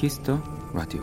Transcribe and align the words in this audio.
Kiss 0.00 0.24
the 0.24 0.42
Radio 0.72 1.02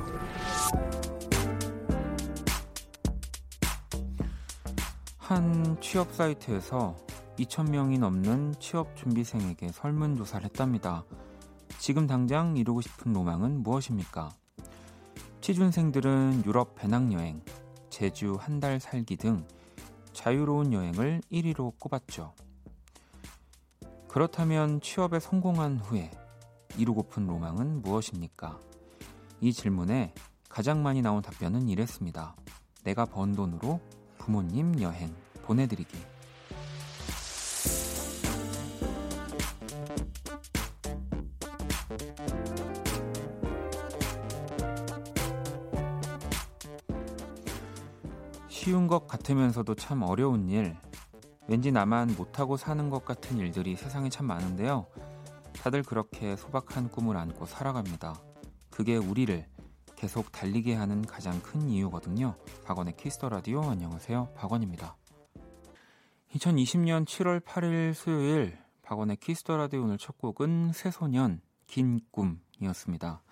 한 5.19 5.79
취업 5.79 6.11
사이트에서 6.11 6.97
2,000명이 7.37 7.99
넘는 7.99 8.55
취업 8.59 8.95
준비생에게 8.95 9.67
설문조사를 9.67 10.43
했답니다. 10.45 11.05
지금 11.77 12.07
당장 12.07 12.57
이루고 12.57 12.81
싶은 12.81 13.13
로망은 13.13 13.61
무엇입니까? 13.61 14.31
취준생들은 15.41 16.41
유럽 16.47 16.73
배낭여행, 16.73 17.43
제주 17.91 18.35
한 18.39 18.59
달 18.59 18.79
살기 18.79 19.17
등 19.17 19.45
자유로운 20.11 20.73
여행을 20.73 21.21
1위로 21.31 21.77
꼽았죠. 21.77 22.33
그렇다면 24.07 24.81
취업에 24.81 25.19
성공한 25.19 25.77
후에 25.77 26.09
이루고픈 26.79 27.27
로망은 27.27 27.83
무엇입니까? 27.83 28.59
이 29.39 29.53
질문에 29.53 30.13
가장 30.49 30.81
많이 30.81 31.01
나온 31.01 31.21
답변은 31.21 31.69
이랬습니다. 31.69 32.35
내가 32.83 33.05
번 33.05 33.35
돈으로 33.35 33.79
부모님 34.17 34.81
여행 34.81 35.13
보내드리기. 35.43 35.97
쉬운 48.49 48.87
것 48.87 49.07
같으면서도 49.07 49.75
참 49.75 50.01
어려운 50.01 50.49
일, 50.49 50.75
왠지 51.47 51.71
나만 51.71 52.15
못하고 52.17 52.57
사는 52.57 52.89
것 52.89 53.05
같은 53.05 53.37
일들이 53.37 53.75
세상에 53.77 54.09
참 54.09 54.25
많은데요. 54.25 54.87
다들 55.53 55.83
그렇게 55.83 56.35
소박한 56.35 56.89
꿈을 56.89 57.15
안고 57.15 57.45
살아갑니다. 57.45 58.19
그게 58.77 58.95
우리를 58.95 59.43
계속 59.95 60.31
달리게 60.31 60.75
하는 60.75 61.01
가장 61.01 61.41
큰 61.41 61.67
이유거든요. 61.67 62.35
박원의 62.63 62.95
Kiss 62.95 63.13
the 63.13 63.27
Radio 63.27 63.63
안녕하세요. 63.63 64.33
박원입니다. 64.35 64.95
2020년 66.35 67.03
7월 67.05 67.43
8일 67.43 67.95
수요일 67.95 68.55
박원의 68.83 69.17
Kiss 69.17 69.40
the 69.40 69.57
Radio 69.57 69.81
오늘 69.81 69.97
첫 69.97 70.19
곡은 70.19 70.73
새소년 70.73 71.41
긴 71.65 72.01
꿈이었습니다. 72.11 73.23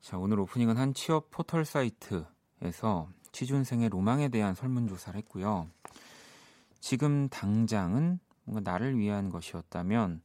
자, 0.00 0.16
오늘 0.16 0.40
오프닝은 0.40 0.78
한 0.78 0.94
취업 0.94 1.30
포털 1.30 1.66
사이트에서 1.66 3.10
취준생의 3.32 3.90
로망에 3.90 4.30
대한 4.30 4.54
설문조사를 4.54 5.18
했고요. 5.18 5.68
지금 6.80 7.28
당장은 7.28 8.20
뭔가 8.44 8.70
나를 8.70 8.98
위한 8.98 9.28
것이었다면 9.28 10.22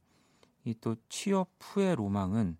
이 0.64 0.74
또 0.80 0.96
취업 1.08 1.50
후의 1.60 1.96
로망은 1.96 2.56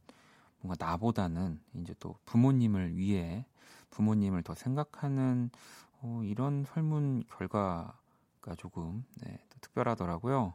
뭔가 0.62 0.84
나보다는 0.84 1.60
이제 1.74 1.94
또 1.98 2.16
부모님을 2.24 2.96
위해 2.96 3.44
부모님을 3.91 4.42
더 4.42 4.55
생각하는 4.55 5.50
어, 6.00 6.22
이런 6.24 6.64
설문 6.64 7.24
결과가 7.28 7.94
조금 8.56 9.04
네, 9.22 9.38
또 9.50 9.58
특별하더라고요. 9.60 10.54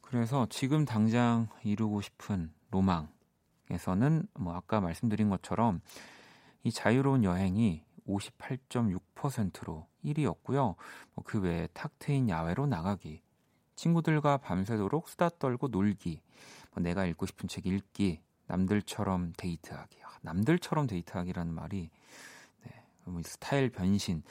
그래서 0.00 0.46
지금 0.50 0.84
당장 0.84 1.48
이루고 1.64 2.00
싶은 2.00 2.52
로망에서는 2.70 4.28
뭐 4.34 4.54
아까 4.54 4.80
말씀드린 4.80 5.28
것처럼 5.30 5.80
이 6.62 6.72
자유로운 6.72 7.24
여행이 7.24 7.84
58.6%로 8.06 9.86
1위였고요. 10.04 10.74
뭐 11.14 11.24
그 11.24 11.40
외에 11.40 11.68
탁 11.74 11.98
트인 11.98 12.28
야외로 12.28 12.66
나가기, 12.66 13.22
친구들과 13.76 14.38
밤새도록 14.38 15.08
수다 15.08 15.28
떨고 15.38 15.68
놀기, 15.68 16.22
뭐 16.72 16.82
내가 16.82 17.04
읽고 17.06 17.26
싶은 17.26 17.48
책 17.48 17.66
읽기, 17.66 18.20
남들처럼 18.48 19.32
데이트하기. 19.36 19.98
아, 20.04 20.08
남들처럼 20.22 20.86
데이트하기라는 20.86 21.54
말이 21.54 21.90
네, 22.64 22.82
뭐 23.04 23.22
스타일 23.24 23.70
변신 23.70 24.22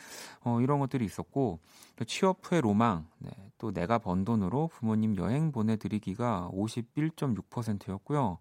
어, 0.41 0.59
이런 0.61 0.79
것들이 0.79 1.05
있었고 1.05 1.59
취업 2.05 2.39
후의 2.43 2.61
로망, 2.61 3.07
네, 3.19 3.31
또 3.57 3.71
내가 3.71 3.97
번 3.97 4.25
돈으로 4.25 4.67
부모님 4.67 5.15
여행 5.15 5.51
보내드리기가 5.51 6.49
51.6%였고요. 6.53 8.37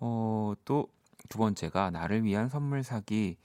어, 0.00 0.54
또 0.64 0.96
두 1.28 1.38
번째가 1.38 1.90
나를 1.90 2.24
위한 2.24 2.48
선물 2.48 2.82
사기, 2.82 3.36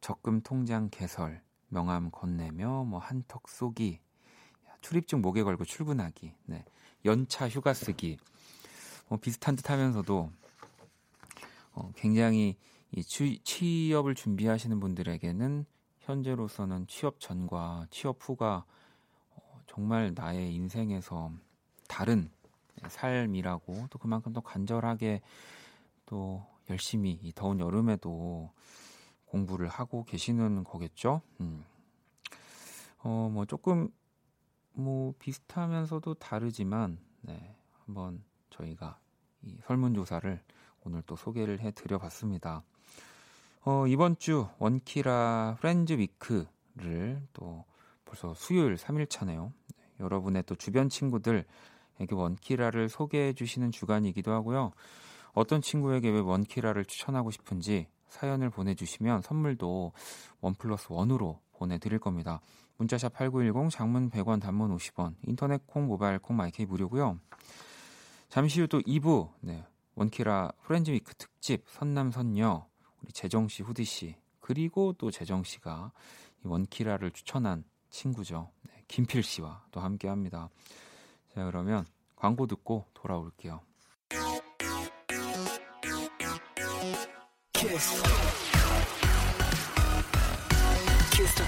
적금 0.00 0.42
통장 0.42 0.88
개설, 0.90 1.42
명함 1.68 2.10
건네며 2.10 2.84
뭐 2.84 2.98
한턱 2.98 3.48
쏘기, 3.48 4.00
출입증 4.80 5.20
목에 5.20 5.42
걸고 5.42 5.64
출근하기, 5.64 6.34
네, 6.46 6.64
연차 7.04 7.48
휴가 7.48 7.74
쓰기. 7.74 8.18
뭐 9.08 9.18
비슷한 9.18 9.56
듯 9.56 9.68
하면서도 9.70 10.30
어, 11.74 11.92
굉장히 11.96 12.56
이 12.92 13.02
취, 13.02 13.40
취업을 13.42 14.14
준비하시는 14.14 14.78
분들에게는 14.80 15.66
현재로서는 16.00 16.86
취업 16.86 17.18
전과 17.20 17.86
취업 17.90 18.18
후가 18.20 18.64
어, 19.34 19.60
정말 19.66 20.12
나의 20.14 20.54
인생에서 20.54 21.32
다른 21.88 22.30
삶이라고 22.86 23.86
또 23.90 23.98
그만큼 23.98 24.32
더 24.32 24.40
간절하게 24.40 25.22
또 26.06 26.44
열심히 26.70 27.18
이 27.22 27.32
더운 27.34 27.60
여름에도 27.60 28.50
공부를 29.26 29.68
하고 29.68 30.04
계시는 30.04 30.64
거겠죠. 30.64 31.22
음. 31.40 31.64
어, 33.02 33.28
뭐 33.32 33.44
조금 33.44 33.88
뭐 34.72 35.14
비슷하면서도 35.18 36.14
다르지만 36.14 36.98
네, 37.22 37.54
한번 37.84 38.22
저희가 38.50 38.98
이 39.42 39.56
설문조사를 39.66 40.40
오늘 40.84 41.02
또 41.06 41.16
소개를 41.16 41.60
해드려 41.60 41.98
봤습니다. 41.98 42.62
어, 43.64 43.86
이번 43.86 44.18
주 44.18 44.46
원키라 44.58 45.56
프렌즈 45.60 45.94
위크를 45.94 47.22
또 47.32 47.64
벌써 48.04 48.34
수요일 48.34 48.76
3일차네요. 48.76 49.52
네, 49.76 49.84
여러분의 50.00 50.44
또 50.46 50.54
주변 50.54 50.88
친구들에게 50.88 51.44
원키라를 52.10 52.88
소개해 52.88 53.32
주시는 53.32 53.70
주간이기도 53.70 54.32
하고요. 54.32 54.72
어떤 55.32 55.62
친구에게 55.62 56.10
왜 56.10 56.20
원키라를 56.20 56.84
추천하고 56.84 57.30
싶은지 57.30 57.88
사연을 58.08 58.50
보내주시면 58.50 59.22
선물도 59.22 59.92
one 60.40 60.54
plus 60.54 60.86
one으로 60.90 61.40
보내드릴 61.52 61.98
겁니다. 61.98 62.40
문자샵 62.76 63.12
8910 63.14 63.70
장문 63.70 64.10
100원 64.10 64.40
단문 64.40 64.76
50원 64.76 65.14
인터넷 65.26 65.66
콩 65.66 65.86
모바일 65.86 66.18
콩 66.18 66.36
my 66.36 66.56
K 66.56 66.66
무료고요. 66.66 67.18
잠시 68.28 68.60
후 68.60 68.66
또 68.66 68.80
2부 68.80 69.30
네, 69.40 69.64
원키라 69.94 70.52
Friends 70.62 70.90
Week 70.90 71.14
특집 71.14 71.64
선남 71.68 72.10
선녀 72.10 72.66
우리 73.02 73.12
재정 73.12 73.48
씨, 73.48 73.62
후디 73.62 73.84
씨 73.84 74.16
그리고 74.40 74.92
또 74.98 75.10
재정 75.10 75.42
씨가 75.42 75.92
이 76.44 76.48
원키라를 76.48 77.12
추천한 77.12 77.64
친구죠. 77.90 78.50
네, 78.62 78.82
김필 78.88 79.22
씨와 79.22 79.64
또 79.70 79.80
함께 79.80 80.08
합니다. 80.08 80.50
자 81.34 81.44
그러면 81.44 81.86
광고 82.16 82.46
듣고 82.46 82.86
돌아올게요. 82.92 83.60
Kiss. 87.52 88.02
Kiss 91.12 91.44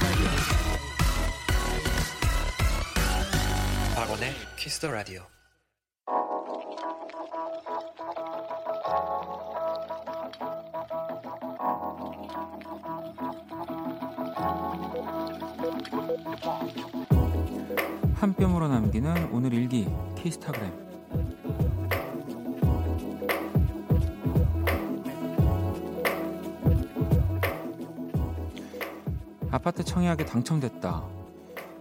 박원의 3.95 4.33
Kiss 4.57 4.81
the 4.81 4.91
Radio. 4.91 5.36
한 18.67 18.69
뼘으로 18.69 18.69
남기는 18.69 19.31
오늘 19.33 19.53
일기 19.55 19.87
키스타그램 20.17 20.73
아파트 29.51 29.83
청약에 29.85 30.25
당첨됐다. 30.25 31.07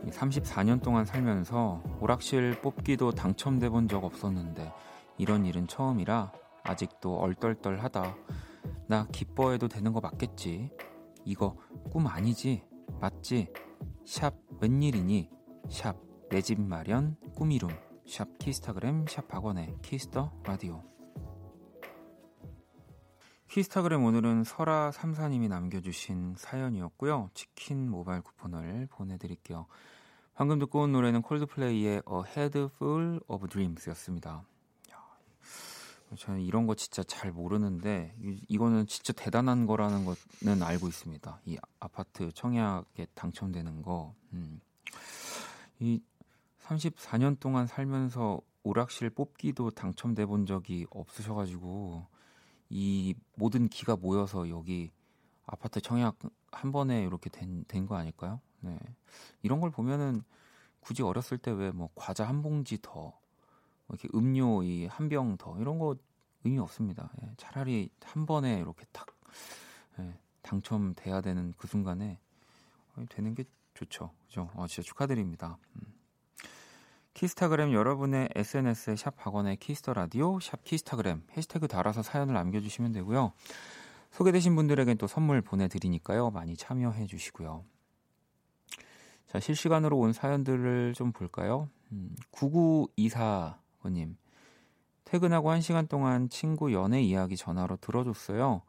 34년 0.10 0.82
동안 0.82 1.04
살면서 1.06 1.82
오락실 2.00 2.62
뽑기도 2.62 3.12
당첨돼 3.12 3.70
본 3.70 3.88
적 3.88 4.04
없었는데 4.04 4.72
이런 5.18 5.46
일은 5.46 5.68
처음이라 5.68 6.32
아직도 6.64 7.18
얼떨떨하다. 7.18 8.16
나 8.88 9.08
기뻐해도 9.12 9.68
되는 9.68 9.92
거 9.94 10.00
맞겠지? 10.02 10.70
이거 11.26 11.56
꿈 11.92 12.08
아니지? 12.08 12.64
맞지? 13.00 13.52
샵 14.06 14.36
웬일이니? 14.62 15.30
샵 15.70 15.96
내 16.30 16.42
집 16.42 16.60
마련 16.60 17.16
꿈이룸 17.36 17.70
샵 18.08 18.38
키스타그램 18.40 19.06
샵 19.08 19.28
박원의 19.28 19.78
Kiss 19.82 20.10
the 20.10 20.32
Radio 20.44 20.84
키스타그램 23.48 24.04
오늘은 24.04 24.44
설아 24.44 24.92
삼사님이 24.92 25.48
남겨주신 25.48 26.36
사연이었고요. 26.38 27.30
치킨 27.34 27.90
모바일 27.90 28.22
쿠폰을 28.22 28.88
보내드릴게요. 28.92 29.68
방금 30.34 30.60
듣고 30.60 30.82
온 30.82 30.92
노래는 30.92 31.22
콜드플레이의 31.22 31.94
A 31.94 32.24
Head 32.28 32.60
Full 32.76 33.20
of 33.28 33.48
Dreams였습니다. 33.48 34.44
저는 36.18 36.42
이런 36.42 36.66
거 36.68 36.76
진짜 36.76 37.04
잘 37.04 37.32
모르는데 37.32 38.16
이거는 38.48 38.88
진짜 38.88 39.12
대단한 39.14 39.66
거라는 39.66 40.06
거는 40.06 40.64
알고 40.64 40.88
있습니다. 40.88 41.42
이 41.46 41.58
아파트 41.80 42.32
청약에 42.32 43.08
당첨되는 43.16 43.82
거. 43.82 44.14
음. 44.34 44.62
이 45.80 46.02
34년 46.66 47.40
동안 47.40 47.68
살면서 47.68 48.42
오락실 48.64 49.12
뽑기도 49.12 49.70
당첨돼 49.72 50.26
본 50.26 50.46
적이 50.46 50.88
없으셔가지고 50.90 52.06
이 52.70 53.14
모든 53.36 53.68
기가 53.68 53.96
모여서 53.96 54.50
여기 54.50 54.92
아파트 55.46 55.80
청약 55.82 56.18
한 56.52 56.72
번에 56.72 57.04
이렇게 57.04 57.30
된 57.30 57.64
된 57.68 57.86
거 57.86 57.96
아닐까요? 57.96 58.40
네. 58.62 58.80
이런 59.44 59.60
걸 59.62 59.70
보면은 59.70 60.24
굳이 60.80 61.04
어렸을 61.04 61.38
때 61.38 61.52
왜 61.52 61.72
뭐 61.72 61.90
과자 61.96 62.28
한 62.28 62.42
봉지 62.42 62.80
더, 62.82 63.02
뭐 63.88 63.98
이렇게 63.98 64.10
음료 64.16 64.64
이 64.64 64.88
한 64.88 65.10
병 65.10 65.38
더 65.38 65.58
이런 65.60 65.78
거 65.78 65.96
의미 66.44 66.58
없습니다. 66.60 67.12
예, 67.22 67.32
차라리 67.38 67.90
한 68.04 68.26
번에 68.26 68.60
이렇게 68.60 68.86
탁 68.92 69.08
예, 70.00 70.14
당첨돼야 70.42 71.22
되는 71.22 71.54
그 71.58 71.68
순간에 71.68 72.20
되는 73.10 73.36
게 73.36 73.44
좋죠. 73.76 74.12
그죠? 74.28 74.50
어, 74.56 74.66
진짜 74.68 74.82
축하드립니다. 74.88 75.58
음. 75.76 75.94
키스타그램 77.16 77.72
여러분의 77.72 78.28
SNS에 78.36 78.98
샵 78.98 79.16
박원의 79.16 79.56
Kiss 79.56 79.77
the 79.77 79.94
Radio 79.94 80.38
샵 80.42 80.66
키스타그램 80.66 81.24
해시태그 81.36 81.70
달아서 81.70 82.04
사연을 82.04 82.34
남겨주시면 82.34 82.92
되고요. 82.92 83.32
소개되신 84.12 84.54
분들에겐 84.58 84.98
또 84.98 85.08
선물 85.08 85.42
보내드리니까요. 85.42 86.32
많이 86.32 86.58
참여해 86.58 87.06
주시고요. 87.08 87.64
자, 89.28 89.40
실시간으로 89.40 89.98
온 89.98 90.12
사연들을 90.12 90.94
좀 90.94 91.14
볼까요? 91.14 91.70
음, 91.94 92.14
9924번님. 92.34 94.18
퇴근하고 95.06 95.52
한 95.52 95.62
시간 95.62 95.88
동안 95.88 96.28
친구 96.28 96.74
연애 96.74 97.02
이야기 97.02 97.38
전화로 97.38 97.78
들어줬어요. 97.78 98.62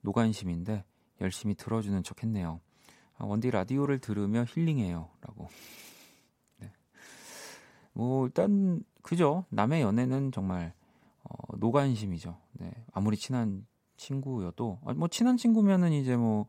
노관심인데 0.00 0.84
열심히 1.20 1.54
들어주는 1.54 2.02
척 2.02 2.24
했네요. 2.24 2.60
아, 3.16 3.24
원디 3.26 3.48
라디오를 3.52 4.00
들으며 4.00 4.44
힐링해요. 4.48 5.08
라고. 5.20 5.48
네. 7.96 8.02
뭐, 8.02 8.26
일단, 8.26 8.82
그죠. 9.02 9.44
남의 9.48 9.80
연애는 9.80 10.32
정말, 10.32 10.74
어, 11.24 11.56
노관심이죠. 11.56 12.36
네. 12.52 12.70
아무리 12.92 13.16
친한 13.16 13.66
친구여도, 13.96 14.78
아, 14.84 14.92
뭐, 14.92 15.08
친한 15.08 15.36
친구면은 15.36 15.92
이제 15.92 16.16
뭐, 16.16 16.46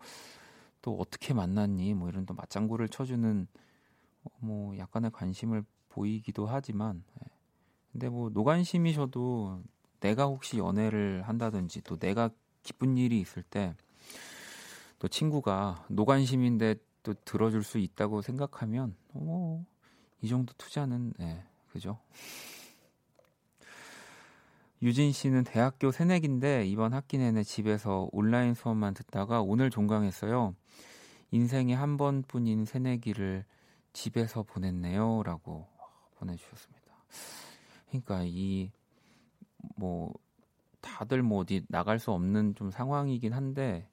또 0.82 0.98
어떻게 0.98 1.34
만났니? 1.34 1.94
뭐, 1.94 2.10
이런 2.10 2.26
또 2.26 2.34
맞장구를 2.34 2.90
쳐주는, 2.90 3.48
어, 4.24 4.30
뭐, 4.40 4.78
약간의 4.78 5.12
관심을 5.12 5.64
보이기도 5.90 6.46
하지만, 6.46 7.04
네. 7.20 7.28
근데 7.92 8.10
뭐, 8.10 8.30
노관심이셔도 8.30 9.62
내가 10.02 10.26
혹시 10.26 10.58
연애를 10.58 11.24
한다든지 11.24 11.82
또 11.82 11.98
내가 11.98 12.30
기쁜 12.62 12.98
일이 12.98 13.20
있을 13.20 13.42
때, 13.44 13.74
또 15.00 15.08
친구가 15.08 15.86
노관심인데 15.90 16.76
또 17.04 17.14
들어줄 17.24 17.64
수 17.64 17.78
있다고 17.78 18.22
생각하면 18.22 18.96
어, 19.14 19.64
이 20.22 20.28
정도 20.28 20.54
투자는 20.58 21.14
네, 21.18 21.44
그죠? 21.72 22.00
유진 24.82 25.12
씨는 25.12 25.44
대학교 25.44 25.92
새내기인데 25.92 26.66
이번 26.66 26.94
학기 26.94 27.18
내내 27.18 27.44
집에서 27.44 28.10
온라인 28.12 28.54
수업만 28.54 28.94
듣다가 28.94 29.42
오늘 29.42 29.70
종강했어요. 29.70 30.56
인생에 31.32 31.74
한 31.74 31.98
번뿐인 31.98 32.66
새내기를 32.66 33.44
집에서 33.94 34.44
보냈네요라고 34.44 35.68
보내주셨습니다. 36.18 36.94
그러니까 37.90 38.24
이 38.24 38.72
뭐 39.76 40.14
다들 40.82 41.24
뭐 41.24 41.40
어디 41.40 41.66
나갈 41.70 42.00
수 42.00 42.12
없는 42.12 42.56
좀 42.56 42.72
상황이긴 42.72 43.34
한데 43.34 43.90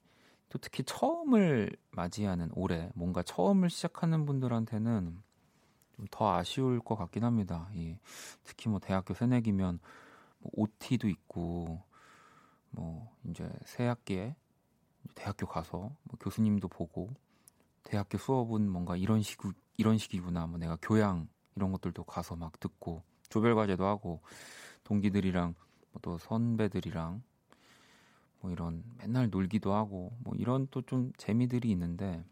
또 0.49 0.59
특히 0.59 0.83
처음을 0.83 1.75
맞이하는 1.91 2.49
올해 2.53 2.89
뭔가 2.95 3.23
처음을 3.23 3.69
시작하는 3.69 4.25
분들한테는 4.25 5.21
좀 5.95 6.07
더 6.11 6.33
아쉬울 6.35 6.79
것 6.79 6.95
같긴 6.95 7.23
합니다. 7.23 7.69
예. 7.75 7.99
특히 8.43 8.69
뭐 8.69 8.79
대학교 8.79 9.13
새내기면 9.13 9.79
뭐 10.39 10.51
OT도 10.55 11.07
있고 11.09 11.81
뭐 12.71 13.11
이제 13.29 13.49
새 13.65 13.85
학기에 13.85 14.35
대학교 15.15 15.47
가서 15.47 15.77
뭐 16.03 16.17
교수님도 16.19 16.67
보고 16.67 17.13
대학교 17.83 18.17
수업은 18.17 18.69
뭔가 18.69 18.95
이런 18.97 19.21
식 19.21 19.39
이런 19.77 19.97
식이구나 19.97 20.47
뭐 20.47 20.57
내가 20.57 20.77
교양 20.81 21.27
이런 21.55 21.71
것들도 21.71 22.03
가서 22.03 22.35
막 22.35 22.59
듣고 22.59 23.03
조별 23.29 23.55
과제도 23.55 23.85
하고 23.85 24.21
동기들이랑 24.83 25.55
뭐또 25.93 26.17
선배들이랑 26.17 27.21
뭐 28.41 28.51
이런 28.51 28.83
맨날 28.97 29.29
놀기도 29.29 29.73
하고 29.73 30.15
뭐 30.19 30.35
이런 30.35 30.67
또 30.71 30.81
좀 30.81 31.11
재미들이 31.17 31.71
있는데 31.71 32.23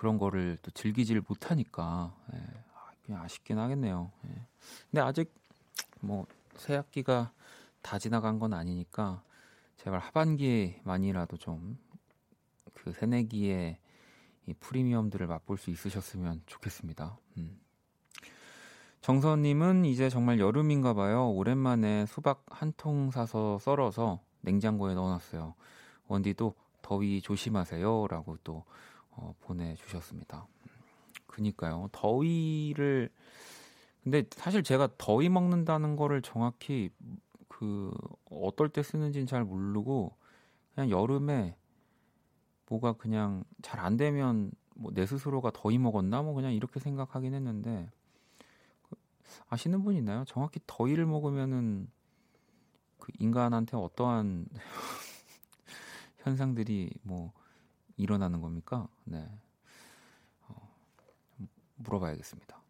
그런 0.00 0.16
거를 0.16 0.56
또 0.62 0.70
즐기질 0.70 1.20
못하니까 1.28 2.14
예, 2.32 2.38
아, 2.74 2.90
그냥 3.04 3.22
아쉽긴 3.22 3.58
하겠네요. 3.58 4.10
예. 4.28 4.46
근데 4.90 5.02
아직 5.02 5.30
뭐 6.00 6.26
새 6.56 6.74
학기가 6.74 7.32
다 7.82 7.98
지나간 7.98 8.38
건 8.38 8.52
아니니까 8.54 9.22
제발 9.76 10.00
하반기에만이라도 10.00 11.36
좀 11.36 11.78
그 12.74 12.92
새내기의 12.92 13.76
이 14.46 14.54
프리미엄들을 14.54 15.26
맛볼 15.26 15.58
수 15.58 15.70
있으셨으면 15.70 16.42
좋겠습니다. 16.46 17.18
음. 17.36 17.60
정선님은 19.02 19.84
이제 19.84 20.08
정말 20.08 20.38
여름인가 20.38 20.94
봐요. 20.94 21.30
오랜만에 21.30 22.06
수박 22.06 22.44
한 22.48 22.72
통 22.78 23.10
사서 23.10 23.58
썰어서 23.58 24.20
냉장고에 24.40 24.94
넣어놨어요. 24.94 25.54
원디도 26.08 26.54
더위 26.80 27.20
조심하세요라고 27.20 28.38
또 28.44 28.64
어, 29.10 29.34
보내주셨습니다. 29.40 30.46
그니까요. 31.26 31.88
더위를 31.92 33.10
근데 34.02 34.24
사실 34.32 34.62
제가 34.62 34.88
더위 34.98 35.28
먹는다는 35.28 35.96
거를 35.96 36.22
정확히 36.22 36.90
그 37.48 37.92
어떨 38.30 38.68
때 38.70 38.82
쓰는지는 38.82 39.26
잘 39.26 39.44
모르고 39.44 40.16
그냥 40.74 40.90
여름에 40.90 41.56
뭐가 42.66 42.94
그냥 42.94 43.44
잘 43.62 43.80
안 43.80 43.96
되면 43.96 44.52
뭐 44.74 44.92
내 44.92 45.04
스스로가 45.06 45.50
더위 45.52 45.78
먹었나 45.78 46.22
뭐 46.22 46.34
그냥 46.34 46.52
이렇게 46.54 46.80
생각하긴 46.80 47.34
했는데 47.34 47.90
그 48.88 48.96
아시는 49.50 49.82
분 49.84 49.94
있나요? 49.96 50.24
정확히 50.26 50.60
더위를 50.66 51.04
먹으면은 51.06 51.88
그 52.98 53.12
인간한테 53.18 53.76
어떠한 53.76 54.46
현상들이 56.18 56.90
뭐 57.02 57.32
일어나는 58.00 58.40
겁니까? 58.40 58.88
네. 59.04 59.26
어, 60.48 60.54
물어봐야겠습니다. 61.76 62.60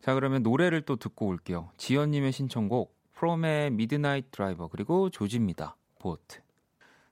자, 0.00 0.14
그러면 0.14 0.42
노래를 0.42 0.82
또 0.82 0.96
듣고 0.96 1.26
올게요. 1.26 1.70
지연님의 1.76 2.32
신청곡, 2.32 2.94
프롬의 3.12 3.70
Midnight 3.70 4.30
Driver, 4.30 4.68
그리고 4.68 5.08
조지입니다. 5.10 5.76
Boat. 5.98 6.42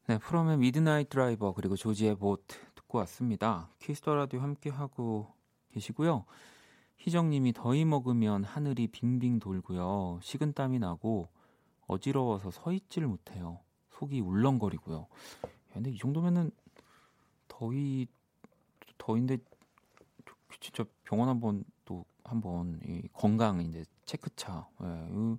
네, 0.07 0.19
프롬의 0.19 0.59
Midnight 0.59 1.09
Driver, 1.09 1.55
그리고 1.55 1.77
조지의 1.77 2.17
Boat 2.17 2.57
듣고 2.75 2.99
왔습니다. 2.99 3.71
Kiss 3.79 3.99
the 3.99 4.15
Radio 4.15 4.41
함께하고 4.41 5.33
계시고요. 5.73 6.25
희정님이 6.99 7.53
더위 7.53 7.85
먹으면 7.85 8.45
하늘이 8.45 8.87
빙빙 8.89 9.39
돌고요. 9.41 10.21
식은땀이 10.23 10.79
나고 10.79 11.29
어지러워서 11.87 12.51
서 12.51 12.73
있지를 12.73 13.09
못해요. 13.09 13.61
속이 13.91 14.21
울렁거리고요. 14.21 15.07
근데 15.73 15.91
이 15.91 15.99
정도면은 15.99 16.51
더위 17.63 18.09
더인데 18.99 19.39
진짜 20.59 20.85
병원 21.05 21.29
한번 21.29 21.63
또 21.85 22.05
한번 22.25 22.81
이 22.85 23.09
건강 23.13 23.61
이제 23.61 23.85
체크차. 24.05 24.69
예, 24.83 25.37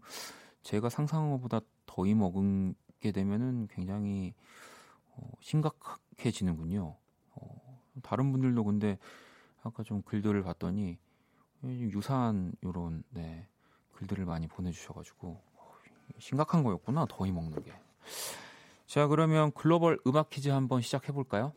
제가 0.61 0.87
상상한 0.87 1.31
것보다 1.31 1.59
더위 1.85 2.13
먹게 2.13 3.11
되면은 3.13 3.67
굉장히 3.69 4.33
어, 5.09 5.31
심각해지는군요. 5.41 6.95
어, 7.35 7.81
다른 8.03 8.31
분들도 8.31 8.63
근데 8.63 8.97
아까 9.61 9.83
좀 9.83 10.01
글들을 10.01 10.41
봤더니 10.43 10.97
유사한 11.63 12.53
요런 12.63 13.03
네, 13.09 13.47
글들을 13.91 14.25
많이 14.25 14.47
보내주셔가지고 14.47 15.41
심각한 16.19 16.63
거였구나 16.63 17.05
더위 17.09 17.33
먹는 17.33 17.63
게. 17.63 17.73
자 18.85 19.07
그러면 19.07 19.51
글로벌 19.51 19.99
음악 20.07 20.29
퀴즈 20.29 20.47
한번 20.47 20.79
시작해 20.79 21.11
볼까요? 21.11 21.53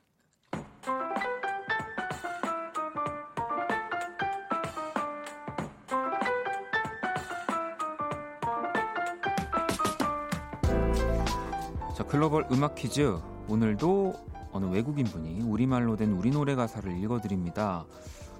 글로벌 12.16 12.46
음악 12.50 12.76
퀴즈 12.76 13.20
오늘도 13.46 14.14
어느 14.50 14.64
외국인 14.64 15.04
분이 15.04 15.42
우리말로 15.42 15.96
된 15.96 16.12
우리 16.12 16.30
노래 16.30 16.54
가사를 16.54 16.90
읽어드립니다. 17.02 17.84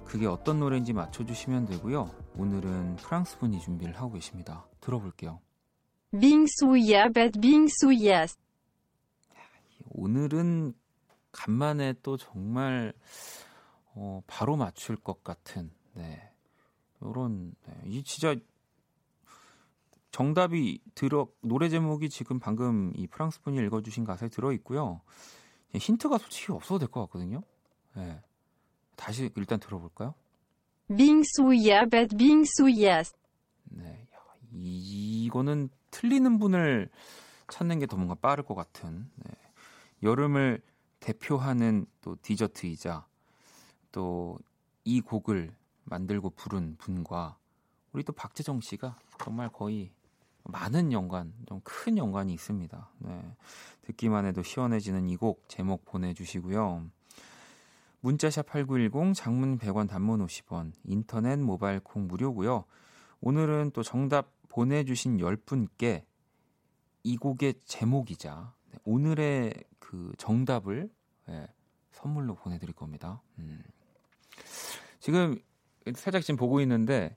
그게 0.03 0.25
어떤 0.25 0.59
노래인지 0.59 0.93
맞춰주시면 0.93 1.67
되고요. 1.67 2.09
오늘은 2.37 2.95
프랑스 2.95 3.37
분이 3.37 3.59
준비를 3.59 3.95
하고 3.95 4.13
계십니다. 4.13 4.65
들어볼게요. 4.79 5.41
빙수야, 6.19 7.09
뱃 7.09 7.33
빙수야. 7.39 8.25
오늘은 9.91 10.73
간만에 11.31 11.93
또 12.01 12.17
정말 12.17 12.93
어, 13.93 14.23
바로 14.25 14.55
맞출 14.55 14.95
것 14.95 15.23
같은 15.23 15.69
네. 15.93 16.31
요런 17.03 17.53
네. 17.67 17.73
이 17.85 18.03
진짜 18.03 18.35
정답이 20.17 20.81
들어 20.95 21.27
노래 21.41 21.69
제목이 21.69 22.09
지금 22.09 22.39
방금 22.39 22.91
이 22.95 23.05
프랑스 23.05 23.39
분이 23.43 23.55
읽어주신 23.67 24.03
가사에 24.03 24.29
들어 24.29 24.51
있고요. 24.51 24.99
힌트가 25.75 26.17
솔직히 26.17 26.51
없어도 26.51 26.79
될 26.79 26.87
것 26.87 27.01
같거든요. 27.01 27.43
네. 27.95 28.19
다시 28.95 29.29
일단 29.35 29.59
들어볼까요? 29.59 30.15
빙수야, 30.87 31.85
뱃 31.85 32.07
빙수야. 32.17 33.03
네, 33.65 34.07
야, 34.11 34.17
이거는 34.53 35.69
틀리는 35.91 36.39
분을 36.39 36.89
찾는 37.51 37.77
게 37.77 37.85
더 37.85 37.95
뭔가 37.95 38.15
빠를 38.15 38.43
것 38.43 38.55
같은 38.55 39.07
네. 39.17 39.31
여름을 40.01 40.63
대표하는 40.99 41.85
또 42.01 42.15
디저트이자 42.23 43.05
또 43.91 44.39
이 44.83 45.01
곡을 45.01 45.53
만들고 45.83 46.29
부른 46.29 46.77
분과 46.77 47.37
우리 47.91 48.03
또 48.03 48.13
박재정 48.13 48.61
씨가 48.61 48.95
정말 49.21 49.49
거의 49.49 49.91
많은 50.47 50.91
연관, 50.93 51.33
좀 51.47 51.61
큰 51.63 51.97
연관이 51.97 52.33
있습니다. 52.33 52.91
네. 52.99 53.35
듣기만 53.81 54.25
해도 54.25 54.43
시원해지는 54.43 55.09
이 55.09 55.17
곡 55.17 55.47
제목 55.49 55.85
보내주시고요. 55.85 56.85
문자샵 58.01 58.45
8910, 58.45 59.13
장문 59.15 59.57
100원, 59.57 59.89
단문 59.89 60.25
50원, 60.25 60.71
인터넷 60.85 61.37
모바일 61.39 61.79
콩 61.79 62.07
무료고요. 62.07 62.65
오늘은 63.21 63.71
또 63.73 63.83
정답 63.83 64.31
보내주신 64.49 65.17
10분께 65.17 66.05
이 67.03 67.17
곡의 67.17 67.55
제목이자 67.65 68.53
네, 68.71 68.77
오늘의 68.85 69.53
그 69.79 70.13
정답을 70.17 70.89
네, 71.27 71.47
선물로 71.91 72.35
보내드릴 72.35 72.73
겁니다. 72.75 73.21
음. 73.39 73.63
지금 74.99 75.39
살짝 75.95 76.21
지금 76.21 76.37
보고 76.37 76.61
있는데 76.61 77.15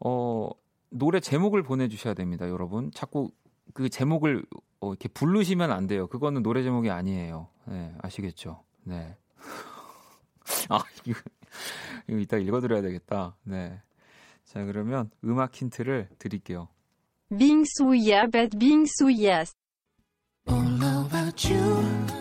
어, 0.00 0.50
노래 0.90 1.20
제목을 1.20 1.62
보내주셔야 1.62 2.14
됩니다, 2.14 2.48
여러분. 2.48 2.90
자꾸 2.92 3.30
그 3.74 3.88
제목을 3.88 4.44
어, 4.80 4.90
이렇게 4.90 5.08
부르시면 5.08 5.70
안 5.70 5.86
돼요. 5.86 6.06
그거는 6.06 6.42
노래 6.42 6.62
제목이 6.62 6.90
아니에요. 6.90 7.48
네, 7.66 7.94
아시겠죠? 8.00 8.62
네. 8.84 9.16
아, 10.70 10.82
이거, 11.04 11.20
이거 12.08 12.18
이따 12.18 12.36
읽어드려야 12.36 12.82
되겠다. 12.82 13.36
네. 13.42 13.80
자, 14.44 14.64
그러면 14.64 15.10
음악 15.24 15.54
힌트를 15.54 16.08
드릴게요. 16.18 16.68
빙수야, 17.36 18.28
뱃 18.28 18.50
빙수야. 18.58 19.44
All 20.48 20.82
about 20.82 21.52
you. 21.52 22.17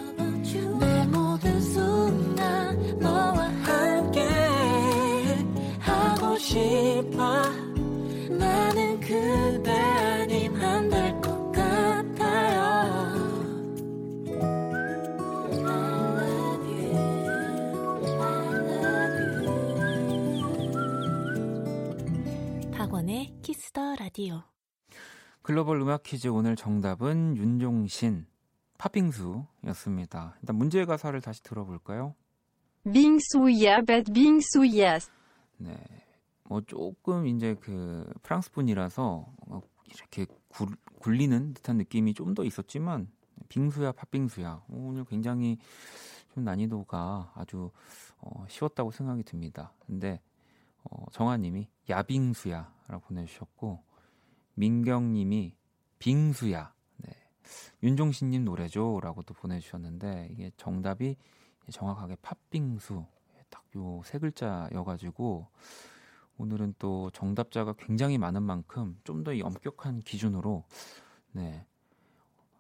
라디오. 24.28 24.44
글로벌 25.42 25.80
음악 25.82 26.04
퀴즈 26.04 26.28
오늘 26.28 26.56
정답은 26.56 27.38
윤종신 27.38 28.26
팥빙수였습니다. 28.78 30.36
일단 30.42 30.56
문제의 30.56 30.86
가사를 30.86 31.20
다시 31.22 31.42
들어볼까요? 31.44 32.14
빙수야, 32.92 33.82
팥빙수야. 33.82 35.00
네. 35.58 35.78
뭐 36.44 36.62
조금 36.62 37.28
이제 37.28 37.56
그 37.62 38.10
프랑스 38.24 38.52
분이라서 38.52 39.26
어, 39.48 39.62
이렇게 39.86 40.26
굴, 40.50 40.70
굴리는 41.00 41.54
듯한 41.54 41.78
느낌이 41.78 42.14
좀 42.14 42.34
더 42.34 42.44
있었지만 42.44 43.10
빙수야 43.50 43.94
팥빙수야 43.94 44.64
오늘 44.70 45.06
굉장히 45.06 45.58
좀 46.34 46.44
난이도가 46.44 47.32
아주 47.36 47.72
어, 48.20 48.46
쉬웠다고 48.50 48.92
생각이 48.92 49.24
듭니다. 49.24 49.74
근데 49.86 50.22
어, 50.84 51.06
정아님이 51.12 51.68
야빙수야라고 51.90 53.00
보내주셨고 53.08 53.87
민경님이 54.58 55.56
빙수야 56.00 56.74
네. 56.98 57.14
윤종신님 57.84 58.44
노래죠 58.46 59.00
라고 59.02 59.22
또 59.24 59.34
보내주셨는데 59.34 60.30
이게 60.32 60.52
정답이 60.58 61.16
정확하게 61.72 62.18
팥빙수 62.22 63.06
딱 63.50 63.64
요 63.76 64.02
세 64.04 64.18
글자여가지고 64.20 65.48
오늘은 66.38 66.76
또 66.80 67.10
정답자가 67.12 67.74
굉장히 67.78 68.18
많은 68.18 68.42
만큼 68.44 69.00
좀 69.04 69.24
더 69.24 69.32
엄격한 69.32 70.02
기준으로 70.02 70.64
네 71.34 71.66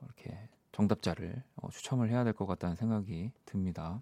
이렇게 0.04 0.38
정답자를 0.72 1.44
어, 1.56 1.70
추첨을 1.70 2.10
해야 2.10 2.24
될 2.24 2.34
것 2.34 2.46
같다는 2.46 2.76
생각이 2.76 3.32
듭니다. 3.46 4.02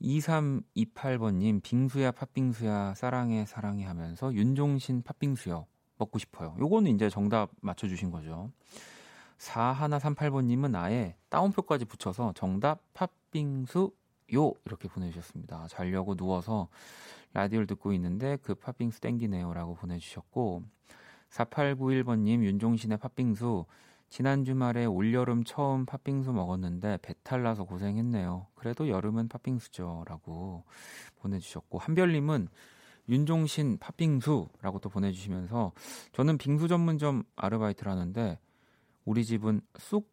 2328번님 0.00 1.62
빙수야 1.62 2.12
팥빙수야 2.12 2.94
사랑해 2.94 3.46
사랑해 3.46 3.84
하면서 3.84 4.32
윤종신 4.34 5.02
팥빙수요 5.02 5.66
먹고 5.98 6.18
싶어요. 6.18 6.56
요거는 6.58 6.94
이제 6.94 7.08
정답 7.08 7.50
맞춰주신 7.60 8.10
거죠. 8.10 8.50
4138번님은 9.38 10.74
아예 10.76 11.16
따옴표까지 11.28 11.84
붙여서 11.84 12.32
정답 12.34 12.80
팥빙수 12.94 13.92
요 14.34 14.52
이렇게 14.64 14.88
보내주셨습니다. 14.88 15.66
자려고 15.68 16.14
누워서 16.14 16.68
라디오를 17.34 17.66
듣고 17.66 17.92
있는데 17.94 18.38
그 18.42 18.54
팥빙수 18.54 19.00
땡기네요라고 19.00 19.74
보내주셨고 19.74 20.62
4891번님 21.30 22.44
윤종신의 22.44 22.98
팥빙수 22.98 23.66
지난 24.08 24.44
주말에 24.44 24.84
올여름 24.84 25.42
처음 25.42 25.86
팥빙수 25.86 26.32
먹었는데 26.32 26.98
배탈 27.02 27.42
나서 27.42 27.64
고생했네요. 27.64 28.46
그래도 28.54 28.88
여름은 28.88 29.28
팥빙수죠라고 29.28 30.62
보내주셨고 31.16 31.78
한별님은 31.78 32.48
윤종신 33.08 33.78
팥빙수라고 33.78 34.78
또 34.80 34.88
보내주시면서 34.88 35.72
저는 36.12 36.38
빙수 36.38 36.68
전문점 36.68 37.22
아르바이트를 37.36 37.90
하는데 37.92 38.38
우리 39.04 39.24
집은 39.24 39.60
쑥 39.78 40.10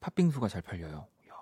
팥빙수가 0.00 0.48
잘 0.48 0.62
팔려요. 0.62 1.06
이야, 1.24 1.32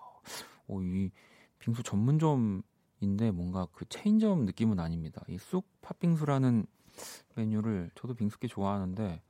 오, 0.69 0.83
이 0.83 1.11
빙수 1.59 1.83
전문점인데 1.83 3.31
뭔가 3.33 3.67
그 3.73 3.85
체인점 3.89 4.45
느낌은 4.45 4.79
아닙니다. 4.79 5.23
이 5.29 5.37
쑥 5.39 5.67
팥빙수라는 5.83 6.67
메뉴를 7.35 7.91
저도 7.97 8.15
빙수께 8.15 8.47
좋아하는데 8.47 9.21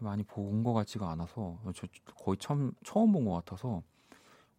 많이 0.00 0.22
본 0.22 0.62
것 0.62 0.72
같지가 0.74 1.10
않아서 1.10 1.58
저 1.74 1.86
거의 2.16 2.36
처음 2.38 2.72
처음 2.84 3.12
본 3.12 3.24
것 3.24 3.32
같아서 3.32 3.82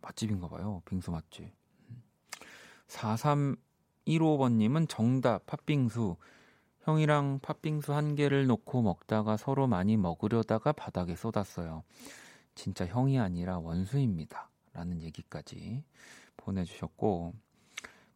맛집인가 0.01 0.47
봐요. 0.49 0.81
빙수 0.85 1.11
맛집. 1.11 1.51
4315번님은 4.05 4.87
정답 4.87 5.45
팥빙수. 5.45 6.15
형이랑 6.81 7.39
팥빙수 7.41 7.93
한 7.93 8.15
개를 8.15 8.45
놓고 8.45 8.83
먹다가 8.83 9.37
서로 9.37 9.67
많이 9.67 9.97
먹으려다가 9.97 10.71
바닥에 10.71 11.15
쏟았어요. 11.15 11.83
진짜 12.53 12.85
형이 12.85 13.19
아니라 13.19 13.57
원수입니다. 13.57 14.49
라는 14.73 15.01
얘기까지 15.01 15.83
보내주셨고 16.37 17.33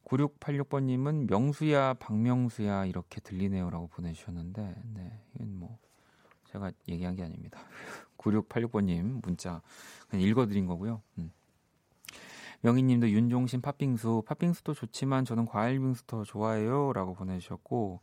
9686번님은 0.05 1.29
명수야 1.29 1.93
박명수야 1.96 2.86
이렇게 2.86 3.22
들리네요 3.22 3.69
라고 3.69 3.88
보내주셨는데 3.88 4.75
네 4.93 5.24
이건 5.36 5.58
뭐 5.58 5.79
제가 6.51 6.72
얘기한 6.89 7.15
게 7.15 7.24
아닙니다. 7.24 7.62
9686번님 8.17 9.22
문자 9.24 9.62
그냥 10.10 10.25
읽어드린 10.25 10.65
거고요. 10.65 11.01
음. 11.17 11.31
명희님도 12.61 13.09
윤종신 13.09 13.61
팥빙수 13.61 14.23
팥빙수도 14.25 14.73
좋지만 14.73 15.25
저는 15.25 15.45
과일빙수 15.45 16.05
더 16.07 16.23
좋아해요라고 16.23 17.13
보내주셨고 17.15 18.01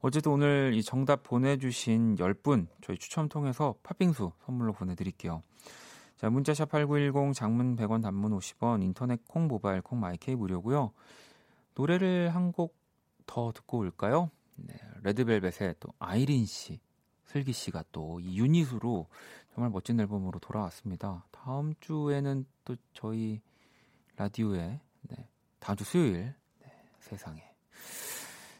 어제도 0.00 0.32
오늘 0.32 0.72
이 0.74 0.82
정답 0.82 1.22
보내주신 1.22 2.16
10분 2.16 2.66
저희 2.80 2.96
추첨 2.98 3.28
통해서 3.28 3.74
팥빙수 3.82 4.32
선물로 4.44 4.72
보내드릴게요. 4.72 5.42
자, 6.16 6.30
문자샵 6.30 6.70
8910 6.70 7.34
장문 7.34 7.76
100원 7.76 8.02
단문 8.02 8.36
50원 8.38 8.82
인터넷 8.82 9.20
콩 9.28 9.48
모바일 9.48 9.80
콩 9.80 10.00
마이케이 10.00 10.34
무료고요. 10.34 10.92
노래를 11.74 12.34
한 12.34 12.52
곡 12.52 12.82
더 13.26 13.52
듣고 13.52 13.78
올까요? 13.78 14.30
네, 14.56 14.74
레드벨벳의 15.02 15.76
또 15.80 15.88
아이린 15.98 16.46
씨, 16.46 16.80
슬기 17.24 17.52
씨가 17.52 17.84
또 17.92 18.20
이 18.20 18.38
유닛으로 18.38 19.06
정말 19.54 19.70
멋진 19.70 19.98
앨범으로 20.00 20.38
돌아왔습니다. 20.38 21.24
다음 21.30 21.74
주에는 21.80 22.46
또 22.64 22.76
저희 22.92 23.40
라디오에 24.22 24.78
네, 25.00 25.28
다음 25.58 25.76
주 25.76 25.82
수요일 25.82 26.32
네, 26.60 26.72
세상에 27.00 27.42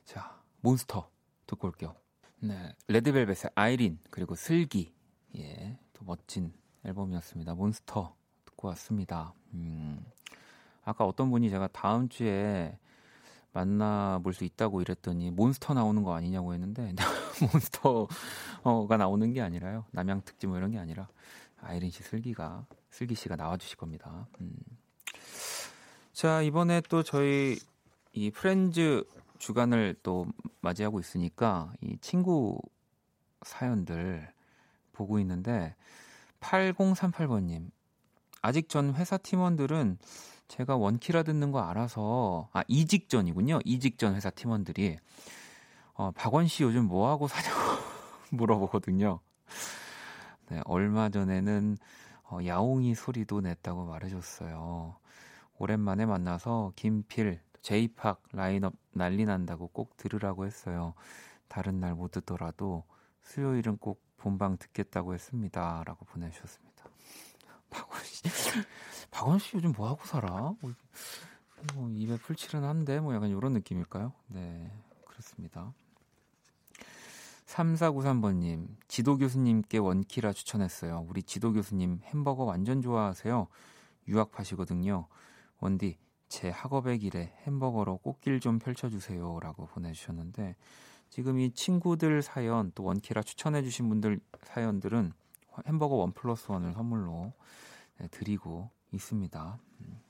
자 0.05 0.43
몬스터 0.61 1.09
듣고 1.47 1.69
올게요. 1.69 1.95
네, 2.41 2.75
레드벨벳의 2.89 3.53
아이린 3.55 4.01
그리고 4.11 4.35
슬기 4.35 4.93
예, 5.37 5.79
또 5.93 6.05
멋진 6.05 6.53
앨범이었습니다. 6.85 7.55
몬스터 7.55 8.17
듣고 8.45 8.67
왔습니다. 8.71 9.35
음, 9.55 10.05
아까 10.83 11.05
어떤 11.05 11.31
분이 11.31 11.49
제가 11.49 11.69
다음 11.69 12.09
주에 12.09 12.77
만나볼 13.53 14.35
수 14.35 14.43
있다고 14.43 14.81
이랬더니 14.81 15.31
몬스터 15.31 15.75
나오는 15.75 16.03
거 16.03 16.13
아니냐고 16.13 16.55
했는데 16.55 16.93
몬스터가 17.53 18.97
나오는 18.97 19.33
게 19.33 19.41
아니라요. 19.41 19.85
남양 19.93 20.23
특집 20.25 20.49
뭐 20.49 20.59
이런 20.59 20.73
게 20.73 20.81
아니라 20.81 21.09
아이린 21.61 21.93
씨 21.93 22.03
슬기가 22.03 22.67
슬기 22.91 23.15
씨가 23.15 23.37
나와주실 23.37 23.77
겁니다. 23.77 24.27
음. 24.41 24.57
자 26.13 26.43
이번에 26.43 26.83
또 26.89 27.03
저희 27.03 27.59
이 28.13 28.31
프렌즈 28.31 29.05
주간을 29.39 29.97
또 30.03 30.27
맞이하고 30.61 31.01
있으니까 31.01 31.73
이 31.81 31.97
친구 32.01 32.59
사연들 33.43 34.33
보고 34.93 35.19
있는데 35.19 35.75
8038번님 36.41 37.71
아직 38.41 38.69
전 38.69 38.95
회사 38.95 39.17
팀원들은 39.17 39.99
제가 40.49 40.77
원키라 40.77 41.23
듣는 41.23 41.51
거 41.51 41.61
알아서 41.61 42.49
아 42.53 42.63
이직 42.69 43.09
전이군요. 43.09 43.61
이직 43.65 43.99
전 43.99 44.15
회사 44.15 44.29
팀원들이 44.31 44.99
어, 45.95 46.11
박원 46.11 46.47
씨 46.47 46.63
요즘 46.63 46.87
뭐 46.87 47.09
하고 47.09 47.27
사냐고 47.27 47.59
물어보거든요. 48.31 49.21
네, 50.49 50.61
얼마 50.67 51.09
전에는 51.09 51.79
어, 52.25 52.39
야옹이 52.45 52.95
소리도 52.95 53.41
냈다고 53.41 53.87
말해줬어요. 53.87 54.97
오랜만에 55.63 56.07
만나서 56.07 56.73
김필, 56.75 57.41
제이팍 57.61 58.21
라인업 58.33 58.75
난리 58.91 59.25
난다고 59.25 59.69
꼭 59.69 59.97
들으라고 59.97 60.45
했어요. 60.45 60.95
다른 61.47 61.79
날 61.79 61.95
못 61.95 62.11
듣더라도 62.11 62.83
수요일은 63.23 63.77
꼭 63.77 64.03
본방 64.17 64.57
듣겠다고 64.59 65.15
했습니다. 65.15 65.85
라고 65.87 66.05
보내주셨습니다. 66.07 66.85
박원 67.71 68.03
씨, 68.03 68.23
박원 69.13 69.39
씨 69.39 69.57
요즘 69.57 69.71
뭐 69.77 69.89
하고 69.89 70.05
살아? 70.05 70.53
뭐, 70.61 70.73
뭐 71.75 71.89
입에 71.91 72.17
풀칠은 72.17 72.65
한데 72.65 72.99
뭐 72.99 73.15
약간 73.15 73.31
이런 73.31 73.53
느낌일까요? 73.53 74.13
네, 74.31 74.69
그렇습니다. 75.07 75.73
3493번님, 77.47 78.67
지도 78.89 79.17
교수님께 79.17 79.79
원키라 79.79 80.33
추천했어요. 80.33 81.07
우리 81.09 81.23
지도 81.23 81.53
교수님 81.53 82.01
햄버거 82.03 82.43
완전 82.43 82.83
좋아하세요. 82.83 83.47
유학파시거든요. 84.09 85.07
원디, 85.63 85.97
제 86.29 86.51
학업의 86.51 86.99
길에 86.99 87.33
햄버거로 87.47 87.99
꽃길 87.99 88.41
좀 88.41 88.59
펼쳐주세요. 88.59 89.39
라고 89.41 89.67
보내주셨는데, 89.67 90.57
지금 91.09 91.39
이 91.39 91.53
친구들 91.53 92.21
사연, 92.21 92.73
또 92.75 92.83
원키라 92.83 93.23
추천해주신 93.23 93.89
분들 93.89 94.19
사연들은 94.43 95.13
햄버거 95.67 95.95
원 95.95 96.13
플러스 96.13 96.51
원을 96.51 96.73
선물로 96.73 97.33
네, 97.99 98.09
드리고 98.09 98.71
있습니다. 98.91 99.59
음. 99.83 100.01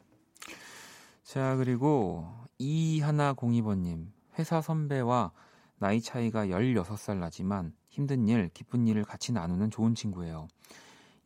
자, 1.22 1.56
그리고 1.56 2.32
이하나공이번님, 2.56 4.10
회사 4.38 4.62
선배와 4.62 5.32
나이 5.76 6.00
차이가 6.00 6.46
16살 6.46 7.18
나지만 7.18 7.74
힘든 7.90 8.26
일, 8.26 8.48
기쁜 8.54 8.86
일을 8.86 9.04
같이 9.04 9.32
나누는 9.32 9.70
좋은 9.70 9.94
친구예요. 9.94 10.48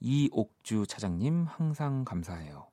이옥주 0.00 0.86
차장님, 0.88 1.44
항상 1.44 2.04
감사해요. 2.04 2.66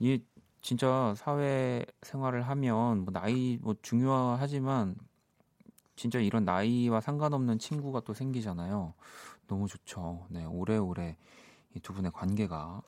이 0.00 0.22
진짜 0.62 1.14
사회 1.16 1.84
생활을 2.02 2.42
하면 2.42 3.04
뭐 3.04 3.12
나이 3.12 3.58
뭐 3.62 3.74
중요하지만 3.82 4.96
진짜 5.96 6.18
이런 6.18 6.44
나이와 6.44 7.00
상관없는 7.00 7.58
친구가 7.58 8.00
또 8.00 8.14
생기잖아요. 8.14 8.94
너무 9.46 9.68
좋죠. 9.68 10.26
네, 10.30 10.44
오래오래 10.44 11.16
이 11.76 11.80
두 11.80 11.92
분의 11.92 12.10
관계가 12.12 12.82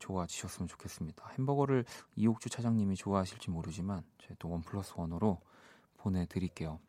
좋아지셨으면 0.00 0.66
좋겠습니다. 0.68 1.28
햄버거를 1.38 1.84
이옥주 2.16 2.50
차장님이 2.50 2.96
좋아하실지 2.96 3.50
모르지만 3.50 4.02
제또 4.18 4.50
원 4.50 4.62
플러스 4.62 4.94
원으로 4.96 5.40
보내드릴게요. 5.98 6.80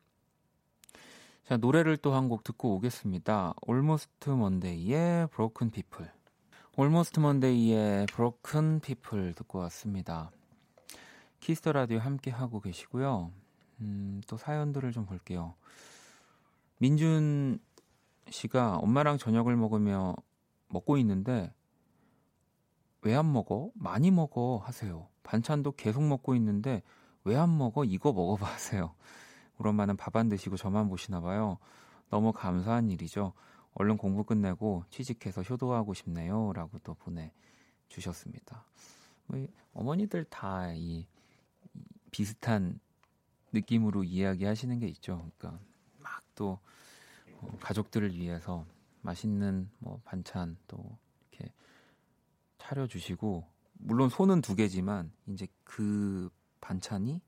자, 1.45 1.57
노래를 1.57 1.97
또 1.97 2.13
한 2.13 2.27
곡 2.27 2.43
듣고 2.43 2.75
오겠습니다. 2.75 3.53
Almost 3.69 4.29
Monday의 4.29 5.27
Broken 5.29 5.71
People. 5.71 6.16
Almost 6.79 7.19
Monday의 7.19 8.05
Broken 8.07 8.79
People 8.79 9.33
듣고 9.33 9.59
왔습니다. 9.59 10.31
Kiss 11.39 11.58
the 11.58 11.71
Radio 11.71 11.99
함께 11.99 12.29
하고 12.31 12.59
계시고요. 12.59 13.31
음, 13.81 14.21
또 14.27 14.37
사연들을 14.37 14.91
좀 14.91 15.05
볼게요. 15.05 15.55
민준 16.79 17.59
씨가 18.29 18.77
엄마랑 18.77 19.17
저녁을 19.17 19.55
먹으며 19.55 20.15
먹고 20.69 20.97
있는데 20.97 21.53
왜 23.01 23.15
안 23.15 23.31
먹어? 23.31 23.71
많이 23.73 24.11
먹어 24.11 24.61
하세요. 24.63 25.07
반찬도 25.23 25.73
계속 25.73 26.03
먹고 26.03 26.35
있는데 26.35 26.83
왜 27.23 27.35
안 27.37 27.57
먹어? 27.57 27.85
이거 27.85 28.11
먹어봐 28.13 28.45
하세요. 28.45 28.93
우리 29.57 29.69
엄마는 29.69 29.97
밥 29.97 30.15
안 30.15 30.29
드시고 30.29 30.57
저만 30.57 30.89
보시나 30.89 31.21
봐요. 31.21 31.57
너무 32.09 32.31
감사한 32.33 32.89
일이죠. 32.89 33.33
얼른 33.79 33.97
공부 33.97 34.23
끝내고 34.23 34.85
취직해서 34.89 35.43
효도하고 35.43 35.93
싶네요. 35.93 36.51
라고 36.53 36.79
또 36.79 36.95
보내주셨습니다. 36.95 38.65
뭐 39.27 39.47
어머니들 39.73 40.23
다 40.25 40.73
이 40.73 41.05
비슷한 42.11 42.79
느낌으로 43.51 44.03
이야기하시는 44.03 44.79
게 44.79 44.87
있죠. 44.87 45.29
그러니까 45.37 45.63
막또 45.99 46.59
어, 47.41 47.57
가족들을 47.61 48.15
위해서 48.17 48.65
맛있는 49.01 49.69
뭐 49.77 50.01
반찬 50.03 50.57
또 50.67 50.97
이렇게 51.31 51.53
차려주시고 52.57 53.47
물론 53.73 54.09
손은 54.09 54.41
두 54.41 54.55
개지만 54.55 55.11
이제 55.27 55.47
그 55.63 56.31
반찬이 56.59 57.21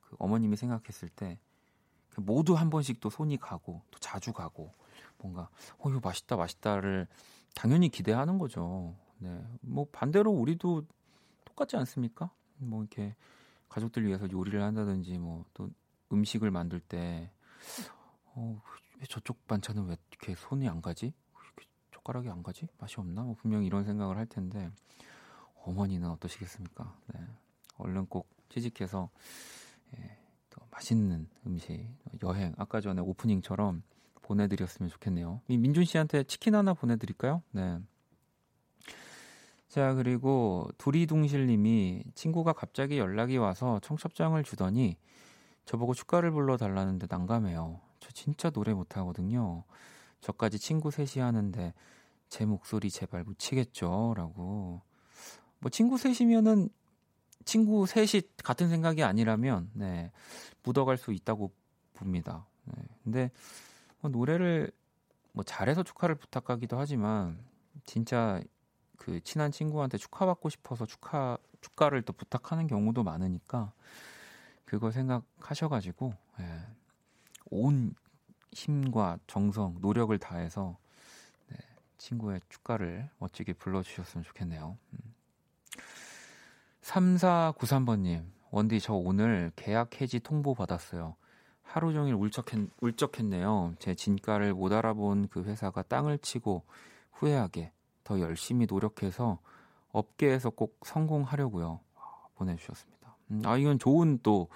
그 0.00 0.16
어머님이 0.18 0.56
생각했을 0.56 1.10
때그 1.10 2.20
모두 2.22 2.54
한 2.54 2.70
번씩 2.70 3.00
또 3.00 3.10
손이 3.10 3.36
가고 3.36 3.82
또 3.90 3.98
자주 3.98 4.32
가고 4.32 4.72
뭔가 5.18 5.48
어 5.78 5.90
이거 5.90 6.00
맛있다 6.02 6.36
맛있다를 6.36 7.06
당연히 7.54 7.88
기대하는 7.88 8.38
거죠. 8.38 8.94
네, 9.18 9.42
뭐 9.60 9.86
반대로 9.90 10.30
우리도 10.30 10.84
똑같지 11.44 11.76
않습니까? 11.76 12.30
뭐 12.58 12.82
이렇게 12.82 13.14
가족들 13.68 14.04
위해서 14.06 14.30
요리를 14.30 14.62
한다든지 14.62 15.18
뭐 15.18 15.44
또 15.54 15.70
음식을 16.12 16.50
만들 16.50 16.80
때 16.80 17.30
어, 18.34 18.60
왜 18.98 19.06
저쪽 19.06 19.46
반찬은 19.46 19.86
왜 19.86 19.96
이렇게 20.10 20.34
손이 20.34 20.68
안 20.68 20.80
가지? 20.80 21.12
젓가락이 21.92 22.28
안 22.28 22.42
가지? 22.42 22.66
맛이 22.78 22.96
없나? 22.98 23.22
뭐 23.22 23.34
분명 23.34 23.64
이런 23.64 23.84
생각을 23.84 24.16
할 24.16 24.26
텐데 24.26 24.70
어머니는 25.64 26.08
어떠시겠습니까? 26.10 26.96
네. 27.14 27.20
얼른 27.76 28.06
꼭 28.06 28.28
취직해서 28.48 29.10
예, 29.96 30.18
또 30.50 30.60
맛있는 30.70 31.28
음식 31.46 31.86
여행 32.22 32.54
아까 32.56 32.80
전에 32.80 33.00
오프닝처럼 33.02 33.82
보내드렸으면 34.28 34.90
좋겠네요. 34.90 35.40
민준 35.48 35.84
씨한테 35.84 36.22
치킨 36.24 36.54
하나 36.54 36.74
보내드릴까요? 36.74 37.42
네. 37.50 37.78
자, 39.68 39.94
그리고 39.94 40.68
두리둥실님이 40.78 42.04
친구가 42.14 42.52
갑자기 42.52 42.98
연락이 42.98 43.36
와서 43.36 43.80
청첩장을 43.82 44.42
주더니 44.44 44.96
저보고 45.64 45.94
축가를 45.94 46.30
불러달라는데 46.30 47.06
난감해요. 47.10 47.80
저 48.00 48.10
진짜 48.12 48.50
노래 48.50 48.72
못하거든요. 48.72 49.64
저까지 50.20 50.58
친구 50.58 50.90
셋이 50.90 51.22
하는데 51.22 51.74
제 52.28 52.44
목소리 52.46 52.90
제발 52.90 53.24
묻히겠죠? 53.24 54.14
라고. 54.16 54.82
뭐 55.58 55.70
친구 55.70 55.98
셋이면은 55.98 56.68
친구 57.44 57.86
셋이 57.86 58.22
같은 58.44 58.68
생각이 58.68 59.02
아니라면, 59.02 59.70
네, 59.74 60.10
묻어갈 60.62 60.96
수 60.98 61.12
있다고 61.12 61.52
봅니다. 61.94 62.46
네. 62.64 62.74
근데 63.04 63.20
뭐 63.20 63.30
노래를 64.02 64.70
뭐 65.32 65.44
잘해서 65.44 65.82
축하를 65.82 66.14
부탁하기도 66.14 66.78
하지만 66.78 67.38
진짜 67.84 68.40
그 68.96 69.20
친한 69.22 69.50
친구한테 69.50 69.98
축하받고 69.98 70.48
싶어서 70.48 70.86
축하 70.86 71.38
축가를 71.60 72.02
또 72.02 72.12
부탁하는 72.12 72.66
경우도 72.66 73.02
많으니까 73.02 73.72
그거 74.64 74.90
생각하셔가지고 74.90 76.14
예, 76.40 76.66
온 77.50 77.94
힘과 78.52 79.18
정성, 79.26 79.76
노력을 79.80 80.16
다해서 80.18 80.76
네, 81.48 81.56
친구의 81.98 82.40
축가를 82.48 83.08
멋지게 83.18 83.54
불러주셨으면 83.54 84.24
좋겠네요. 84.24 84.76
음. 84.92 85.14
3493번님, 86.82 88.24
원디 88.50 88.80
저 88.80 88.94
오늘 88.94 89.52
계약 89.56 90.00
해지 90.00 90.20
통보 90.20 90.54
받았어요. 90.54 91.16
하루 91.68 91.92
종일 91.92 92.14
울적했, 92.14 92.70
울적했네요. 92.80 93.74
제 93.78 93.94
진가를 93.94 94.54
못 94.54 94.72
알아본 94.72 95.28
그 95.28 95.44
회사가 95.44 95.82
땅을 95.82 96.18
치고 96.18 96.64
후회하게 97.12 97.72
더 98.04 98.20
열심히 98.20 98.66
노력해서 98.66 99.38
업계에서 99.92 100.50
꼭 100.50 100.80
성공하려고요. 100.84 101.80
보내주셨습니다. 102.36 103.16
음, 103.32 103.42
아 103.44 103.58
이건 103.58 103.78
좋은 103.78 104.18
또 104.22 104.48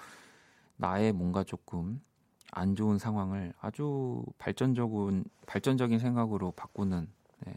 나의 0.77 1.13
뭔가 1.13 1.43
조금 1.43 2.01
안 2.51 2.75
좋은 2.75 2.97
상황을 2.97 3.53
아주 3.59 4.23
발전적인 4.39 5.25
발전적인 5.45 5.99
생각으로 5.99 6.51
바꾸는 6.51 7.07
네, 7.45 7.53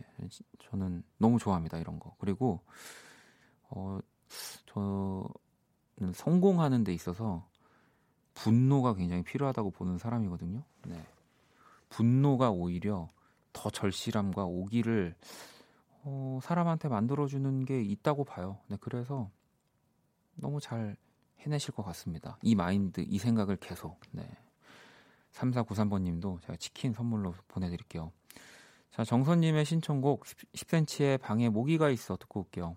저는 0.59 1.03
너무 1.17 1.39
좋아합니다 1.39 1.79
이런 1.79 1.99
거. 1.99 2.15
그리고 2.19 2.61
어 3.71 3.99
저는 4.67 6.13
성공하는 6.13 6.85
데 6.85 6.93
있어서 6.93 7.47
분노가 8.37 8.95
굉장히 8.95 9.23
필요하다고 9.25 9.71
보는 9.71 9.99
사람이거든요. 9.99 10.63
네. 10.87 11.03
분노가 11.89 12.51
오히려 12.51 13.09
더 13.53 13.71
절실함과 13.71 14.45
오기를 14.45 15.17
어, 16.05 16.39
사람한테 16.43 16.89
만들어주는 16.89 17.65
게 17.65 17.81
있다고 17.83 18.25
봐요. 18.25 18.59
네, 18.69 18.77
그래서 18.81 19.31
너무 20.35 20.61
잘 20.61 20.97
해내실 21.41 21.73
것 21.75 21.83
같습니다. 21.83 22.39
이 22.43 22.55
마인드, 22.55 23.01
이 23.01 23.19
생각을 23.19 23.57
계속. 23.57 23.99
네. 24.13 24.29
3493번님도 25.33 26.41
제가 26.43 26.57
치킨 26.57 26.93
선물로 26.93 27.35
보내드릴게요. 27.49 28.13
자, 28.91 29.05
정선님의 29.05 29.65
신청곡 29.65 30.25
10cm의 30.25 31.21
방에 31.21 31.49
모기가 31.49 31.91
있어 31.91 32.17
듣고 32.17 32.41
올게요. 32.41 32.77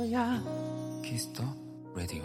거야. 0.00 0.42
Kiss 1.04 1.27
the 1.27 1.44
Radio. 1.94 2.24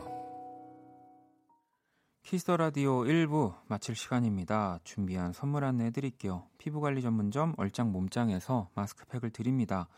Kiss 2.23 2.42
the 2.42 2.55
Radio 2.55 3.03
1부 3.03 3.53
마칠 3.67 3.97
시간입니다. 3.97 4.79
준비한 4.85 5.33
선물 5.33 5.65
안내 5.65 5.87
해드릴게요. 5.87 6.47
피부관리 6.57 7.01
전문점 7.01 7.53
얼짱 7.57 7.91
몸짱에서 7.91 8.69
마스크팩을 8.75 9.31
드립니다. 9.31 9.89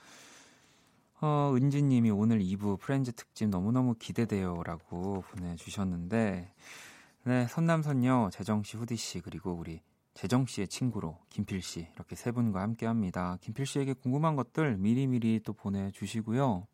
어, 1.22 1.54
은지님이 1.56 2.10
오늘 2.10 2.40
2부 2.40 2.80
Friends 2.80 3.12
특집 3.12 3.50
너무너무 3.50 3.94
기대돼요. 3.94 4.64
라고 4.64 5.22
보내주셨는데, 5.30 6.52
네, 7.26 7.48
선남선녀, 7.48 8.32
재정씨, 8.34 8.78
후디씨, 8.78 9.22
그리고 9.22 9.52
우리 9.52 9.82
재정씨의 10.16 10.68
친구로 10.68 11.20
김필씨, 11.30 11.90
이렇게 11.94 12.16
세 12.16 12.32
분과 12.32 12.60
함께 12.60 12.88
합니다. 12.88 13.38
김필씨에게 13.42 13.94
궁금한 13.94 14.36
것들 14.36 14.78
미리미리 14.78 15.42
또 15.44 15.54
보내주시고요. 15.54 16.66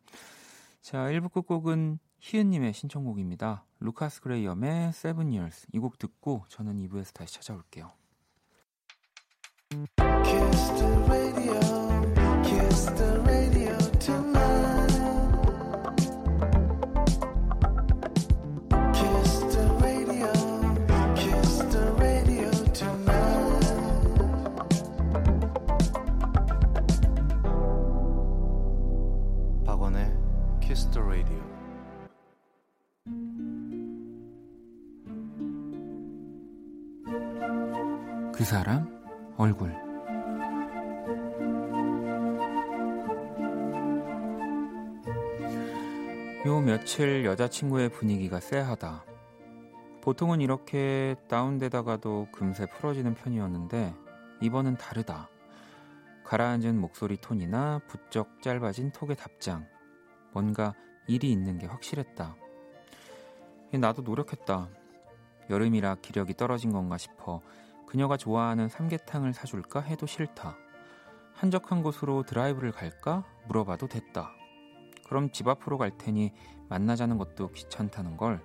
자, 0.84 0.98
1부 1.08 1.32
끝곡은 1.32 1.98
희은님의 2.20 2.74
신청곡입니다. 2.74 3.64
루카스 3.80 4.20
그레이엄의 4.20 4.88
Seven 4.90 5.28
Years 5.32 5.66
이 5.72 5.78
곡 5.78 5.96
듣고 5.96 6.44
저는 6.48 6.76
2부에서 6.86 7.14
다시 7.14 7.32
찾아올게요. 7.36 7.90
그 38.44 38.50
사람 38.50 39.02
얼굴 39.38 39.70
요 46.44 46.60
며칠 46.60 47.24
여자친구의 47.24 47.88
분위기가 47.88 48.40
쎄하다. 48.40 49.06
보통은 50.02 50.42
이렇게 50.42 51.16
다운되다가도 51.26 52.28
금세 52.32 52.66
풀어지는 52.66 53.14
편이었는데 53.14 53.94
이번은 54.42 54.76
다르다. 54.76 55.30
가라앉은 56.24 56.78
목소리 56.78 57.16
톤이나 57.16 57.80
부쩍 57.88 58.42
짧아진 58.42 58.92
톡의 58.92 59.16
답장. 59.16 59.66
뭔가 60.34 60.74
일이 61.06 61.32
있는 61.32 61.56
게 61.56 61.66
확실했다. 61.66 62.36
나도 63.72 64.02
노력했다. 64.02 64.68
여름이라 65.48 65.96
기력이 66.02 66.34
떨어진 66.34 66.72
건가 66.72 66.98
싶어 66.98 67.40
그녀가 67.94 68.16
좋아하는 68.16 68.68
삼계탕을 68.68 69.34
사줄까 69.34 69.80
해도 69.80 70.04
싫다. 70.04 70.56
한적한 71.32 71.84
곳으로 71.84 72.24
드라이브를 72.24 72.72
갈까 72.72 73.22
물어봐도 73.46 73.86
됐다. 73.86 74.32
그럼 75.06 75.30
집 75.30 75.46
앞으로 75.46 75.78
갈 75.78 75.96
테니 75.96 76.32
만나자는 76.68 77.18
것도 77.18 77.52
귀찮다는 77.52 78.16
걸 78.16 78.42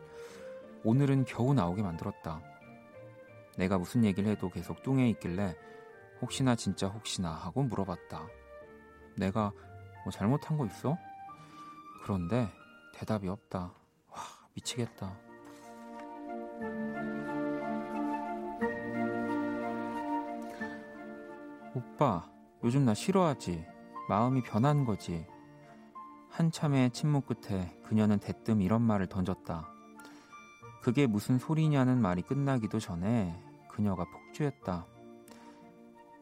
오늘은 0.83 1.25
겨우 1.25 1.55
나오게 1.55 1.81
만들었다. 1.81 2.43
내가 3.57 3.79
무슨 3.79 4.05
얘기를 4.05 4.29
해도 4.29 4.51
계속 4.51 4.83
뚱해 4.83 5.09
있길래 5.09 5.57
혹시나 6.21 6.55
진짜 6.55 6.87
혹시나 6.87 7.31
하고 7.31 7.63
물어봤다. 7.63 8.27
내가 9.17 9.51
뭐 10.03 10.11
잘못한 10.11 10.59
거 10.59 10.67
있어? 10.67 10.95
그런데 12.03 12.47
대답이 12.93 13.27
없다. 13.27 13.73
와, 14.11 14.17
미치겠다. 14.53 15.28
오빠, 21.79 22.29
요즘 22.61 22.83
나 22.83 22.93
싫어하지? 22.93 23.65
마음이 24.09 24.43
변한 24.43 24.83
거지? 24.83 25.25
한참의 26.29 26.91
침묵 26.91 27.25
끝에 27.25 27.73
그녀는 27.85 28.19
대뜸 28.19 28.59
이런 28.59 28.81
말을 28.81 29.07
던졌다. 29.07 29.65
그게 30.81 31.07
무슨 31.07 31.37
소리냐는 31.37 32.01
말이 32.01 32.21
끝나기도 32.21 32.79
전에 32.79 33.41
그녀가 33.69 34.03
폭주했다. 34.03 34.85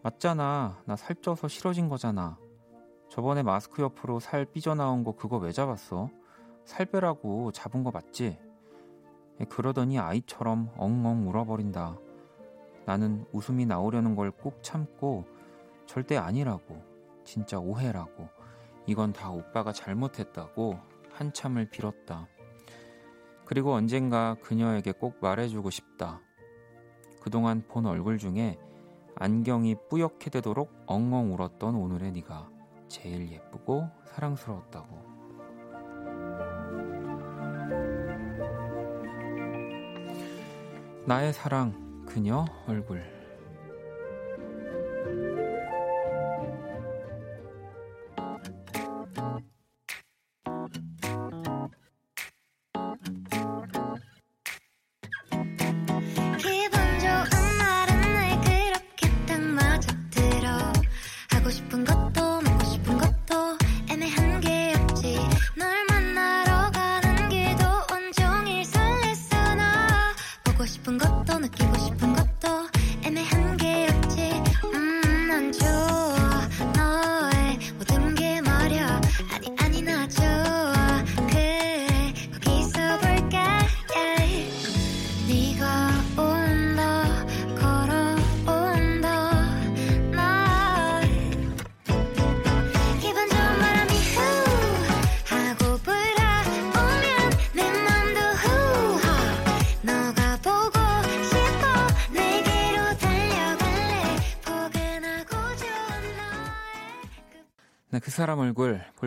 맞잖아. 0.04 0.80
나 0.86 0.96
살쪄서 0.96 1.48
싫어진 1.48 1.90
거잖아. 1.90 2.38
저번에 3.10 3.42
마스크 3.42 3.82
옆으로 3.82 4.20
살 4.20 4.46
삐져나온 4.46 5.04
거 5.04 5.14
그거 5.14 5.38
왜 5.38 5.52
잡았어? 5.52 6.12
살 6.66 6.86
빼라고 6.86 7.52
잡은 7.52 7.84
거 7.84 7.90
맞지? 7.90 8.38
그러더니 9.50 9.98
아이처럼 9.98 10.70
엉엉 10.78 11.28
울어버린다. 11.28 11.98
나는 12.86 13.26
웃음이 13.32 13.66
나오려는 13.66 14.16
걸 14.16 14.32
꼭 14.32 14.62
참고 14.62 15.26
절대 15.88 16.18
아니라고, 16.18 16.84
진짜 17.24 17.58
오해라고, 17.58 18.30
이건 18.86 19.14
다 19.14 19.32
오빠가 19.32 19.72
잘못했다고 19.72 20.80
한참을 21.12 21.70
빌었다. 21.70 22.28
그리고 23.46 23.74
언젠가 23.74 24.36
그녀에게 24.42 24.92
꼭 24.92 25.18
말해주고 25.22 25.70
싶다. 25.72 26.22
그동안 27.22 27.64
본 27.68 27.86
얼굴 27.86 28.18
중에 28.18 28.58
안경이 29.16 29.76
뿌옇게 29.90 30.30
되도록 30.30 30.72
엉엉 30.86 31.34
울었던 31.34 31.76
오늘의 31.76 32.12
네가 32.12 32.50
제일 32.88 33.32
예쁘고 33.32 33.90
사랑스러웠다고. 34.06 35.08
나의 41.06 41.34
사랑, 41.34 42.06
그녀 42.06 42.46
얼굴. 42.68 43.17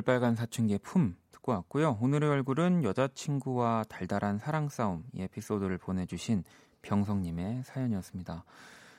볼빨간 0.01 0.35
사춘기의 0.35 0.79
품 0.79 1.15
듣고 1.31 1.53
왔고요. 1.53 1.99
오늘의 2.01 2.31
얼굴은 2.31 2.85
여자친구와 2.85 3.85
달달한 3.91 4.39
사랑 4.39 4.71
싸움 4.71 5.05
이 5.13 5.21
에피소드를 5.21 5.77
보내주신 5.77 6.43
병성님의 6.81 7.65
사연이었습니다. 7.65 8.45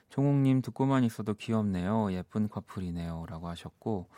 종옥님 0.10 0.62
듣고만 0.62 1.04
있어도 1.06 1.34
귀엽네요. 1.34 2.12
예쁜 2.14 2.48
커플이네요. 2.48 3.26
라고 3.28 3.48
하셨고 3.48 4.10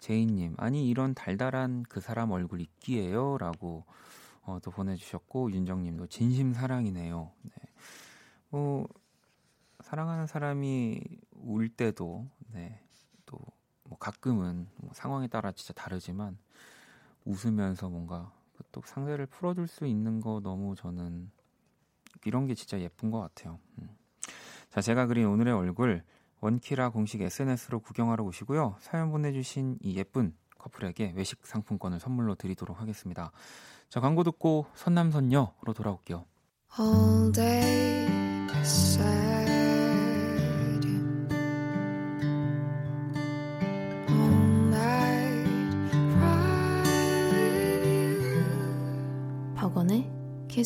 제이님 0.00 0.56
아니 0.58 0.88
이런 0.88 1.14
달달한 1.14 1.84
그 1.88 2.00
사람 2.00 2.32
얼굴 2.32 2.60
있기에요. 2.60 3.38
라고 3.38 3.84
어, 4.42 4.58
또 4.64 4.72
보내주셨고 4.72 5.52
윤정님도 5.52 6.08
진심 6.08 6.54
사랑이네요. 6.54 7.30
네. 7.42 7.52
뭐 8.48 8.88
사랑하는 9.80 10.26
사람이 10.26 11.00
울 11.44 11.68
때도 11.68 12.26
네, 12.52 12.80
가끔은 13.98 14.68
뭐 14.75 14.75
상황에 14.92 15.28
따라 15.28 15.52
진짜 15.52 15.72
다르지만 15.72 16.38
웃으면서 17.24 17.88
뭔가 17.88 18.32
또 18.72 18.82
상대를 18.84 19.26
풀어줄 19.26 19.66
수 19.66 19.86
있는 19.86 20.20
거 20.20 20.40
너무 20.42 20.74
저는 20.74 21.30
이런 22.24 22.46
게 22.46 22.54
진짜 22.54 22.80
예쁜 22.80 23.10
것 23.10 23.20
같아요. 23.20 23.58
음. 23.78 23.88
자, 24.70 24.80
제가 24.80 25.06
그린 25.06 25.26
오늘의 25.26 25.54
얼굴 25.54 26.02
원키라 26.40 26.90
공식 26.90 27.20
SNS로 27.20 27.80
구경하러 27.80 28.24
오시고요. 28.24 28.76
사연 28.80 29.10
보내주신 29.10 29.78
이 29.80 29.96
예쁜 29.96 30.34
커플에게 30.58 31.12
외식 31.16 31.46
상품권을 31.46 32.00
선물로 32.00 32.34
드리도록 32.34 32.80
하겠습니다. 32.80 33.30
자, 33.88 34.00
광고 34.00 34.22
듣고 34.24 34.66
선남선녀로 34.74 35.72
돌아올게요. 35.74 36.24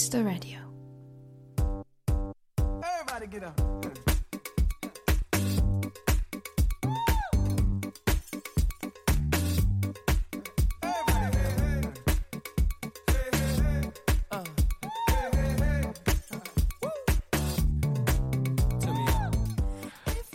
Kiss 0.00 0.08
the 0.08 0.24
Radio. 0.24 0.60
Everybody 2.82 3.26
get 3.30 3.44
up. 3.44 3.60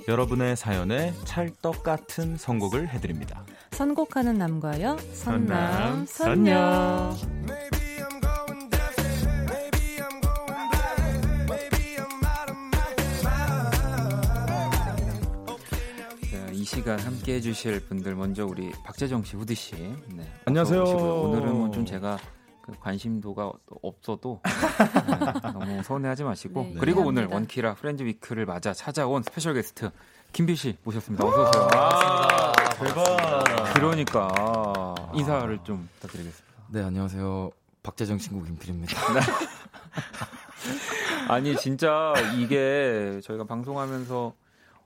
여러분의 0.07 0.55
사연에 0.55 1.11
찰떡 1.23 1.81
같은 1.81 2.37
선곡을 2.37 2.89
해드립니다. 2.89 3.43
선곡하는 3.71 4.37
남과여 4.37 4.97
선남 5.13 6.05
선남, 6.05 6.05
선녀. 6.05 7.34
시간 16.97 16.99
함께 16.99 17.35
해주실 17.35 17.81
분들 17.87 18.15
먼저 18.15 18.45
우리 18.45 18.71
박재정 18.83 19.23
씨, 19.23 19.35
후디 19.35 19.55
씨. 19.55 19.75
네, 20.07 20.25
안녕하세요. 20.45 20.83
오늘은 20.83 21.53
뭐 21.53 21.71
좀 21.71 21.85
제가 21.85 22.17
그 22.61 22.73
관심도가 22.79 23.51
없어도 23.81 24.41
네, 24.43 25.51
너무 25.51 25.83
서운해하지 25.83 26.23
마시고 26.23 26.61
네, 26.63 26.75
그리고 26.79 27.01
오늘 27.01 27.23
이해합니다. 27.23 27.35
원키라 27.35 27.73
Friends 27.75 28.03
Week를 28.03 28.45
맞아 28.45 28.73
찾아온 28.73 29.23
스페셜 29.23 29.53
게스트 29.53 29.89
김필 30.33 30.57
씨 30.57 30.77
모셨습니다. 30.83 31.25
어서 31.25 31.49
오세요. 31.49 31.67
아, 31.73 32.51
대박. 32.79 33.73
그러니까 33.73 34.95
인사를 35.13 35.59
좀 35.63 35.87
부탁드리겠습니다. 35.95 36.55
네, 36.69 36.83
안녕하세요. 36.83 37.51
박재정 37.83 38.17
친구 38.17 38.43
김필입니다. 38.45 38.95
아니 41.29 41.55
진짜 41.57 42.13
이게 42.37 43.19
저희가 43.23 43.43
방송하면서 43.43 44.33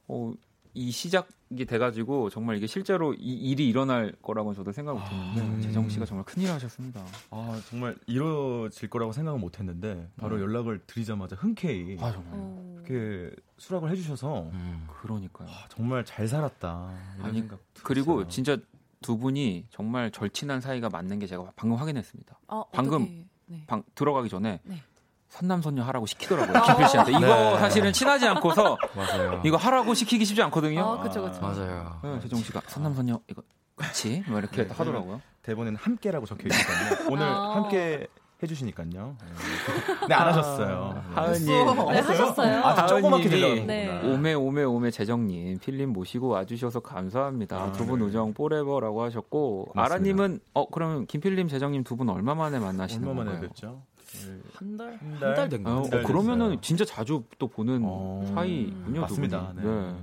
어, 0.07 0.33
이 0.73 0.91
시작이 0.91 1.65
돼가지고 1.65 2.29
정말 2.29 2.57
이게 2.57 2.67
실제로 2.67 3.13
이 3.13 3.33
일이 3.33 3.67
일어날 3.67 4.13
거라고 4.21 4.53
저도 4.53 4.71
생각 4.71 4.97
못했는데 4.97 5.41
음. 5.41 5.61
재정 5.61 5.89
씨가 5.89 6.05
정말 6.05 6.25
큰일 6.25 6.51
하셨습니다. 6.51 7.03
아, 7.31 7.61
정말 7.69 7.95
이루어질 8.05 8.89
거라고 8.89 9.11
생각은 9.11 9.39
못 9.39 9.59
했는데, 9.59 10.07
바로 10.17 10.35
음. 10.35 10.41
연락을 10.41 10.79
드리자마자 10.85 11.35
흔쾌히 11.35 11.97
아 11.99 12.11
정말 12.11 12.33
어. 12.33 12.75
이렇게 12.75 13.35
수락을 13.57 13.89
해주셔서, 13.91 14.49
음. 14.53 14.87
그러니까요. 15.01 15.49
아, 15.49 15.65
정말 15.69 16.05
잘 16.05 16.27
살았다. 16.27 16.93
아니, 17.21 17.47
그리고 17.83 18.17
들었어요. 18.17 18.29
진짜 18.29 18.57
두 19.01 19.17
분이 19.17 19.65
정말 19.69 20.11
절친한 20.11 20.61
사이가 20.61 20.89
맞는 20.89 21.19
게 21.19 21.27
제가 21.27 21.51
방금 21.55 21.77
확인했습니다. 21.77 22.39
어, 22.47 22.69
방금 22.71 23.27
네. 23.47 23.63
방 23.65 23.83
들어가기 23.95 24.29
전에 24.29 24.59
네. 24.63 24.83
선남선녀 25.29 25.83
하라고 25.83 26.05
시키더라고요. 26.05 26.61
김필 26.63 26.87
씨한테 26.87 27.11
이거 27.11 27.19
네. 27.21 27.59
사실은 27.59 27.93
친하지 27.93 28.27
않고서 28.27 28.77
맞아요. 28.95 29.41
이거 29.45 29.57
하라고 29.57 29.93
시키기 29.93 30.25
쉽지 30.25 30.41
않거든요. 30.43 30.81
어, 30.81 30.99
그쵸, 31.01 31.21
그쵸. 31.23 31.39
맞아요. 31.41 31.99
네, 32.03 32.19
재정 32.21 32.39
씨가 32.39 32.61
선남선녀 32.67 33.19
이거 33.29 33.41
같이 33.75 34.23
뭐 34.27 34.39
이렇게 34.39 34.67
네. 34.67 34.73
하더라고요. 34.73 35.21
대본에는 35.43 35.77
함께라고 35.79 36.25
적혀 36.25 36.47
있거든요. 36.47 37.13
오늘 37.13 37.25
아. 37.25 37.55
함께 37.55 38.07
해주시니까요. 38.41 38.87
네, 38.89 40.07
네, 40.07 40.15
안 40.15 40.27
하셨어요. 40.27 40.93
네. 40.95 41.13
하은님, 41.13 41.45
네, 41.91 41.99
하셨어요. 41.99 42.63
아, 42.63 42.87
조그맣게 42.87 43.29
들려가는 43.29 43.67
네. 43.67 44.01
오메 44.13 44.33
오메 44.33 44.63
오메 44.63 44.91
재정님 44.91 45.59
필님 45.59 45.89
모시고 45.93 46.29
와주셔서 46.29 46.79
감사합니다. 46.79 47.57
아, 47.57 47.71
두분 47.73 47.99
네. 47.99 48.05
우정 48.05 48.33
forever라고 48.33 49.03
하셨고 49.03 49.65
고맙습니다. 49.73 49.83
아라님은 49.83 50.39
어 50.53 50.67
그러면 50.69 51.05
김필님 51.05 51.49
재정님 51.49 51.83
두 51.83 51.97
분 51.97 52.09
얼마 52.09 52.33
만에 52.33 52.59
만나시는 52.59 53.07
얼마 53.07 53.19
만에 53.23 53.31
건가요? 53.31 53.49
뵙죠? 53.49 53.81
네. 54.11 54.39
한 54.53 54.77
달? 54.77 54.97
한한 54.97 55.19
달? 55.19 55.35
달된 55.35 55.65
어, 55.67 55.81
거 55.83 56.03
그러면은. 56.03 56.59
진짜 56.61 56.83
자주 56.85 57.23
또 57.37 57.47
보는 57.47 57.81
어, 57.83 58.23
사이군요. 58.33 59.01
맞습니다. 59.01 59.53
두 59.53 59.61
네. 59.61 59.67
네. 59.91 59.95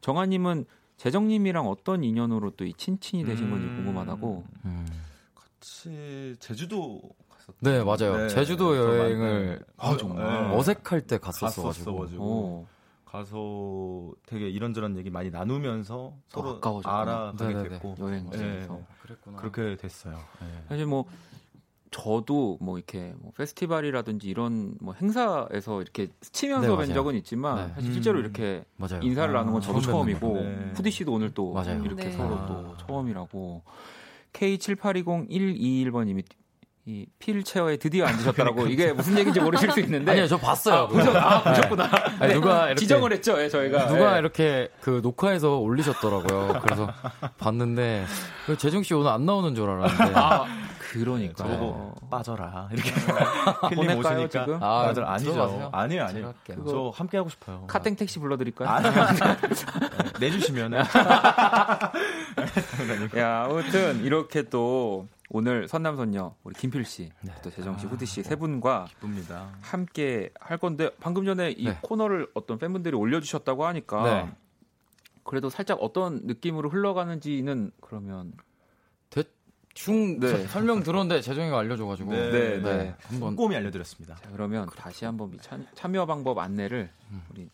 정아님은 0.00 0.64
재정님이랑 0.96 1.66
어떤 1.68 2.02
인연으로 2.04 2.50
또 2.52 2.64
이 2.64 2.72
친친이 2.74 3.24
되신 3.24 3.50
건지 3.50 3.66
음. 3.66 3.76
궁금하다고. 3.76 4.44
음. 4.64 4.86
같이 5.34 6.34
제주도 6.40 7.00
갔었. 7.30 7.54
네, 7.60 7.82
맞아요. 7.84 8.16
네, 8.16 8.28
제주도 8.28 8.76
여행을 8.76 9.62
만- 9.76 9.92
아, 9.94 9.96
정말? 9.96 10.48
네. 10.48 10.56
어색할 10.56 11.02
때 11.06 11.18
갔었어가지고. 11.18 11.62
갔었어가지고 11.66 12.24
어. 12.24 12.66
가서 13.04 14.12
되게 14.26 14.48
이런저런 14.50 14.96
얘기 14.98 15.10
많이 15.10 15.30
나누면서 15.30 16.14
서로. 16.28 16.60
알아가게. 16.84 17.68
됐고 17.68 17.96
여행지에서. 17.98 18.74
네. 18.74 18.86
그랬구나. 19.02 19.36
그렇게 19.38 19.76
됐어요. 19.76 20.16
네. 20.40 20.46
사실 20.68 20.86
뭐 20.86 21.04
저도 21.96 22.58
뭐 22.60 22.76
이렇게 22.76 23.14
뭐 23.18 23.32
페스티벌이라든지 23.38 24.28
이런 24.28 24.74
뭐 24.80 24.94
행사에서 25.00 25.80
이렇게 25.80 26.08
스치면서 26.20 26.76
네, 26.76 26.86
뵌. 26.86 26.94
적은 26.94 27.14
있지만 27.16 27.68
네. 27.68 27.72
사실 27.74 27.92
실제로 27.94 28.18
음. 28.18 28.24
이렇게 28.24 28.64
맞아요. 28.76 29.00
인사를 29.02 29.32
나누는 29.32 29.54
건 29.54 29.62
저도 29.62 29.78
아, 29.78 29.80
처음 29.80 29.92
처음이고 29.92 30.34
거. 30.34 30.40
네. 30.40 30.72
푸디 30.74 30.90
씨도 30.90 31.12
오늘 31.12 31.32
또 31.32 31.54
맞아요. 31.54 31.82
이렇게 31.82 32.04
네. 32.04 32.12
서로 32.12 32.34
아. 32.34 32.46
또 32.46 32.76
처음이라고 32.86 33.62
K7820-121번님이 34.34 36.22
이 36.88 37.06
필체어에 37.18 37.78
드디어 37.78 38.06
앉으셨다라고 38.06 38.66
이게 38.68 38.92
무슨 38.92 39.18
얘기인지 39.18 39.40
모르실 39.40 39.72
수 39.72 39.80
있는데 39.80 40.12
아니요, 40.12 40.28
저 40.28 40.36
봤어요. 40.36 40.86
보셨, 40.86 41.16
아, 41.16 41.42
보셨구나. 41.42 41.90
아니, 42.20 42.34
누가 42.34 42.66
이렇게 42.66 42.80
지정을 42.80 43.12
했죠, 43.12 43.42
예, 43.42 43.48
저희가. 43.48 43.88
누가 43.88 44.14
예. 44.14 44.18
이렇게 44.20 44.68
그 44.82 45.00
녹화해서 45.02 45.56
올리셨더라고요. 45.58 46.60
그래서 46.62 46.88
봤는데 47.38 48.04
그 48.44 48.56
재정 48.56 48.84
씨 48.84 48.94
오늘 48.94 49.10
안 49.10 49.26
나오는 49.26 49.52
줄 49.54 49.68
알았는데. 49.68 50.12
아, 50.14 50.44
그러니까. 50.98 51.34
저보고 51.34 51.94
빠져라 52.10 52.68
이렇게 52.72 52.90
보낼까요, 53.74 53.98
오시니까 53.98 54.28
지금? 54.28 54.54
아, 54.62 54.84
빠져 54.86 55.02
아니죠. 55.04 55.32
들어가세요. 55.32 55.68
아니에요, 55.72 56.06
제가 56.08 56.34
아니에요. 56.48 56.64
저 56.66 56.90
함께 56.94 57.16
하고 57.16 57.28
싶어요. 57.28 57.64
카땡 57.66 57.96
택시 57.96 58.18
불러드릴까요? 58.18 58.68
아, 58.68 58.80
내주시면은 60.20 60.82
야, 63.18 63.44
아무튼 63.44 64.04
이렇게 64.04 64.42
또 64.42 65.06
오늘 65.28 65.66
선남선녀 65.68 66.34
우리 66.44 66.54
김필 66.54 66.84
씨, 66.84 67.10
네. 67.20 67.32
또 67.42 67.50
재정 67.50 67.76
씨, 67.78 67.86
후디 67.86 68.06
씨세 68.06 68.36
분과 68.36 68.86
기쁩니다. 68.90 69.48
함께 69.60 70.30
할 70.38 70.58
건데 70.58 70.90
방금 71.00 71.24
전에 71.24 71.50
이 71.50 71.64
네. 71.64 71.78
코너를 71.82 72.28
어떤 72.34 72.58
팬분들이 72.58 72.96
올려주셨다고 72.96 73.66
하니까 73.66 74.02
네. 74.04 74.30
그래도 75.24 75.50
살짝 75.50 75.78
어떤 75.80 76.20
느낌으로 76.24 76.70
흘러가는지는 76.70 77.72
그러면 77.80 78.32
대충 79.76 80.18
네. 80.18 80.28
서- 80.28 80.48
설명 80.48 80.82
들었는데 80.82 81.20
재정이가 81.20 81.58
알려줘가지고. 81.58 82.10
네, 82.10 82.30
네, 82.30 82.58
네. 82.58 82.76
네. 82.76 82.94
한번 83.02 83.36
꼼꼼히 83.36 83.56
알려드렸습니다. 83.56 84.14
자, 84.16 84.30
그러면 84.32 84.68
다시 84.74 85.04
한번 85.04 85.32
이 85.34 85.36
참, 85.42 85.66
참여 85.74 86.06
방법 86.06 86.38
안내를 86.38 86.90
음. 87.12 87.22
우리 87.30 87.48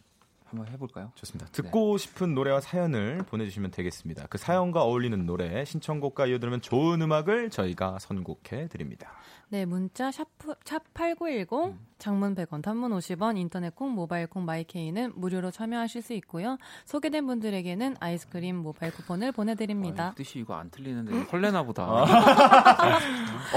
한번 0.44 0.68
해볼까요? 0.68 1.10
좋습니다. 1.16 1.50
듣고 1.50 1.98
싶은 1.98 2.34
노래와 2.34 2.60
사연을 2.60 3.24
보내주시면 3.26 3.72
되겠습니다. 3.72 4.26
그 4.30 4.38
사연과 4.38 4.82
어울리는 4.84 5.26
노래, 5.26 5.64
신청곡과 5.64 6.26
이어들으면 6.26 6.60
좋은 6.60 7.02
음악을 7.02 7.50
저희가 7.50 7.98
선곡해 7.98 8.68
드립니다. 8.68 9.12
네, 9.52 9.66
문자 9.66 10.08
샵8910 10.08 11.76
장문 11.98 12.34
100원, 12.34 12.62
단문 12.62 12.90
50원, 12.92 13.36
인터넷 13.36 13.74
콩, 13.74 13.90
모바일 13.90 14.26
콩, 14.26 14.46
마이케이는 14.46 15.12
무료로 15.14 15.50
참여하실 15.50 16.00
수 16.00 16.14
있고요. 16.14 16.56
소개된 16.86 17.26
분들에게는 17.26 17.96
아이스크림 18.00 18.56
모바일 18.56 18.94
쿠폰을 18.94 19.32
보내 19.32 19.54
드립니다. 19.54 20.06
아, 20.06 20.14
뜻이 20.14 20.38
이거 20.38 20.54
안 20.54 20.70
틀리는데 20.70 21.26
설레나 21.26 21.64
보다. 21.64 21.84
어, 21.84 22.06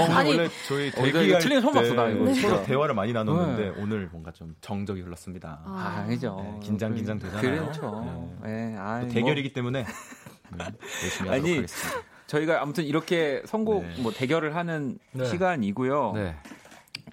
오늘 0.04 0.16
아니, 0.16 0.36
원래 0.36 0.48
저희 0.68 0.88
어, 0.88 1.02
대기할 1.02 1.40
틀린 1.40 1.62
때 1.62 1.66
봤어, 1.66 1.94
나 1.94 2.08
이거 2.10 2.24
서로 2.26 2.34
진짜. 2.34 2.62
대화를 2.64 2.94
많이 2.94 3.14
나눴는데 3.14 3.80
오늘 3.80 4.10
뭔가 4.12 4.30
좀 4.32 4.54
정적이 4.60 5.00
흘렀습니다. 5.00 5.62
아, 5.64 6.02
아니죠. 6.04 6.36
네, 6.42 6.60
긴장 6.62 6.94
긴장 6.94 7.18
되잖아요. 7.18 7.40
그렇죠. 7.40 8.36
네. 8.42 8.72
예, 8.74 8.76
아이, 8.76 9.00
또뭐 9.00 9.14
대결이기 9.14 9.54
때문에 9.54 9.84
네, 9.84 10.64
열심히 11.02 11.30
하도록 11.30 11.32
아니, 11.32 11.56
하겠습니다. 11.56 12.15
저희가 12.26 12.60
아무튼 12.62 12.84
이렇게 12.84 13.42
선곡 13.46 13.84
네. 13.86 14.02
뭐 14.02 14.12
대결을 14.12 14.54
하는 14.56 14.98
네. 15.12 15.24
시간이고요. 15.26 16.12
네. 16.14 16.36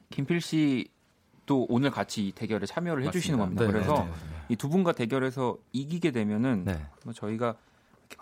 김필 0.10 0.42
씨도 0.42 1.68
오늘 1.70 1.92
같이 1.92 2.28
이 2.28 2.32
대결에 2.32 2.66
참여를 2.66 3.06
해주시는 3.08 3.40
맞습니다. 3.40 3.66
겁니다. 3.66 3.80
네, 3.80 3.86
그래서 3.86 4.04
네, 4.06 4.10
네, 4.12 4.46
이두 4.50 4.70
분과 4.70 4.94
대결해서 4.94 5.58
이기게 5.72 6.12
되면은 6.12 6.64
네. 6.66 6.82
뭐 7.04 7.14
저희가 7.14 7.56